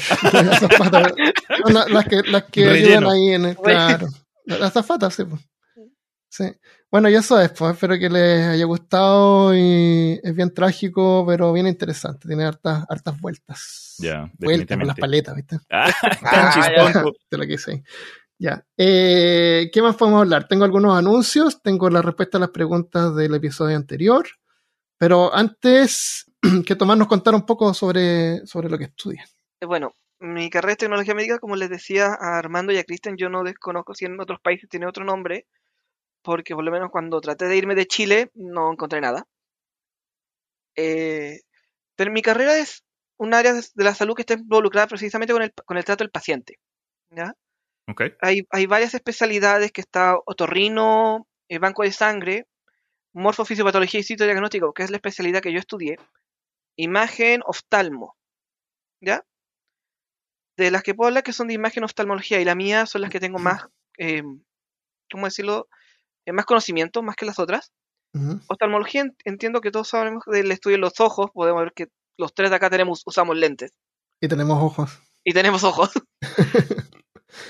[1.69, 3.57] Las las que, las que ayudan ahí en el.
[3.57, 4.09] Claro.
[4.45, 5.41] Las azafatas, sí, pues.
[6.29, 6.45] Sí.
[6.93, 7.73] Bueno, y eso es, pues.
[7.73, 12.29] Espero que les haya gustado y es bien trágico, pero bien interesante.
[12.29, 13.97] Tiene hartas, hartas vueltas.
[13.99, 15.57] Ya, Vueltas con las paletas, ¿viste?
[15.71, 15.91] Ah,
[16.23, 17.03] Ah, ya.
[17.31, 17.83] Te lo quise ahí.
[18.39, 18.63] Ya.
[18.77, 20.47] Eh, ¿Qué más podemos hablar?
[20.49, 24.27] Tengo algunos anuncios, tengo la respuesta a las preguntas del episodio anterior,
[24.99, 26.27] pero antes
[26.67, 29.25] que Tomás nos contara un poco sobre, sobre lo que estudia.
[29.61, 33.17] Eh, Bueno, mi carrera es tecnología médica, como les decía a Armando y a Cristian,
[33.17, 35.47] yo no desconozco si en otros países tiene otro nombre,
[36.23, 39.27] porque por lo menos cuando traté de irme de Chile no encontré nada.
[40.77, 41.41] Eh,
[41.97, 42.85] Pero mi carrera es
[43.19, 46.11] un área de la salud que está involucrada precisamente con el, con el trato del
[46.11, 46.59] paciente.
[47.11, 47.35] ¿ya?
[47.89, 48.03] Ok.
[48.21, 52.47] Hay, hay varias especialidades que está otorrino, eh, banco de sangre,
[53.13, 55.99] morfofisiopatología y citodiagnóstico, que es la especialidad que yo estudié,
[56.77, 58.17] imagen oftalmo,
[59.01, 59.25] ¿ya?
[60.57, 63.11] De las que puedo hablar que son de imagen oftalmología y la mía son las
[63.11, 63.67] que tengo más,
[63.99, 64.23] eh,
[65.11, 65.69] ¿cómo decirlo?
[66.27, 67.73] Eh, más conocimiento, más que las otras.
[68.15, 68.41] Ujú.
[68.49, 71.87] Oftalmología en- entiendo que todos sabemos del estudio de los ojos, podemos ver que
[72.19, 73.73] los tres de acá tenemos, usamos lentes
[74.21, 75.01] Y tenemos ojos.
[75.25, 75.91] y tenemos ojos.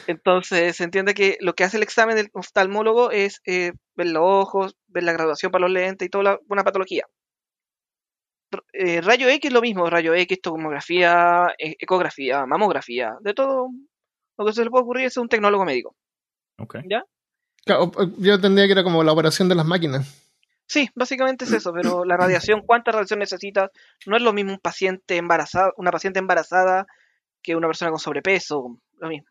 [0.07, 4.23] Entonces se entiende que lo que hace el examen del oftalmólogo es eh, ver los
[4.25, 7.05] ojos, ver la graduación para los lentes y toda la, una patología.
[8.53, 13.71] R- eh, rayo X lo mismo, rayo X, tomografía, e- ecografía, mamografía, de todo
[14.39, 15.97] lo que se le puede ocurrir es un tecnólogo médico.
[16.59, 16.77] Ok.
[16.89, 17.05] ¿Ya?
[17.65, 20.19] Claro, yo entendía que era como la operación de las máquinas.
[20.67, 23.71] Sí, básicamente es eso, pero la radiación, ¿cuánta radiación necesitas?
[24.07, 26.87] No es lo mismo un paciente embarazada, una paciente embarazada
[27.43, 29.27] que una persona con sobrepeso, lo mismo.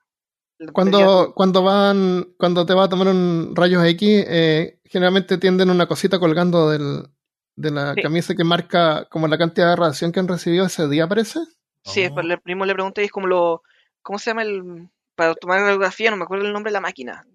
[0.73, 5.87] Cuando, cuando van, cuando te va a tomar un rayos X, eh, generalmente tienden una
[5.87, 7.07] cosita colgando del,
[7.55, 8.01] de la Sí.
[8.03, 11.39] camisa que marca como la cantidad de radiación que han recibido ese día, parece.
[11.83, 12.13] Sí, Oh.
[12.15, 13.63] pero le primo le pregunté y es como lo.
[14.03, 14.87] ¿Cómo se llama el.
[15.15, 17.25] Para tomar radiografía, no me acuerdo el nombre de la máquina.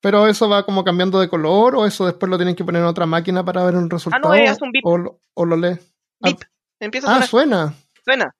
[0.00, 2.88] Pero eso va como cambiando de color o eso después lo tienen que poner en
[2.88, 4.32] otra máquina para ver un resultado.
[4.34, 4.84] eh, hace un bip.
[4.86, 5.76] O, lo- o lo lee.
[6.22, 6.30] Ah.
[6.80, 7.74] Empieza a Ah, sonar, suena.
[8.04, 8.34] suena.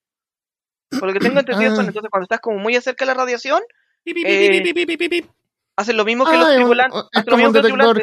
[0.90, 1.74] Por lo que tengo entendido, Ah.
[1.74, 1.88] suena.
[1.88, 3.60] Entonces, cuando estás como muy cerca de la radiación,
[4.06, 5.40] Eh,
[5.76, 7.02] hacen lo mismo que Ah, los es tripulantes.
[7.12, 8.02] es como un detector.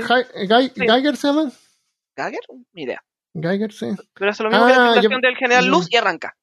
[0.76, 1.52] Geiger, se llama.
[2.16, 2.40] ¿Geiger?
[2.74, 3.04] Ni idea.
[3.34, 3.88] Geiger, sí.
[4.14, 5.66] Pero hace lo mismo que la Ah, yo- tripulación del general.
[5.66, 6.36] Luz y arranca.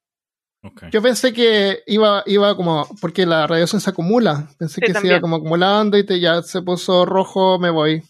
[0.93, 4.49] Yo pensé que iba, iba como, porque la radiación se acumula.
[4.59, 5.15] Pensé Sí, que se también.
[5.15, 8.01] iba como acumulando y te ya se puso rojo, me voy.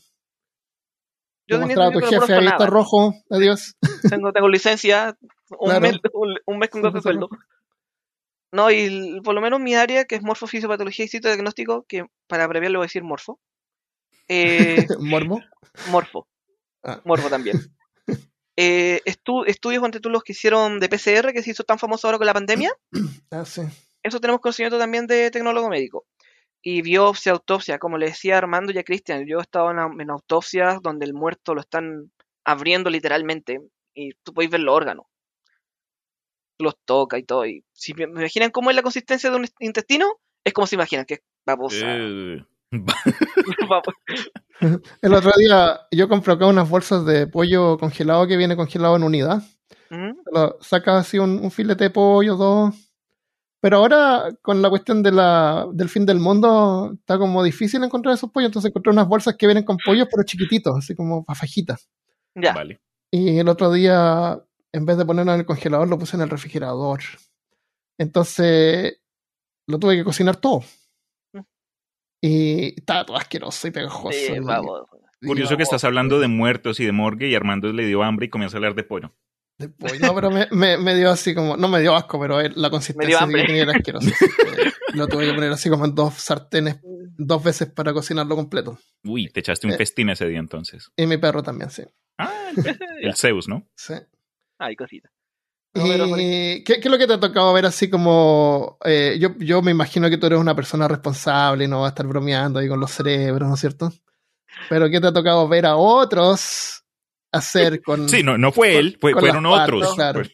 [1.49, 3.75] Yo Te tenía mostraba a tu no jefe, ahí está rojo, adiós.
[4.21, 5.17] Tengo, tengo licencia,
[5.59, 5.81] un, Claro.
[5.81, 7.29] mes, un, un mes con goce de sueldo.
[8.53, 12.71] No, y por lo menos mi área, que es morfofisiopatología y citodiagnóstico, que para abreviar
[12.71, 13.41] le voy a decir morfo.
[14.29, 14.87] Eh,
[15.89, 16.29] morfo.
[16.85, 17.01] Ah.
[17.05, 17.59] Morfo también.
[18.57, 22.07] Eh, estu- estudios ante tú los que hicieron de PCR, que se hizo tan famoso
[22.07, 22.73] ahora con la pandemia.
[23.31, 23.63] Ah, sí.
[24.03, 26.05] Eso tenemos conocimiento también de tecnólogo médico.
[26.61, 30.11] Y biopsia, autopsia, como le decía Armando y a Cristian, yo he estado en, en
[30.11, 32.13] autopsias donde el muerto lo están
[32.45, 33.61] abriendo literalmente
[33.95, 35.07] y tú podéis ver los órganos.
[36.59, 37.47] Los toca y todo.
[37.47, 41.05] Y si me imaginan cómo es la consistencia de un intestino, es como se imaginan,
[41.07, 41.87] que es babosa.
[41.87, 42.45] Eh,
[45.03, 49.03] El otro día yo compré acá unas bolsas de pollo congelado que viene congelado en
[49.03, 49.43] unidad.
[49.91, 50.13] ¿Mm?
[50.33, 52.75] Lo- Sacas así un, un filete de pollo, dos.
[53.61, 58.15] Pero ahora, con la cuestión de la, del fin del mundo, está como difícil encontrar
[58.15, 58.49] esos pollos.
[58.49, 61.89] Entonces encontré unas bolsas que vienen con pollos, pero chiquititos, así como para fajitas.
[62.35, 62.53] Ya.
[62.55, 62.81] Vale.
[63.13, 64.41] Y el otro día,
[64.73, 67.01] en vez de ponerlo en el congelador, lo puse en el refrigerador.
[67.99, 68.99] Entonces,
[69.69, 70.65] lo tuve que cocinar todo.
[72.23, 72.27] Mm.
[72.27, 74.17] Y estaba todo asqueroso y pegajoso.
[74.19, 75.87] Sí, y Curioso que estás baboso.
[75.89, 78.75] hablando de muertos y de morgue y Armando le dio hambre y comienza a hablar
[78.75, 79.15] de pollo.
[79.59, 79.95] de pollo.
[80.01, 82.71] No, pero me, me, me dio así como, no me dio asco, pero eh, la
[82.71, 84.09] consistencia que tenía era asquerosa.
[84.15, 84.27] así
[84.91, 88.79] que lo tuve que poner así como en dos sartenes, dos veces para cocinarlo completo.
[89.05, 89.77] Uy, te echaste un Eh.
[89.77, 90.91] festín ese día entonces.
[90.97, 91.83] Y mi perro también, sí.
[92.19, 92.51] Ah,
[93.01, 93.67] el Zeus, ¿no?
[93.77, 93.95] sí.
[94.59, 95.11] Ay, cosita.
[95.75, 95.87] No,
[96.19, 98.77] ¿Y qué, qué es lo que te ha tocado ver así como...
[98.85, 101.89] eh, yo, yo me imagino que tú eres una persona responsable y no vas a
[101.91, 103.91] estar bromeando ahí con los cerebros, ¿no es cierto?
[104.69, 106.85] Pero ¿qué te ha tocado ver a otros
[107.33, 108.07] hacer con...
[108.09, 109.95] Sí, no, no fue él, fue- con fueron otros.
[109.95, 110.21] claro.
[110.21, 110.33] Pues,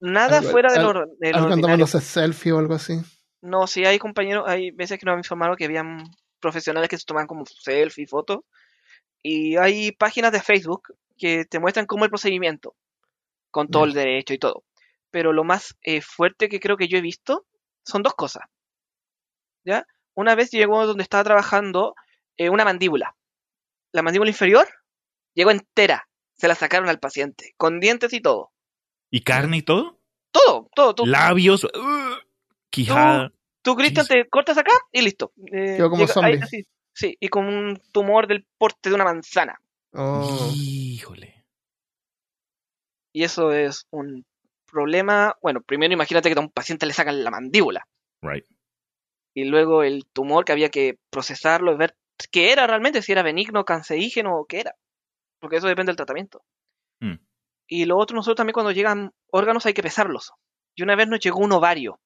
[0.00, 1.86] Nada Algo- fuera de lo, de lo ordinario.
[1.86, 2.94] selfie o algo así?
[3.42, 6.04] No, sí hay compañeros, hay veces que nos han informado que habían
[6.40, 8.40] profesionales que se toman como selfie, fotos,
[9.22, 12.74] y hay páginas de Facebook que te muestran cómo el procedimiento,
[13.50, 14.64] con todo el derecho y todo.
[15.10, 17.46] Pero lo más eh, fuerte que creo que yo he visto
[17.84, 18.44] son dos cosas.
[19.64, 19.86] ¿Ya?
[20.14, 21.94] Una vez llegó donde estaba trabajando
[22.36, 23.16] eh, una mandíbula.
[23.92, 24.68] La mandíbula inferior
[25.34, 26.08] llegó entera.
[26.36, 28.50] Se la sacaron al paciente, con dientes y todo.
[29.10, 30.00] ¿Y carne y todo?
[30.30, 30.94] Todo, todo.
[30.94, 32.16] Tú, Labios, uh,
[32.70, 33.32] quijada.
[33.62, 35.32] Tú, Cristian, te cortas acá y listo.
[35.52, 36.40] Eh, Quedó como zombie.
[36.92, 39.60] Sí, y con un tumor del porte de una manzana.
[39.92, 40.50] Oh.
[40.54, 41.39] Híjole.
[43.12, 44.24] Y eso es un
[44.70, 45.36] problema.
[45.42, 47.86] Bueno, primero imagínate que a un paciente le sacan la mandíbula.
[48.22, 48.46] Right.
[49.34, 51.96] Y luego el tumor que había que procesarlo y ver
[52.30, 54.74] qué era realmente, si era benigno, cancerígeno o qué era.
[55.38, 56.42] Porque eso depende del tratamiento.
[57.00, 57.16] Mm.
[57.68, 60.32] Y lo otro, nosotros también cuando llegan órganos hay que pesarlos.
[60.74, 62.00] Y una vez nos llegó un ovario.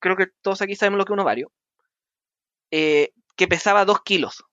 [0.00, 1.52] Creo que todos aquí sabemos lo que es un ovario.
[2.70, 4.44] eh, que pesaba dos kilos.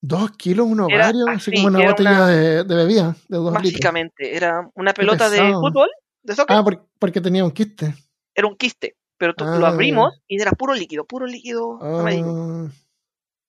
[0.00, 3.36] Dos kilos, un Era ovario, así así, como una botella una- de, de bebida de
[3.38, 3.62] dos litros.
[3.72, 5.88] Básicamente, era una pelota de fútbol,
[6.22, 7.94] de soccer, Ah, por- porque tenía un quiste.
[8.34, 12.00] era un quiste, pero tú Ah, lo abrimos y era puro líquido, puro líquido Ah,
[12.00, 12.26] amarillo.
[12.26, 12.74] yo Eso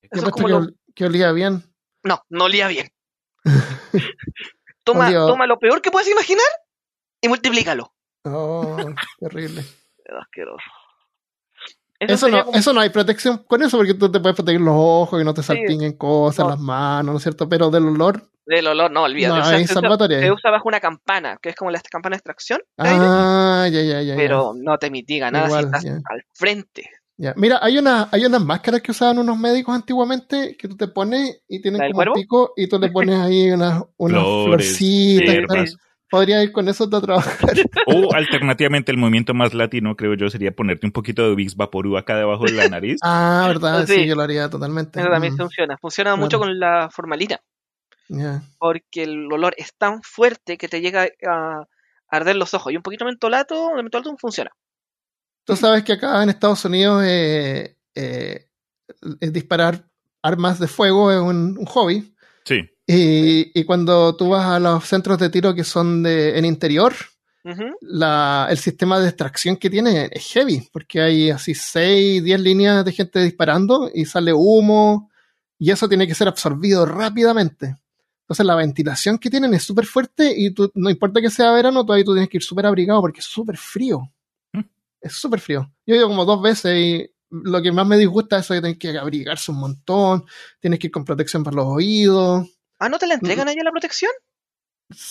[0.04, 1.64] es pensé como que, lo- ol- que olía bien.
[2.04, 2.88] No, no olía bien.
[4.84, 6.46] toma, Olía- toma lo peor que puedes imaginar
[7.22, 7.94] y multiplícalo.
[8.24, 8.78] Oh,
[9.20, 9.64] qué horrible.
[10.22, 10.64] Asqueroso.
[12.00, 14.76] Eso no, como- eso no hay protección con eso porque tú te puedes proteger los
[14.78, 15.48] ojos y no te Sí.
[15.48, 16.50] salpinguen cosas, No.
[16.52, 17.50] las manos, ¿no es cierto?
[17.50, 19.34] Pero del olor, Del olor, no, olvídate.
[19.36, 20.24] No, o sea, hay se, usa, salvatoria ahí.
[20.24, 23.82] se usa bajo una campana, que es como la campana de extracción, aire, ah, ya,
[23.82, 24.02] ya, ya.
[24.04, 24.16] ya.
[24.16, 25.92] pero no te mitiga nada Igual, si estás ya.
[25.96, 26.90] al frente.
[27.18, 27.34] Ya.
[27.36, 31.42] Mira, hay, una, hay unas máscaras que usaban unos médicos antiguamente que tú te pones
[31.48, 32.14] y tienen ¿La del como un cuervo?
[32.14, 34.46] pico y tú le pones ahí unas, unas Flores,
[34.78, 35.76] florcitas.
[36.10, 37.52] Podría ir con eso a trabajar.
[37.88, 41.98] O alternativamente el movimiento más latino, creo yo, sería ponerte un poquito de Vicks Vaporú
[41.98, 42.98] acá debajo de la nariz.
[43.04, 44.08] Ah, verdad, sí, Sí.
[44.08, 45.00] yo lo haría totalmente.
[45.00, 45.78] Eso también Mm, funciona.
[45.78, 46.22] Funciona claro.
[46.22, 47.40] mucho con la formalina,
[48.58, 51.66] porque el olor es tan fuerte que te llega a
[52.10, 52.72] arder los ojos.
[52.72, 54.52] Y un poquito de mentolato, de mentolato funciona.
[55.44, 58.48] Tú sabes que acá en Estados Unidos eh, eh,
[59.22, 59.86] eh, disparar
[60.22, 62.14] armas de fuego es un, un hobby.
[62.44, 62.62] Sí.
[62.88, 66.94] Y, y cuando tú vas a los centros de tiro que son de, en interior,
[67.82, 72.84] la, el sistema de extracción que tiene es heavy, porque hay así 6, 10 líneas
[72.84, 75.10] de gente disparando y sale humo
[75.58, 77.78] y eso tiene que ser absorbido rápidamente.
[78.22, 81.86] Entonces la ventilación que tienen es súper fuerte y tú, no importa que sea verano,
[81.86, 84.02] todavía tú tienes que ir súper abrigado porque es súper frío.
[84.52, 84.62] Mm.
[85.00, 85.72] Es súper frío.
[85.86, 88.78] Yo he ido como dos veces y lo que más me disgusta es que tienes
[88.78, 90.26] que abrigarse un montón,
[90.60, 92.46] tienes que ir con protección para los oídos.
[92.80, 94.12] Ah, ¿no te la entregan ahí a la protección?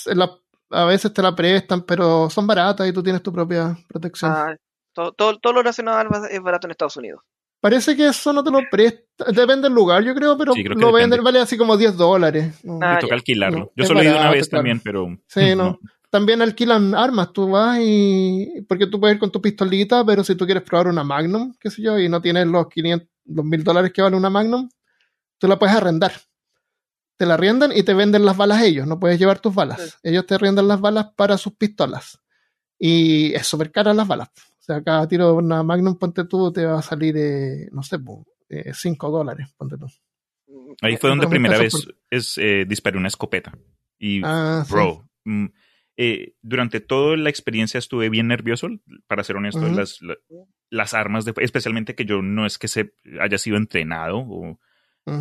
[0.07, 0.31] La-
[0.71, 4.33] a veces te la prestan, pero son baratas y tú tienes tu propia protección.
[4.33, 4.57] Ah,
[4.93, 7.21] todo, todo, todo lo relacionado a armas es barato en Estados Unidos.
[7.61, 9.25] Parece que eso no te lo presta.
[9.33, 11.97] Depende del lugar, yo creo, pero Sí, creo que lo venden, vale así como 10
[11.97, 12.65] dólares.
[12.65, 12.79] No.
[12.83, 13.15] Ah, y toca ya.
[13.17, 13.59] alquilarlo.
[13.59, 14.61] No, yo es solo he ido una vez claro.
[14.61, 15.19] también, pero.
[15.27, 15.79] Sí, no.
[16.11, 17.33] También alquilan armas.
[17.33, 18.65] Tú vas y.
[18.69, 21.71] Porque tú puedes ir con tu pistolita, pero si tú quieres probar una Magnum, qué
[21.71, 24.69] sé yo, y no tienes los 500, los mil dólares que vale una Magnum,
[25.39, 26.13] tú la puedes arrendar.
[27.17, 28.87] Te la arriendan y te venden las balas ellos.
[28.87, 29.81] No puedes llevar tus balas.
[29.81, 30.11] Sí.
[30.11, 32.21] Ellos te arriendan las balas para sus pistolas.
[32.79, 34.29] Y es súper cara las balas.
[34.37, 37.83] O sea, cada tiro de una Magnum, ponte tú, te va a salir, eh, no
[37.83, 37.97] sé,
[38.75, 39.87] 5 dólares, ponte tú.
[40.83, 43.57] Ahí fue donde primera vez es, eh, disparé una escopeta.
[43.99, 44.73] Y, Ah, sí.
[44.73, 45.47] bro, mm,
[45.97, 48.69] eh, durante toda la experiencia estuve bien nervioso,
[49.07, 50.17] para ser honesto, las, la-
[50.69, 54.61] las armas, de, especialmente que yo no es que se haya sido entrenado, o-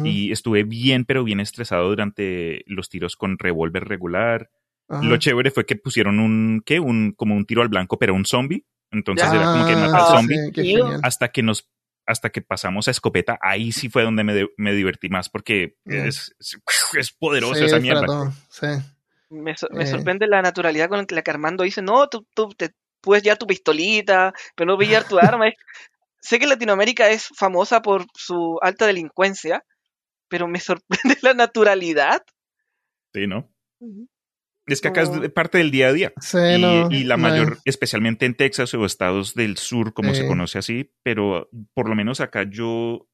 [0.03, 4.49] Y estuve bien, pero bien estresado durante los tiros con revólver regular.
[4.89, 6.79] Lo chévere fue que pusieron un, ¿qué?
[6.79, 8.65] Un, como un tiro al blanco, pero un zombie.
[8.91, 10.37] Entonces era como que Ah, mata al zombie.
[10.55, 10.75] sí.
[11.03, 11.69] Hasta que nos
[12.07, 15.75] hasta que pasamos a escopeta, ahí sí fue donde me, de- me divertí más porque
[15.85, 15.93] Mm.
[16.07, 16.59] es, es,
[16.99, 18.05] es poderosa Sí, esa mierda.
[18.05, 18.67] todo, sí.
[19.31, 19.87] Me, so- me Eh.
[19.87, 22.71] sorprende la naturalidad con la que Armando dice, no, tú, tú te
[23.01, 25.45] puedes llevar tu pistolita, pero no pillar tu arma.
[26.21, 29.63] Sé que Latinoamérica es famosa por su alta delincuencia,
[30.35, 32.21] pero me sorprende la naturalidad.
[33.13, 33.49] Sí, ¿no?
[34.67, 36.13] Es que acá es parte del día a día.
[36.19, 39.93] Sí, y, no, y la no mayor, es- especialmente en Texas o estados del sur,
[39.93, 43.07] como se conoce así, pero por lo menos acá yo,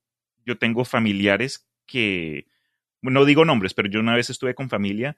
[0.45, 2.47] yo tengo familiares que,
[3.03, 5.15] no digo nombres, pero yo una vez estuve con familia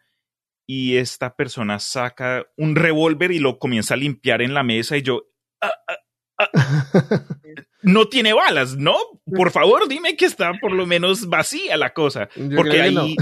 [0.68, 5.04] y esta persona saca un revólver y lo comienza a limpiar en la mesa y
[5.04, 5.30] yo,
[5.62, 5.98] "Ah, ah,
[6.40, 6.50] ah,
[7.84, 8.96] no tiene balas, ¿no?
[9.26, 12.30] Por favor, dime que está por lo menos vacía la cosa.
[12.36, 13.02] Yo Porque no.
[13.04, 13.16] ahí,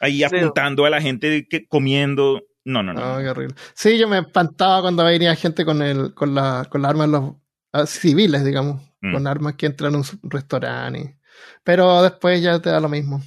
[0.00, 2.42] ahí apuntando a la gente que, comiendo.
[2.64, 3.14] No, no, no.
[3.16, 3.54] No, qué horrible.
[3.74, 7.34] Sí, yo me espantaba cuando venía gente con el, con la, con las armas los,
[7.72, 9.12] ah, civiles, digamos, Mm.
[9.12, 10.98] con armas que entran a un restaurante.
[10.98, 11.14] y-
[11.62, 13.20] Pero después ya te da lo mismo.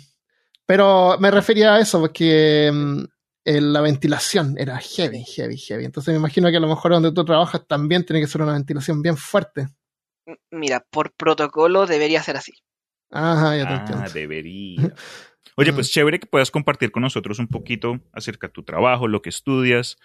[0.65, 3.03] Pero me refería a eso, porque mm,
[3.45, 5.85] la ventilación era heavy, heavy, heavy.
[5.85, 8.53] Entonces me imagino que a lo mejor donde tú trabajas también tiene que ser una
[8.53, 9.67] ventilación bien fuerte.
[10.51, 12.53] Mira, por protocolo debería ser así.
[13.11, 14.13] Ajá, ya te Ah, entiendo.
[14.13, 14.75] debería.
[15.55, 19.21] Oye, pues chévere que puedas compartir con nosotros un poquito acerca de tu trabajo, lo
[19.21, 19.97] que estudias.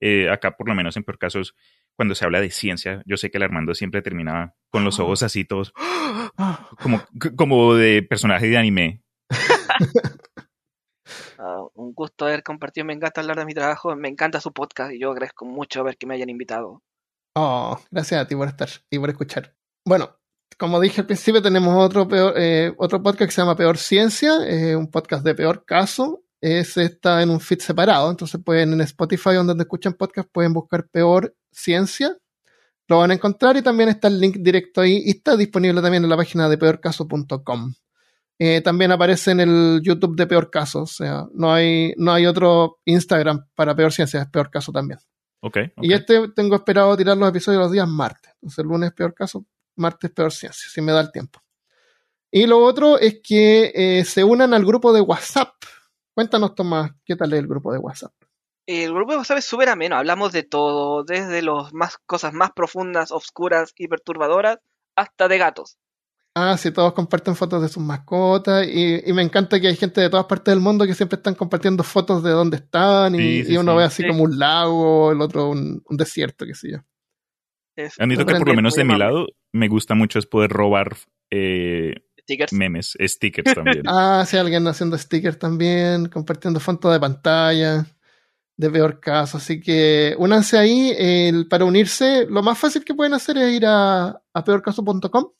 [0.00, 1.54] Eh, acá, por lo menos en peor casos,
[1.96, 5.22] cuando se habla de ciencia, yo sé que el Armando siempre terminaba con los ojos
[5.22, 5.72] así todos,
[6.36, 7.02] Ah, como,
[7.36, 9.02] como de personaje de anime.
[11.38, 14.92] Ah, un gusto haber compartido, me encanta hablar de mi trabajo, me encanta su podcast
[14.92, 16.82] y yo agradezco mucho ver que me hayan invitado.
[17.34, 19.56] Oh, gracias a ti por estar y por escuchar.
[19.84, 20.16] Bueno,
[20.58, 24.46] como dije al principio, tenemos otro, peor, eh, otro podcast que se llama Peor Ciencia,
[24.46, 26.22] eh, un podcast de peor caso.
[26.40, 30.88] Ese está en un feed separado, entonces pueden en Spotify, donde escuchan podcast, pueden buscar
[30.88, 32.16] Peor Ciencia.
[32.88, 36.02] Lo van a encontrar y también está el link directo ahí y está disponible también
[36.02, 37.74] en la página de peorcaso.com.
[38.42, 40.82] Eh, también aparece en el YouTube de Peor Caso.
[40.82, 44.98] O sea, no hay, no hay otro Instagram para Peor Ciencia, es Peor Caso también.
[45.80, 48.32] Y este tengo esperado tirar los episodios los días martes.
[48.36, 49.44] Entonces, el lunes Peor Caso,
[49.76, 51.40] martes Peor Ciencia, si me da el tiempo.
[52.30, 55.54] Y lo otro es que eh, se unan al grupo de WhatsApp.
[56.14, 58.12] Cuéntanos, Tomás, ¿qué tal es el grupo de WhatsApp?
[58.66, 62.52] El grupo de WhatsApp es súper ameno, hablamos de todo, desde las más cosas más
[62.52, 64.58] profundas, oscuras y perturbadoras,
[64.96, 65.78] hasta de gatos.
[66.36, 70.00] Ah, sí, todos comparten fotos de sus mascotas y, y me encanta que hay gente
[70.00, 73.44] de todas partes del mundo que siempre están compartiendo fotos de dónde están y, Sí,
[73.46, 73.78] sí, y uno sí.
[73.78, 74.08] ve así Sí.
[74.08, 76.78] como un lago, el otro un, un desierto, qué sé yo.
[77.74, 80.96] Es Admito que por lo menos de mi lado me gusta mucho es poder robar
[81.30, 82.52] eh, Stickers.
[82.52, 83.82] memes, stickers también.
[83.86, 87.86] Ah, sí, alguien haciendo stickers también, compartiendo fotos de pantalla,
[88.56, 89.38] de peor caso.
[89.38, 90.92] Así que únanse ahí.
[90.96, 95.32] el- para unirse, lo más fácil que pueden hacer es ir a, a peorcaso.com.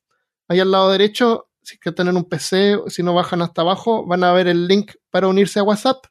[0.49, 3.63] Ahí al lado derecho, si es que están en un PC, si no bajan hasta
[3.63, 6.05] abajo, van a ver el link para unirse a WhatsApp.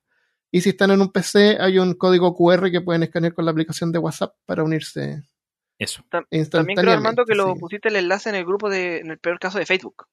[0.51, 3.51] Y si están en un PC, hay un código QR que pueden escanear con la
[3.51, 5.23] aplicación de WhatsApp para unirse
[5.79, 6.03] Eso.
[6.09, 7.59] También creo, Armando, que lo sí.
[7.59, 10.05] pusiste el enlace en el grupo de, en el peor caso de Facebook.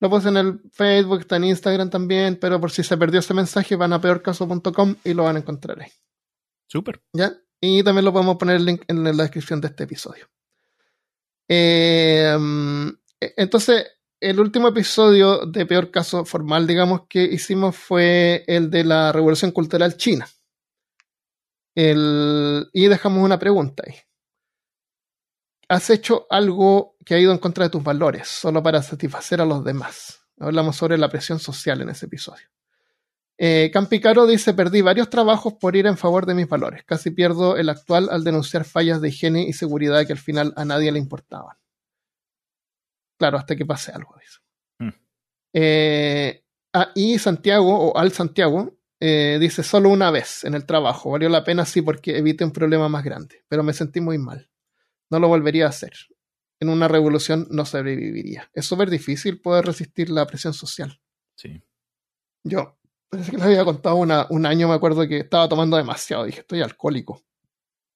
[0.00, 3.34] Lo puse en el Facebook, está en Instagram también, pero por si se perdió ese
[3.34, 5.90] mensaje, van a peorcaso.com y lo van a encontrar ahí.
[6.66, 7.00] Súper.
[7.12, 7.32] ¿Ya?
[7.60, 10.26] Y también lo podemos poner el link en la descripción de este episodio.
[11.48, 12.88] Eh, mm,
[13.36, 13.86] entonces,
[14.20, 19.52] el último episodio de Peor Caso Formal, digamos, que hicimos fue el de la Revolución
[19.52, 20.26] Cultural China.
[21.74, 23.94] El- y dejamos una pregunta ahí.
[25.68, 29.44] ¿Has hecho algo que ha ido en contra de tus valores solo para satisfacer a
[29.44, 30.20] los demás?
[30.38, 32.48] Hablamos sobre la presión social en ese episodio.
[33.36, 36.84] Eh, Campicaro dice, perdí varios trabajos por ir en favor de mis valores.
[36.84, 40.64] Casi pierdo el actual al denunciar fallas de higiene y seguridad que al final a
[40.64, 41.56] nadie le importaban.
[43.18, 44.14] Claro, hasta que pase algo.
[44.20, 44.38] Dice.
[44.78, 45.00] Mm.
[45.52, 51.10] Eh, ah, y Santiago, o Al Santiago, eh, dice, solo una vez en el trabajo.
[51.10, 53.44] Valió la pena, sí, porque evité un problema más grande.
[53.48, 54.48] Pero me sentí muy mal.
[55.10, 55.92] No lo volvería a hacer.
[56.60, 58.50] En una revolución no sobreviviría.
[58.54, 61.00] Es súper difícil poder resistir la presión social.
[61.36, 61.62] Sí.
[62.44, 62.78] Yo,
[63.10, 66.24] parece que les había contado una- un año, me acuerdo que estaba tomando demasiado.
[66.24, 67.22] Dije, estoy alcohólico.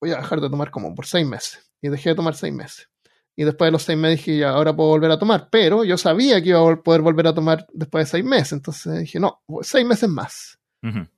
[0.01, 1.71] Voy a dejar de tomar como por seis meses.
[1.81, 2.89] Y dejé de tomar seis meses.
[3.37, 5.49] Y después de los seis meses dije, ya, ahora puedo volver a tomar.
[5.51, 8.53] Pero yo sabía que iba a poder volver a tomar después de seis meses.
[8.53, 10.58] Entonces dije, no, seis meses más.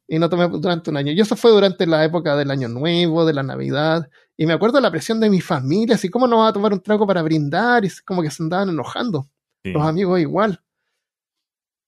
[0.09, 1.13] Y no tomé durante un año.
[1.13, 4.09] Y eso fue durante la época del Año Nuevo, de la Navidad.
[4.37, 6.73] Y me acuerdo de la presión de mi familia, así como no va a tomar
[6.73, 7.85] un trago para brindar.
[7.85, 9.29] Y como que se andaban enojando
[9.63, 9.73] Sí.
[9.73, 10.63] los amigos igual.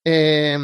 [0.04, 0.58] Eh,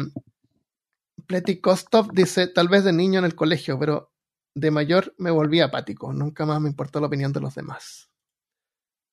[1.25, 4.11] Pleti Kostov dice, tal vez de niño en el colegio, pero
[4.55, 6.13] de mayor me volví apático.
[6.13, 8.09] Nunca más me importó la opinión de los demás.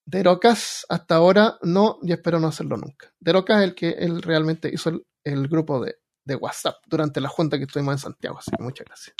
[0.05, 3.13] Derocas, hasta ahora no, y espero no hacerlo nunca.
[3.19, 5.97] Derocas es el que él realmente hizo el, el grupo de,
[6.27, 9.17] de WhatsApp durante la junta que estuvimos en Santiago, así que muchas gracias.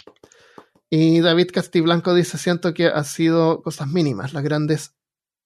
[0.89, 4.95] Y David Castiblanco dice, siento que ha sido cosas mínimas, las grandes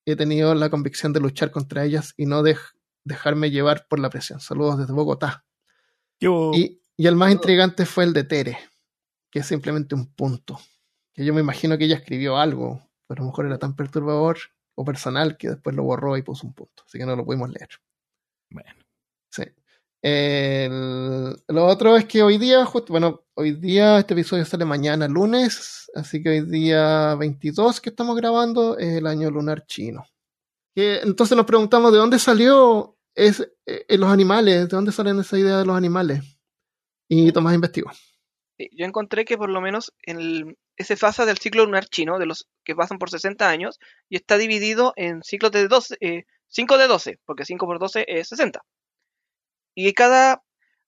[0.06, 2.74] he tenido la convicción de luchar contra ellas y no dej-
[3.06, 4.40] dejarme llevar por la presión.
[4.40, 5.46] Saludos desde Bogotá.
[6.20, 6.52] Yo.
[6.54, 8.58] Y, y el más intrigante fue el de Tere,
[9.32, 10.60] que es simplemente un punto.
[11.14, 14.38] Que yo me imagino que ella escribió algo, pero a lo mejor era tan perturbador
[14.76, 16.84] o personal que después lo borró y puso un punto.
[16.86, 17.70] Así que no lo pudimos leer.
[18.50, 18.74] Bueno.
[19.30, 19.44] Sí.
[20.04, 25.90] Lo otro es que hoy día, justo, bueno, hoy día este episodio sale mañana lunes,
[25.96, 30.06] así que hoy día 22 que estamos grabando es el año lunar chino.
[30.76, 35.58] Entonces nos preguntamos de dónde salió es, eh, los animales, de dónde salen esa idea
[35.60, 36.24] de los animales.
[37.08, 37.92] Y Tomás investigó.
[38.58, 42.26] Yo encontré que por lo menos en el- ese fase del ciclo lunar chino, de
[42.26, 43.80] los que pasan por 60 años,
[44.10, 48.06] y está dividido en ciclos de 12, eh, 5 de 12, porque 5 por 12
[48.08, 48.62] es 60.
[49.76, 50.44] Y cada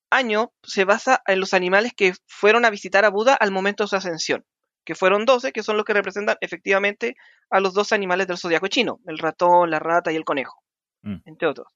[0.10, 3.88] año se basa en los animales que fueron a visitar a Buda al momento de
[3.88, 4.46] su ascensión,
[4.86, 7.16] que fueron 12, que son los que representan efectivamente
[7.50, 10.62] a los dos animales del zodiaco chino, el ratón, la rata y el conejo,
[11.02, 11.18] Mm.
[11.26, 11.68] entre otros.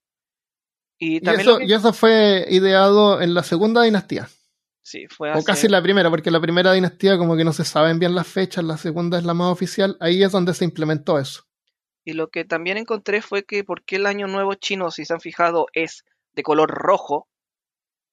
[1.00, 4.28] Y eso, que- y eso fue ideado en la segunda dinastía,
[4.82, 8.00] sí, fue o casi la primera, porque la primera dinastía como que no se saben
[8.00, 11.44] bien las fechas, la segunda es la más oficial, ahí es donde se implementó eso.
[12.04, 15.14] Y lo que también encontré fue que por qué el año nuevo chino, si se
[15.14, 16.04] han fijado, es
[16.38, 17.28] de color rojo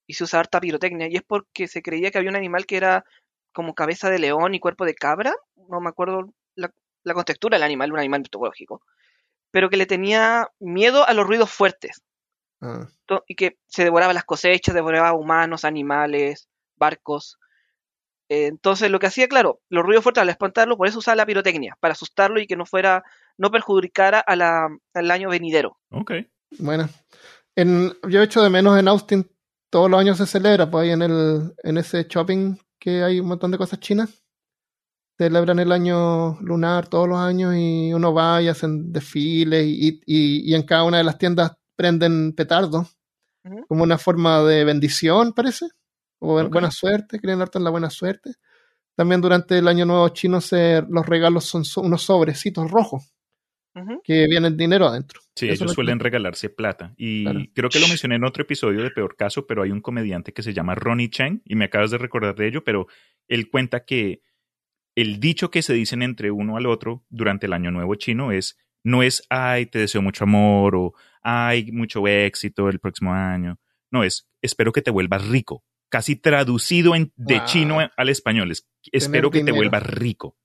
[0.09, 1.07] y se usa harta pirotecnia.
[1.09, 3.05] Y es porque se creía que había un animal que era
[3.53, 5.33] como cabeza de león y cuerpo de cabra.
[5.69, 6.73] No me acuerdo la,
[7.05, 8.83] la contextura del animal, un animal mitológico.
[9.53, 12.03] Pero que le tenía miedo a los ruidos fuertes.
[12.61, 12.89] Ah.
[13.29, 17.39] Y que se devoraba las cosechas, devoraba humanos, animales, barcos.
[18.29, 21.77] Entonces lo que hacía, claro, los ruidos fuertes al espantarlo, por eso usaba la pirotecnia,
[21.79, 23.05] para asustarlo y que no fuera,
[23.37, 25.79] no perjudicara a la- al año venidero.
[25.91, 26.13] Ok.
[26.59, 26.89] Bueno,
[27.57, 29.31] en, yo echo de menos en Austin
[29.71, 33.27] todos los años se celebra, pues ahí en, el, en ese shopping que hay un
[33.29, 34.23] montón de cosas chinas.
[35.17, 40.51] Celebran el año lunar todos los años y uno va y hacen desfiles y, y,
[40.51, 42.97] y en cada una de las tiendas prenden petardos
[43.69, 45.67] como una forma de bendición, parece,
[46.21, 46.53] o bu- Ok.
[46.53, 48.35] buena suerte, creen harto en la buena suerte.
[48.97, 53.14] También durante el año nuevo chino se, los regalos son so- unos sobrecitos rojos
[54.05, 55.21] Que vienen dinero adentro.
[55.35, 56.95] Sí, Eso ellos lo- suelen regalarse plata.
[56.97, 57.41] Y Claro.
[57.55, 60.43] creo que lo mencioné en otro episodio de Peor Caso, pero hay un comediante que
[60.43, 62.87] se llama Ronnie Chang, y me acabas de recordar de ello, pero
[63.29, 64.23] él cuenta que
[64.97, 68.57] el dicho que se dicen entre uno al otro durante el Año Nuevo chino es,
[68.85, 70.93] no es, ay, te deseo mucho amor, o
[71.23, 73.59] ay, mucho éxito el próximo año.
[73.91, 75.65] No, es, espero que te vuelvas rico.
[75.89, 77.45] Casi traducido en, de Wow.
[77.47, 78.51] chino al español.
[78.51, 80.37] Es, espero que te vuelvas rico.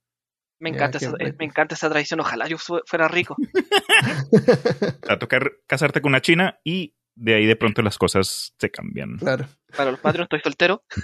[0.60, 1.36] Me Ya, encanta, esa, rico.
[1.38, 2.20] me encanta esa tradición.
[2.20, 3.36] Ojalá yo fu- fuera rico.
[5.08, 9.18] A tocar casarte con una china y de ahí de pronto las cosas se cambian.
[9.18, 9.46] Claro.
[9.76, 10.84] Para los Patreons estoy soltero.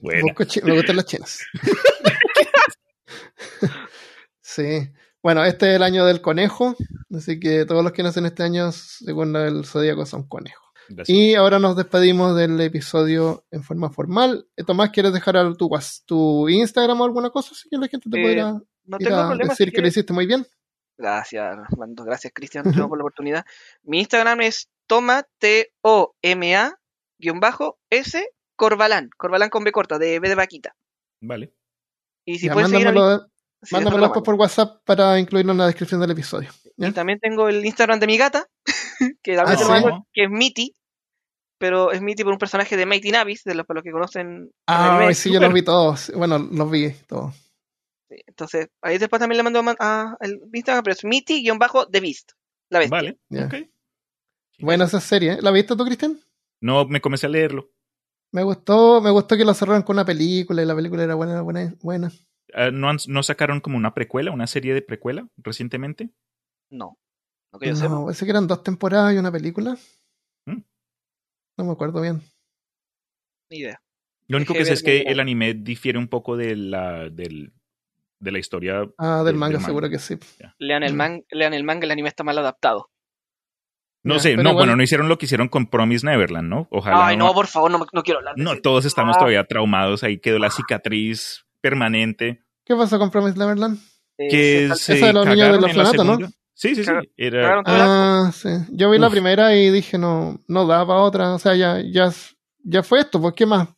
[0.00, 0.26] Bueno,
[0.64, 1.40] me gustan las chinas.
[4.40, 4.90] sí.
[5.22, 6.76] Bueno, este es el año del conejo,
[7.16, 10.62] así que todos los que nacen este año, según el zodíaco, son conejos.
[10.88, 11.16] Gracias.
[11.18, 14.46] Y ahora nos despedimos del episodio en forma formal.
[14.56, 15.68] Eh, Tomás, ¿quieres dejar tu,
[16.06, 17.50] tu Instagram o alguna cosa?
[17.52, 18.52] Así que la gente te Eh, pueda
[18.84, 19.50] No ir tengo a problema.
[19.50, 20.46] decir si que lo hiciste muy bien.
[20.96, 22.04] Gracias, Armando.
[22.04, 23.44] Gracias, Cristian, por la oportunidad.
[23.82, 26.78] Mi Instagram es toma, T-O-M-A,
[27.18, 28.24] guion bajo, S,
[28.56, 29.10] Corbalán.
[29.16, 30.76] Corbalán con B corta, de B de vaquita.
[31.20, 31.54] Vale.
[32.24, 32.98] Y si Ya, puedes seguir a mi...
[32.98, 33.30] mándamelo,
[33.72, 36.50] mándamelo después por WhatsApp para incluirlo en la descripción del episodio.
[36.76, 38.48] Y también tengo el Instagram de mi gata,
[39.22, 40.74] que también Ah, que es Mitty,
[41.58, 44.50] pero es Mitty por un personaje de Mighty Navis, de los, para los que conocen.
[44.66, 45.14] Ah, anime.
[45.14, 46.12] sí, yo los vi todos.
[46.16, 47.34] Bueno, los vi todos.
[48.08, 52.32] Sí, Entonces, ahí después también le mando a, el Instagram, pero es Mitty-The Beast.
[52.70, 52.96] La bestia.
[52.96, 53.18] Vale.
[53.28, 53.46] Ya.
[53.46, 53.54] ok.
[54.58, 55.32] Buena esa serie.
[55.34, 55.38] ¿eh?
[55.40, 56.18] ¿La viste tú, Cristian?
[56.60, 57.70] No, me comencé a leerlo.
[58.32, 61.40] Me gustó, me gustó que lo cerraron con una película y la película era buena,
[61.42, 62.10] buena, buena.
[62.52, 66.10] Ah, ¿no, han- ¿No sacaron como una precuela, una serie de precuela recientemente?
[66.74, 66.98] No.
[67.52, 67.88] No que yo sepa.
[67.90, 69.76] No, parece que eran dos temporadas y una película.
[70.46, 70.58] ¿Mm?
[71.58, 72.20] No me acuerdo bien.
[73.50, 73.80] Ni idea.
[74.26, 77.52] Lo único que sé es que el anime difiere un poco de la, del,
[78.18, 78.82] de la historia.
[78.98, 79.66] Ah, del Del- manga, del manga.
[79.66, 80.18] seguro que sí.
[80.58, 80.96] Lean el, Mm.
[80.96, 82.90] man, lean el manga, el anime está mal adaptado.
[84.02, 86.68] No Ya, sé, no, igual- bueno, no hicieron lo que hicieron con Promise Neverland, ¿no?
[86.70, 87.06] Ojalá.
[87.06, 89.20] Ay, no, por favor, no, no quiero hablar de no, ese- todos estamos Ah.
[89.20, 90.02] todavía traumados.
[90.02, 92.42] Ahí quedó la cicatriz permanente.
[92.66, 93.78] ¿Qué pasó con Promise Neverland?
[94.18, 96.18] Eh, Que se se Esa de los niños la orfanato, ¿no?
[96.54, 96.92] Sí, sí, sí.
[97.16, 97.62] Era.
[97.66, 98.48] Ah, sí.
[98.70, 101.34] Yo vi la primera y dije, no, no da para otra.
[101.34, 102.10] O sea, ya, ya,
[102.62, 103.68] ya fue esto, pues, ¿qué más?
[103.68, 103.76] No,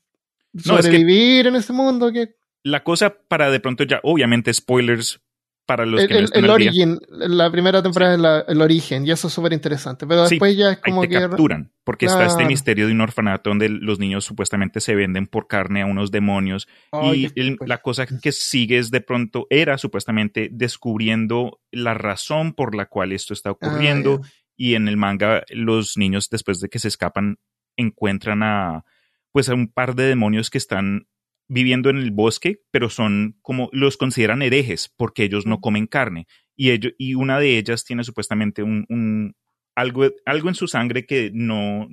[0.60, 2.34] es que- Sobrevivir en ese mundo, ¿qué?
[2.62, 5.20] la cosa para de pronto ya, obviamente, spoilers
[5.66, 6.52] para los el, que no el, el día.
[6.52, 10.06] origin, la primera temporada es la- el origen, y eso es súper interesante.
[10.06, 11.14] Pero Sí, después ya es Ahí como te que.
[11.14, 15.48] capturan, porque está este misterio de un orfanato donde los niños supuestamente se venden por
[15.48, 16.68] carne a unos demonios
[17.12, 22.74] y el- la cosa que sigue es de pronto era supuestamente descubriendo la razón por
[22.74, 26.78] la cual esto está ocurriendo Ah, y en el manga los niños después de que
[26.78, 27.38] se escapan
[27.76, 28.84] encuentran a
[29.32, 31.08] pues a un par de demonios que están
[31.48, 36.26] viviendo en el bosque, pero son como los consideran herejes porque ellos no comen carne.
[36.56, 39.34] Y ellos y una de ellas tiene supuestamente un, un-
[39.74, 41.86] algo algo en su sangre que no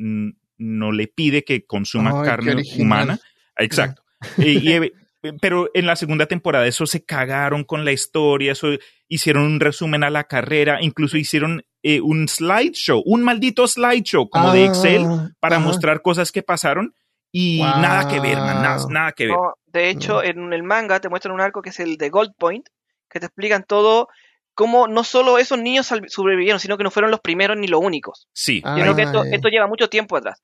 [0.58, 3.20] no le pide que consuma Ay, carne humana.
[3.58, 4.04] Exacto.
[4.38, 4.94] Y- y, eh,
[5.42, 8.70] pero en la segunda temporada eso se cagaron con la historia, eso
[9.08, 14.52] hicieron un resumen a la carrera, incluso hicieron eh, un slideshow, un maldito slideshow como
[14.54, 15.02] de Ah, Excel
[15.40, 16.94] para mostrar cosas que pasaron
[17.34, 17.82] y Wow.
[17.82, 19.36] nada que ver, man, nada, nada que ver.
[19.36, 22.34] No, de hecho, en el manga te muestran un arco que es el de Gold
[22.38, 22.70] Point,
[23.10, 24.08] que te explican todo,
[24.54, 28.28] cómo no solo esos niños sobrevivieron, sino que no fueron los primeros ni los únicos.
[28.34, 29.02] Sí, Ah, Yo creo que
[29.32, 30.42] esto, lleva mucho tiempo atrás.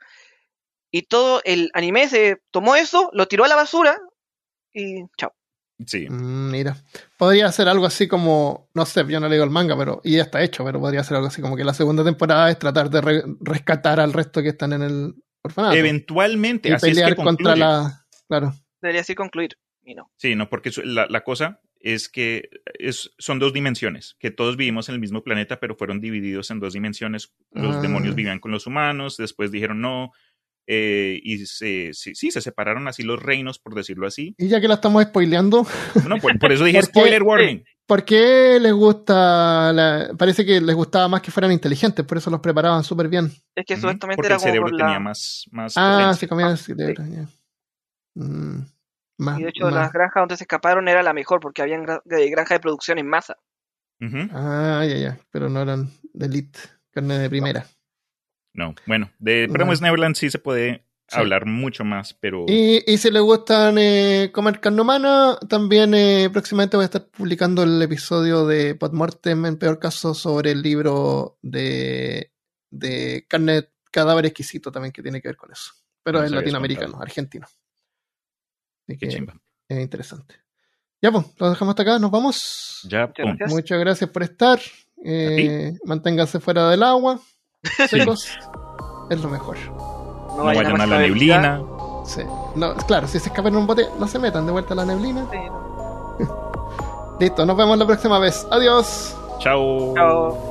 [0.91, 3.99] Y todo el anime se tomó eso, lo tiró a la basura
[4.74, 5.34] y chao.
[5.86, 6.10] sí.
[6.10, 6.76] Mm, Mira,
[7.18, 10.24] podría ser algo así como, no sé, yo no leo el manga, pero y ya
[10.24, 13.02] está hecho, pero podría ser algo así como que la segunda temporada es tratar de
[13.02, 15.14] re- rescatar al resto que están en el
[15.44, 19.57] orfanato Eventualmente, y así es pelear que contra la, claro, Debería así concluir.
[19.84, 20.11] Y no.
[20.18, 24.90] Sí, no, porque la, la cosa es que es, son dos dimensiones, que todos vivimos
[24.90, 27.34] en el mismo planeta, pero fueron divididos en dos dimensiones.
[27.52, 27.82] Los Ah.
[27.82, 30.11] demonios vivían con los humanos, después dijeron no,
[30.68, 34.36] eh, y se, sí, sí, se separaron así los reinos, por decirlo así.
[34.38, 35.66] y ya que la estamos spoileando,
[36.07, 37.64] No, por, por eso dije spoiler warning.
[37.90, 39.74] ¿Por qué les gusta?
[39.74, 43.32] la- parece que les gustaba más que fueran inteligentes, por eso los preparaban súper bien.
[43.56, 46.20] Es que supuestamente porque era el como cerebro por la- tenía más, más Ah, potencia.
[46.20, 47.26] se comían el cerebro, ya.
[48.16, 48.61] Mm,
[49.18, 49.74] más, Y de hecho, más.
[49.74, 52.99] las granjas donde se escaparon era la mejor, porque habían gra- de granja de producción
[52.99, 53.38] en masa.
[53.99, 54.30] Ujú.
[54.32, 56.60] Ah, ya, ya, pero no eran de elite,
[56.91, 57.66] carne de primera.
[58.53, 61.18] No, bueno, de Promised Neverland sí se puede Sí.
[61.19, 66.30] hablar mucho más, pero Y, y si les gustan eh, comer carne humana, también eh,
[66.31, 71.38] próximamente voy a estar publicando el episodio de Podmortem, en peor caso, sobre el libro
[71.41, 72.31] de,
[72.69, 75.72] de carne cadáver exquisito también que tiene que ver con eso.
[76.03, 77.03] Pero es latinoamericano, contado.
[77.03, 77.48] argentino.
[78.88, 79.34] Así qué que chimba.
[79.68, 80.36] es interesante.
[81.02, 82.81] Ya pues, lo dejamos hasta acá, nos vamos.
[82.90, 83.36] Ya, Muchas pum.
[83.38, 83.52] gracias.
[83.52, 84.60] Muchas gracias por estar.
[85.03, 87.19] Eh, manténganse fuera del agua.
[87.90, 88.38] Secos.
[89.10, 89.57] es lo mejor.
[90.40, 91.61] No vayan a la neblina.
[92.06, 92.22] Sí.
[92.56, 94.86] No, claro, si se escapan en un bote, no se metan de vuelta a la
[94.86, 95.26] neblina.
[95.32, 96.24] Sí.
[97.20, 98.48] Listo, nos vemos la próxima vez.
[98.49, 99.16] Adiós.
[99.40, 99.94] Chao.
[99.94, 100.48] Chao.